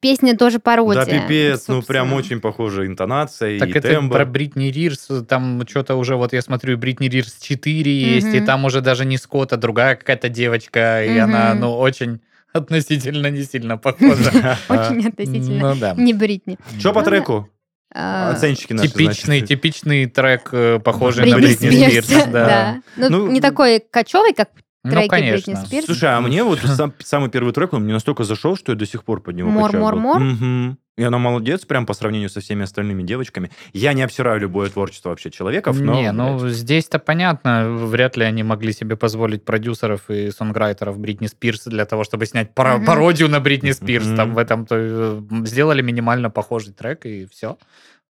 песне 0.00 0.34
тоже 0.36 0.58
пародия. 0.58 1.04
Да, 1.04 1.10
пипец, 1.10 1.68
ну 1.68 1.82
прям 1.82 2.08
собственно. 2.08 2.14
очень 2.16 2.40
похожа 2.40 2.86
интонация 2.86 3.58
Так 3.58 3.68
и 3.68 3.72
это 3.72 3.88
тембр. 3.90 4.16
про 4.16 4.24
Бритни 4.24 4.70
Рирс, 4.70 5.08
там 5.28 5.62
что-то 5.68 5.96
уже, 5.96 6.16
вот 6.16 6.32
я 6.32 6.40
смотрю, 6.40 6.78
Бритни 6.78 7.08
Рирс 7.10 7.36
4 7.42 7.92
есть, 8.14 8.28
и 8.34 8.40
там 8.40 8.64
уже 8.64 8.80
даже 8.80 9.04
не 9.04 9.18
Скотт, 9.18 9.52
а 9.52 9.58
другая 9.58 9.96
какая-то 9.96 10.30
девочка, 10.30 11.04
и 11.04 11.10
Мгм. 11.10 11.24
она, 11.24 11.54
ну, 11.54 11.76
очень 11.78 12.20
относительно 12.52 13.28
не 13.28 13.42
сильно 13.44 13.76
похожа. 13.78 14.58
Очень 14.68 15.08
относительно. 15.08 15.74
Ну 15.74 15.80
да. 15.80 15.94
Не 15.94 16.12
Бритни. 16.14 16.58
Что 16.78 16.92
по 16.92 17.00
Ну, 17.00 17.06
треку? 17.06 17.48
А, 17.94 18.30
Оценщики 18.30 18.72
наши, 18.72 18.88
Типичный, 18.88 19.38
значит. 19.40 19.48
типичный 19.48 20.06
трек, 20.06 20.48
э, 20.52 20.78
похожий 20.78 21.26
на 21.30 21.36
Бритни 21.36 21.68
Бритни 21.68 21.88
Спирс, 21.88 22.06
Спирс. 22.06 22.24
Да. 22.32 22.46
да. 22.46 22.82
Ну, 22.96 23.08
Ну, 23.26 23.30
не 23.30 23.40
такой 23.40 23.80
кочевый, 23.80 24.32
как 24.32 24.48
Ну, 24.84 24.90
треки 24.90 25.08
конечно. 25.08 25.52
Бритни 25.52 25.66
Спирс. 25.66 25.86
Слушай, 25.86 26.10
а 26.16 26.20
мне 26.20 26.42
вот 26.42 26.58
сам- 26.60 26.92
самый 26.98 27.30
первый 27.30 27.52
трек, 27.52 27.72
он 27.72 27.84
мне 27.84 27.92
настолько 27.92 28.24
зашел, 28.24 28.56
что 28.56 28.72
я 28.72 28.78
до 28.78 28.84
сих 28.86 29.04
пор 29.04 29.20
под 29.20 29.36
него 29.36 29.48
Мор, 29.50 29.66
качаю. 29.70 29.82
мор, 29.82 29.94
Вот. 29.94 30.00
мор? 30.00 30.20
Мгм. 30.20 30.78
И 30.98 31.02
она 31.04 31.16
молодец, 31.18 31.64
прям 31.64 31.86
по 31.86 31.94
сравнению 31.94 32.28
со 32.28 32.40
всеми 32.40 32.64
остальными 32.64 33.02
девочками. 33.02 33.50
Я 33.72 33.94
не 33.94 34.02
обсираю 34.02 34.40
любое 34.40 34.68
творчество 34.68 35.08
вообще 35.08 35.30
человеков, 35.30 35.80
но... 35.80 35.94
Не, 35.94 36.12
ну 36.12 36.48
здесь-то 36.50 36.98
понятно, 36.98 37.70
вряд 37.70 38.16
ли 38.18 38.24
они 38.24 38.42
могли 38.42 38.72
себе 38.74 38.96
позволить 38.96 39.44
продюсеров 39.44 40.10
и 40.10 40.30
сонграйтеров 40.30 40.98
Бритни 40.98 41.28
Спирс 41.28 41.64
для 41.64 41.86
того, 41.86 42.04
чтобы 42.04 42.26
снять 42.26 42.48
Мгм. 42.56 42.84
пародию 42.84 43.28
на 43.30 43.40
Бритни 43.40 43.70
Спирс. 43.70 44.06
Там 44.16 44.34
в 44.34 44.38
этом 44.38 44.66
то 44.66 44.74
э, 44.78 45.20
сделали 45.46 45.80
минимально 45.80 46.28
похожий 46.28 46.74
трек 46.74 47.06
и 47.06 47.26
все. 47.26 47.56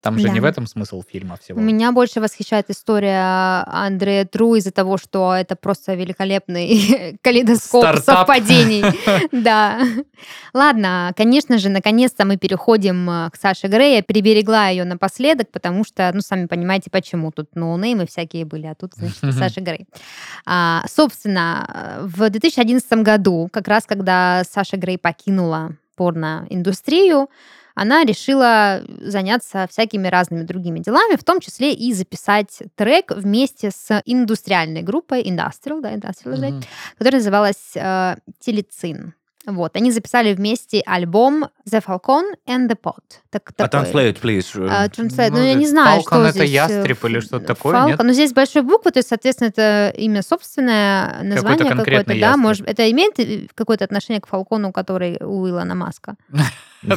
Там 0.01 0.17
же 0.17 0.27
Да. 0.27 0.33
не 0.33 0.39
в 0.39 0.45
этом 0.45 0.65
смысл 0.65 1.03
фильма 1.07 1.37
всего. 1.37 1.59
Меня 1.61 1.91
больше 1.91 2.21
восхищает 2.21 2.69
история 2.71 3.63
Андрея 3.67 4.25
Тру 4.25 4.55
из-за 4.55 4.71
того, 4.71 4.97
что 4.97 5.33
это 5.35 5.55
просто 5.55 5.93
великолепный 5.93 7.19
калейдоскоп 7.21 7.83
Стартап. 7.83 8.03
совпадений. 8.27 8.83
Да. 9.31 9.79
Ладно, 10.53 11.13
конечно 11.15 11.57
же, 11.57 11.69
наконец-то 11.69 12.25
мы 12.25 12.37
переходим 12.37 13.09
э, 13.09 13.29
к 13.29 13.35
Саше 13.35 13.67
Грей. 13.67 13.95
Я 13.97 14.01
переберегла 14.01 14.67
ее 14.69 14.83
напоследок, 14.85 15.51
потому 15.51 15.83
что, 15.85 16.09
ну, 16.13 16.21
сами 16.21 16.47
понимаете, 16.47 16.89
почему. 16.89 17.31
Тут 17.31 17.55
ноунеймы 17.55 18.07
всякие 18.07 18.45
были, 18.45 18.65
а 18.67 18.75
тут, 18.75 18.93
значит. 18.95 19.19
Саша 19.37 19.61
Грей. 19.61 19.85
А, 20.45 20.83
собственно, 20.87 21.99
в 22.01 22.29
2011 22.29 22.91
году, 23.03 23.49
как 23.51 23.67
раз 23.67 23.85
когда 23.85 24.43
Саша 24.49 24.77
Грей 24.77 24.97
покинула 24.97 25.75
порноиндустрию, 25.95 27.29
она 27.75 28.03
решила 28.03 28.83
заняться 28.99 29.67
всякими 29.69 30.07
разными 30.07 30.43
другими 30.43 30.79
делами, 30.79 31.15
в 31.15 31.23
том 31.23 31.39
числе 31.39 31.73
и 31.73 31.93
записать 31.93 32.59
трек 32.75 33.11
вместе 33.11 33.71
с 33.71 34.01
индустриальной 34.05 34.81
группой 34.81 35.21
Industrial, 35.23 35.81
да, 35.81 35.93
Industrial, 35.93 36.37
да, 36.37 36.49
Мгм. 36.49 36.63
которая 36.97 37.19
называлась 37.21 37.71
э, 37.75 38.15
Телецин. 38.39 39.13
Вот, 39.47 39.75
они 39.75 39.91
записали 39.91 40.33
вместе 40.35 40.83
альбом 40.85 41.45
The 41.67 41.83
Falcon 41.83 42.35
and 42.47 42.69
the 42.69 42.77
Pot. 42.79 42.99
Так, 43.31 43.49
А 43.57 43.67
такой, 43.67 43.89
translate, 43.91 44.21
please. 44.21 44.67
а, 44.69 44.85
translate. 44.87 45.29
Ну, 45.31 45.37
Ну, 45.37 45.43
я 45.43 45.55
не 45.55 45.67
знаю, 45.67 46.01
Falcon 46.01 46.03
что 46.05 46.21
это 46.25 46.31
здесь. 46.31 46.49
э, 46.49 46.53
ястреб 46.53 47.05
или 47.05 47.19
что-то 47.21 47.45
такое, 47.47 47.75
Falcon, 47.75 47.87
нет? 47.87 47.99
ну, 48.03 48.13
здесь 48.13 48.33
большой 48.33 48.61
буквы, 48.61 48.91
то 48.91 48.99
есть, 48.99 49.09
соответственно, 49.09 49.47
это 49.49 49.93
имя 49.97 50.21
собственное, 50.21 51.23
название 51.23 51.57
какое-то, 51.57 51.75
конкретный 51.75 52.19
да, 52.19 52.27
ястреб. 52.27 52.43
может, 52.43 52.67
это 52.67 52.91
имеет 52.91 53.19
э, 53.19 53.47
какое-то 53.55 53.83
отношение 53.85 54.21
к 54.21 54.27
Фалкону, 54.27 54.71
который 54.71 55.17
у 55.21 55.47
Илона 55.47 55.75
Маска? 55.75 56.15
Ну, 56.83 56.95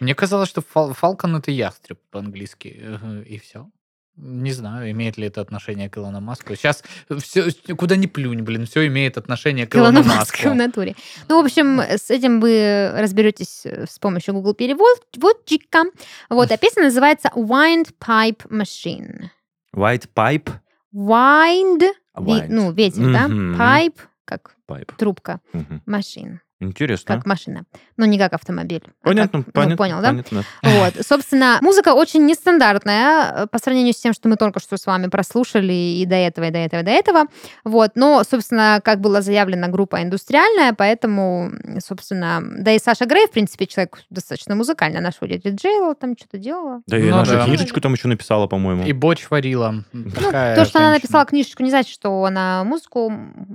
Мне 0.00 0.14
казалось, 0.16 0.48
что 0.48 0.62
Falcon 0.74 1.38
это 1.38 1.50
ястреб 1.52 1.98
по-английски, 2.10 2.76
э, 2.80 3.22
и 3.24 3.38
все. 3.38 3.68
Не 4.16 4.52
знаю, 4.52 4.90
имеет 4.90 5.16
ли 5.16 5.26
это 5.28 5.40
отношение 5.40 5.88
к 5.88 5.96
Илону 5.96 6.20
Маску. 6.20 6.54
Сейчас 6.54 6.82
все, 7.20 7.50
куда 7.76 7.96
ни 7.96 8.06
плюнь, 8.06 8.42
блин, 8.42 8.66
все 8.66 8.86
имеет 8.86 9.16
отношение 9.16 9.66
к 9.66 9.74
Илону 9.76 10.00
Илону 10.00 10.08
Маску 10.14 10.36
в 10.36 10.44
Маску. 10.44 10.54
натуре. 10.54 10.94
Ну, 11.28 11.40
в 11.40 11.44
общем, 11.44 11.80
с 11.80 12.10
этим 12.10 12.40
вы 12.40 12.92
разберетесь 12.96 13.62
э, 13.64 13.86
с 13.88 13.98
помощью 13.98 14.34
Google 14.34 14.52
переводчика. 14.54 15.84
Вот, 16.28 16.50
а 16.52 16.56
песня 16.58 16.82
называется 16.84 17.30
Wind 17.34 17.90
Pipe 17.98 18.46
Machine. 18.50 19.28
White 19.74 20.08
pipe. 20.14 20.50
Wind, 20.94 21.80
ви- 21.80 22.32
Wind. 22.32 22.46
ну, 22.48 22.72
ветер, 22.72 23.12
да? 23.12 23.28
Мгм. 23.28 23.54
Pipe, 23.60 23.96
как 24.24 24.54
Pipe. 24.68 24.92
трубка, 24.98 25.40
machine, 25.86 26.38
Интересно. 26.60 27.16
как 27.16 27.26
машина. 27.26 27.64
Ну, 27.96 28.04
не 28.04 28.18
как 28.18 28.32
автомобиль. 28.34 28.82
а 29.02 29.08
Понятно, 29.08 29.38
как- 29.38 29.46
ну, 29.46 29.52
понятно. 29.52 29.76
понял, 29.76 30.00
да? 30.02 30.08
понятно. 30.08 30.44
Вот, 30.62 30.94
собственно, 31.06 31.58
музыка 31.62 31.94
очень 31.94 32.26
нестандартная 32.26 33.32
э, 33.44 33.46
по 33.46 33.58
сравнению 33.58 33.94
с 33.94 33.96
тем, 34.00 34.12
что 34.12 34.28
мы 34.28 34.36
только 34.36 34.60
что 34.60 34.76
с 34.76 34.84
вами 34.86 35.06
прослушали 35.08 35.72
и 35.72 36.04
до 36.06 36.16
этого, 36.16 36.44
и 36.46 36.50
до 36.50 36.58
этого, 36.58 36.80
и 36.80 36.84
до 36.84 36.90
этого. 36.90 37.24
Вот, 37.64 37.92
но, 37.94 38.22
собственно, 38.28 38.80
как 38.84 39.00
было 39.00 39.22
заявлено, 39.22 39.68
группа 39.68 40.02
индустриальная, 40.02 40.74
поэтому, 40.74 41.50
собственно, 41.84 42.40
да 42.42 42.72
и 42.72 42.78
Саша 42.78 43.06
Грей, 43.06 43.26
в 43.26 43.30
принципе, 43.30 43.66
человек 43.66 43.98
достаточно 44.10 44.54
музыкальный. 44.54 44.98
Она 44.98 45.10
же 45.10 45.16
вроде 45.20 45.38
диджейлала, 45.38 45.94
там 45.94 46.16
что-то 46.16 46.38
делала. 46.38 46.82
Да 46.86 46.98
и 46.98 47.02
Ну 47.04 47.16
наша 47.16 47.32
да. 47.38 47.44
книжечку 47.46 47.80
там 47.80 47.94
еще 47.94 48.06
написала, 48.08 48.46
по-моему. 48.46 48.84
И 48.84 48.92
Боч 48.92 49.28
варила. 49.30 49.82
Ну, 49.92 50.10
Такая 50.10 50.56
то, 50.56 50.64
что 50.64 50.78
она 50.78 50.88
женщина. 50.88 50.92
написала 51.04 51.24
книжечку, 51.24 51.62
не 51.62 51.70
значит, 51.70 51.92
что 51.92 52.24
она 52.24 52.64
музыку 52.64 53.10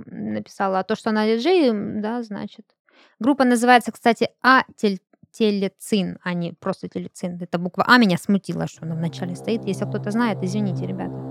написала, 0.06 0.80
а 0.80 0.82
то, 0.84 0.96
что 0.96 1.10
она 1.10 1.26
диджей, 1.26 1.70
да, 2.00 2.22
значит. 2.22 2.64
Группа 3.20 3.44
называется, 3.44 3.92
кстати, 3.92 4.28
А 4.42 4.62
Тель- 4.76 5.00
Телецин, 5.32 6.18
а 6.22 6.34
не 6.34 6.52
просто 6.54 6.88
Телецин. 6.88 7.38
Это 7.40 7.58
буква 7.58 7.84
А 7.86 7.98
меня 7.98 8.16
смутила, 8.18 8.66
что 8.68 8.84
она 8.86 8.94
вначале 8.94 9.34
стоит. 9.36 9.62
Если 9.66 9.84
кто-то 9.84 10.10
знает, 10.10 10.38
извините, 10.42 10.86
ребята. 10.86 11.25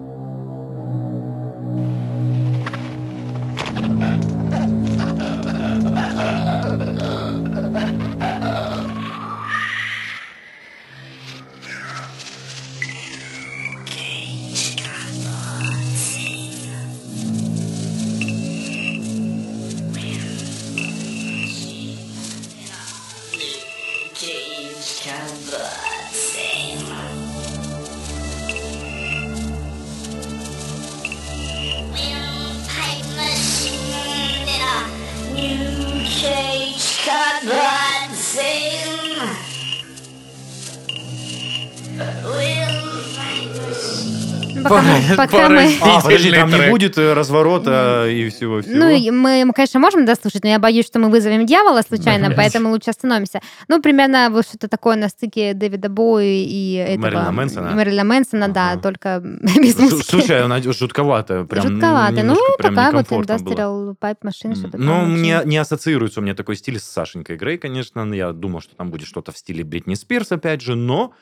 Пока 44.70 44.82
мы, 44.82 45.16
пока 45.16 45.50
мы- 45.50 45.70
А, 45.82 46.02
подожди, 46.02 46.32
там 46.32 46.50
не 46.50 46.70
будет 46.70 46.98
э, 46.98 47.14
разворота 47.14 48.08
и 48.10 48.30
всего 48.30 48.62
всего. 48.62 48.76
Ну, 48.76 48.90
и 48.90 49.12
мы, 49.12 49.52
конечно, 49.54 49.80
можем 49.80 50.06
дослушать, 50.06 50.44
но 50.44 50.50
я 50.50 50.60
боюсь, 50.60 50.86
что 50.86 51.00
мы 51.00 51.10
вызовем 51.10 51.46
дьявола 51.46 51.82
случайно, 51.82 52.32
поэтому 52.36 52.70
лучше 52.70 52.90
остановимся. 52.90 53.42
Ну, 53.68 53.82
примерно 53.82 54.30
вот 54.32 54.46
что-то 54.46 54.68
такое 54.68 54.96
на 54.96 55.10
стыке 55.10 55.54
Дэвида 55.54 55.90
Боуи 55.90 56.44
и 56.44 56.76
этого... 56.76 57.06
Мэрилина 57.06 57.32
Мэнсона? 57.32 57.70
и 57.70 57.74
Мэрилина 57.74 58.04
Мэнсона, 58.04 58.48
да, 58.50 58.78
только 58.78 59.20
без 59.58 59.78
музыки. 59.78 60.08
Слушай, 60.08 60.44
она 60.44 60.62
жутковато. 60.62 61.46
Прям 61.46 61.68
Жутковато. 61.68 62.24
Ну, 62.24 62.38
такая 62.58 62.92
вот. 62.92 63.06
Industrial 63.12 63.96
Pipe 64.00 64.18
Machine, 64.24 64.56
что-то 64.56 64.78
Ну, 64.78 65.06
мне 65.06 65.42
не 65.46 65.58
ассоциируется 65.58 66.20
у 66.20 66.24
меня 66.24 66.36
такой 66.36 66.56
стиль 66.56 66.80
с 66.80 66.84
Сашенькой 66.84 67.38
Грей, 67.38 67.58
конечно. 67.58 68.14
Я 68.14 68.32
думал, 68.32 68.62
что 68.62 68.76
там 68.76 68.92
будет 68.92 69.08
что-то 69.08 69.32
в 69.32 69.38
стиле 69.38 69.64
Бритни 69.64 69.96
Спирс, 69.96 70.32
опять 70.32 70.62
же, 70.62 70.76
но 70.76 71.14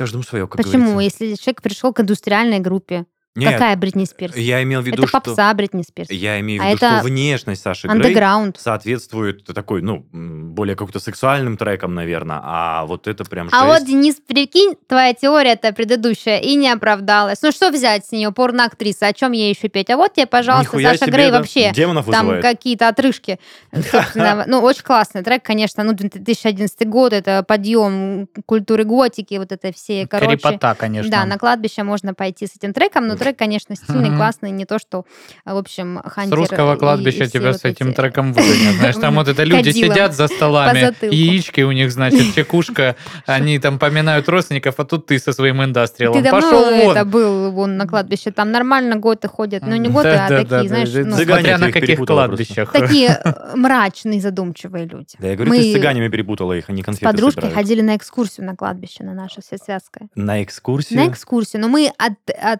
каждому 0.00 0.24
свое, 0.24 0.48
как 0.48 0.56
Почему? 0.56 0.92
говорится. 0.92 1.24
Если 1.24 1.42
человек 1.42 1.60
пришел 1.60 1.92
к 1.92 2.00
индустриальной 2.00 2.58
группе, 2.58 3.04
Нет, 3.36 3.52
какая 3.52 3.76
Бритни 3.76 4.04
Спирс? 4.06 4.34
я 4.36 4.60
имел 4.64 4.80
в 4.80 4.86
виду, 4.86 5.02
Это 5.02 5.06
что... 5.06 5.20
попса 5.20 5.54
Бритни 5.54 5.82
Спирс. 5.82 6.10
Я 6.10 6.40
имею 6.40 6.60
в 6.60 6.64
А 6.64 6.68
виду, 6.68 6.76
это 6.78 6.98
что 6.98 7.04
внешность 7.04 7.62
Саши 7.62 7.86
Грей 7.86 8.16
соответствует 8.58 9.44
такой, 9.44 9.82
ну, 9.82 10.04
более 10.10 10.74
каким-то 10.74 10.98
сексуальным 10.98 11.56
трекам, 11.56 11.94
наверное, 11.94 12.40
а 12.42 12.86
вот 12.86 13.06
это 13.06 13.24
прям 13.24 13.48
А 13.52 13.66
вот, 13.66 13.74
жесть. 13.80 13.86
Денис, 13.86 14.16
прикинь, 14.16 14.74
твоя 14.88 15.14
теория-то 15.14 15.72
предыдущая 15.72 16.38
и 16.38 16.56
не 16.56 16.70
оправдалась. 16.70 17.40
Ну 17.42 17.52
что 17.52 17.70
взять 17.70 18.06
с 18.06 18.10
нее, 18.10 18.32
порноактриса, 18.32 19.06
о 19.06 19.12
чем 19.12 19.30
ей 19.30 19.54
еще 19.54 19.68
петь? 19.68 19.90
А 19.90 19.96
вот 19.96 20.14
тебе, 20.14 20.26
пожалуйста, 20.26 20.64
Нихуя 20.64 20.90
Саша 20.90 21.06
себе, 21.06 21.12
Грей 21.12 21.30
да. 21.30 21.38
вообще. 21.38 21.70
Демонов 21.72 22.06
Там 22.10 22.40
какие-то 22.40 22.88
отрыжки. 22.88 23.38
Ну, 24.46 24.60
очень 24.60 24.82
классный 24.82 25.22
трек, 25.22 25.44
конечно. 25.44 25.84
Ну, 25.84 25.92
2011 25.92 26.88
год, 26.88 27.12
это 27.12 27.44
подъем 27.46 28.28
культуры 28.46 28.84
готики, 28.84 29.34
вот 29.34 29.52
это 29.52 29.72
все, 29.72 30.06
короче. 30.08 30.36
Крепота, 30.36 30.74
конечно. 30.74 31.10
Да, 31.10 31.24
на 31.24 31.38
кладбище 31.38 31.82
можно 31.82 32.14
пойти 32.14 32.46
с 32.46 32.56
этим 32.56 32.72
треком, 32.72 33.06
но 33.06 33.16
трек, 33.20 33.38
конечно, 33.38 33.76
стильный, 33.76 34.10
классный, 34.16 34.50
не 34.50 34.64
то, 34.64 34.78
что, 34.78 35.04
в 35.44 35.56
общем, 35.56 36.00
С 36.04 36.10
Хантер 36.10 36.36
русского 36.36 36.74
и- 36.74 36.78
кладбища 36.78 37.26
тебя 37.28 37.52
с 37.54 37.64
этим 37.64 37.88
эти- 37.88 37.96
треком 37.96 38.32
выгонят. 38.32 38.74
Знаешь, 38.78 38.96
там 38.96 39.14
вот 39.14 39.28
это 39.28 39.44
люди 39.44 39.70
сидят 39.70 40.14
за 40.14 40.26
столами, 40.28 40.92
яички 41.14 41.60
у 41.60 41.72
них, 41.72 41.92
значит, 41.92 42.34
чекушка, 42.34 42.96
они 43.26 43.58
там 43.58 43.78
поминают 43.78 44.28
родственников, 44.28 44.74
а 44.80 44.84
тут 44.84 45.06
ты 45.06 45.18
со 45.18 45.32
своим 45.32 45.62
индастриалом. 45.62 46.18
Ты 46.18 46.24
давно 46.24 46.40
Пошел 46.40 46.64
вон. 46.64 46.96
это 46.96 47.04
был 47.04 47.50
вон 47.52 47.76
на 47.76 47.86
кладбище? 47.86 48.30
Там 48.32 48.50
нормально 48.50 48.96
готы 48.96 49.28
ходят. 49.28 49.62
Ну, 49.66 49.76
не 49.76 49.88
готы, 49.88 50.08
а 50.08 50.28
такие, 50.28 50.68
знаешь, 50.68 50.88
ну, 50.94 51.16
Смотря 51.16 51.58
на 51.58 51.68
их 51.68 51.74
каких 51.74 51.98
кладбищах. 52.04 52.72
такие 52.72 53.08
э, 53.24 53.56
мрачные, 53.56 54.20
задумчивые 54.20 54.86
люди. 54.86 55.16
Да 55.18 55.28
я 55.28 55.36
говорю, 55.36 55.52
ты 55.52 55.62
с 55.62 55.72
цыганами 55.72 56.08
перепутала 56.08 56.54
их, 56.54 56.68
они 56.70 56.82
С 56.82 56.84
конфеты 56.86 57.18
собирают. 57.18 57.54
ходили 57.54 57.80
на 57.82 57.96
экскурсию 57.96 58.46
на 58.46 58.56
кладбище, 58.56 59.04
на 59.04 59.14
наше 59.14 59.40
Всесвятское. 59.42 60.08
На 60.14 60.42
экскурсию? 60.42 60.98
На 61.00 61.08
экскурсию. 61.08 61.60
Но 61.62 61.68
мы 61.68 61.90
от- 61.98 62.56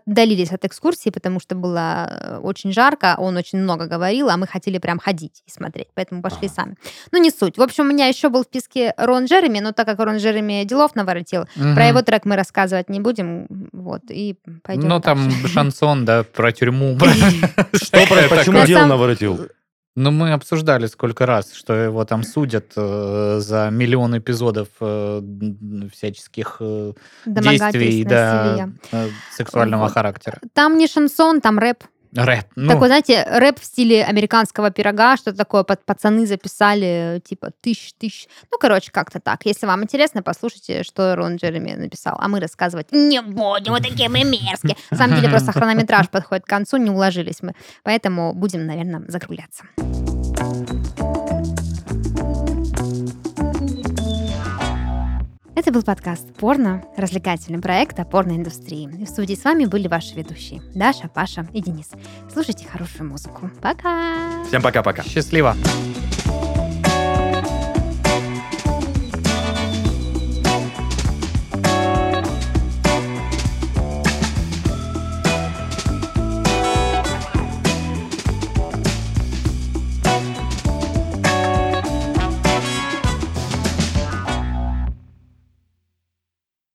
отдалились 0.51 0.53
от 0.53 0.64
экскурсии, 0.64 1.11
потому 1.11 1.40
что 1.40 1.55
было 1.55 2.09
э, 2.11 2.38
очень 2.42 2.72
жарко, 2.72 3.14
он 3.18 3.36
очень 3.36 3.59
много 3.59 3.86
говорил, 3.86 4.28
а 4.30 4.36
мы 4.36 4.46
хотели 4.46 4.78
прям 4.78 4.98
ходить 4.98 5.42
и 5.46 5.51
смотреть, 5.51 5.88
поэтому 5.94 6.22
пошли 6.22 6.46
Ага. 6.46 6.55
сами. 6.55 6.74
Ну, 7.12 7.18
не 7.22 7.30
суть. 7.30 7.59
В 7.59 7.62
общем, 7.62 7.84
у 7.84 7.88
меня 7.88 8.07
еще 8.07 8.28
был 8.28 8.40
в 8.42 8.44
списке 8.46 8.94
Рон 8.96 9.24
Джереми, 9.26 9.61
но 9.61 9.72
так 9.72 9.86
как 9.86 9.98
Рон 10.01 10.16
Джереми 10.18 10.64
делов 10.64 10.94
наворотил, 10.94 11.44
Мгм. 11.57 11.74
про 11.74 11.86
его 11.86 12.03
трек 12.03 12.24
мы 12.24 12.36
рассказывать 12.36 12.88
не 12.88 13.01
будем, 13.01 13.46
вот, 13.72 14.03
и 14.11 14.36
пойдем 14.62 14.88
Ну, 14.88 15.01
там 15.01 15.30
шансон, 15.46 16.05
да, 16.05 16.22
про 16.24 16.53
тюрьму. 16.53 16.98
Что 17.72 18.07
про 18.07 18.28
почему 18.36 18.66
самом- 18.66 18.88
наворотил? 18.88 19.48
Ну, 19.97 20.12
мы 20.12 20.32
обсуждали 20.32 20.86
сколько 20.86 21.26
раз, 21.26 21.53
что 21.53 21.74
его 21.74 22.05
там 22.05 22.22
судят 22.22 22.72
э, 22.76 23.38
за 23.41 23.70
миллион 23.72 24.16
эпизодов 24.18 24.68
э, 24.80 25.20
всяческих 25.93 26.59
э, 26.61 26.93
действий 27.26 28.05
да, 28.05 28.45
насилия. 28.45 28.72
э, 28.93 29.09
сексуального 29.32 29.84
Вот. 29.84 29.93
характера. 29.93 30.38
Там 30.53 30.78
не 30.78 30.86
шансон, 30.86 31.41
там 31.41 31.59
рэп. 31.59 31.84
Рэп. 32.14 32.46
Ну, 32.56 32.72
Такой, 32.72 32.88
знаете, 32.88 33.24
рэп 33.28 33.61
в 33.61 33.64
стиле 33.64 34.04
американского 34.04 34.70
пирога, 34.70 35.16
что-то 35.16 35.36
такое 35.36 35.62
под 35.62 35.84
пацаны 35.84 36.26
записали, 36.26 37.22
типа, 37.24 37.50
тысяч, 37.61 37.92
тысяч. 37.98 38.28
Ну, 38.50 38.58
короче, 38.58 38.90
как-то 38.90 39.20
так. 39.20 39.46
Если 39.46 39.66
вам 39.66 39.84
интересно, 39.84 40.22
послушайте, 40.22 40.82
что 40.82 41.14
Рон 41.14 41.36
Джереми 41.36 41.72
написал. 41.72 42.16
А 42.18 42.28
мы 42.28 42.40
рассказывать 42.40 42.88
не 42.92 43.22
будем, 43.22 43.72
вот 43.72 43.82
такие 43.82 44.08
мы 44.08 44.24
мерзкие. 44.24 44.76
На 44.90 44.96
самом 44.96 45.16
деле, 45.16 45.28
просто 45.28 45.52
хронометраж 45.52 46.08
подходит 46.08 46.44
к 46.44 46.48
концу, 46.48 46.76
не 46.78 46.90
уложились 46.90 47.42
мы. 47.42 47.54
Поэтому 47.84 48.34
будем, 48.34 48.66
наверное, 48.66 49.04
закругляться. 49.08 49.64
Это 55.61 55.72
был 55.72 55.82
подкаст 55.82 56.26
«Порно», 56.36 56.82
развлекательный 56.96 57.61
проект 57.61 58.00
о 58.00 58.06
порноиндустрии. 58.06 58.88
И 58.98 59.04
в 59.04 59.08
студии 59.11 59.34
с 59.34 59.44
вами 59.44 59.66
были 59.66 59.88
ваши 59.88 60.14
ведущие 60.14 60.62
Даша, 60.74 61.08
Паша 61.08 61.46
и 61.52 61.61
Денис. 61.61 61.90
Слушайте 62.32 62.66
хорошую 62.66 63.11
музыку. 63.11 63.50
Пока! 63.61 64.42
Всем 64.46 64.62
пока-пока. 64.62 65.02
счастливо. 65.02 65.54
Thank 66.24 66.44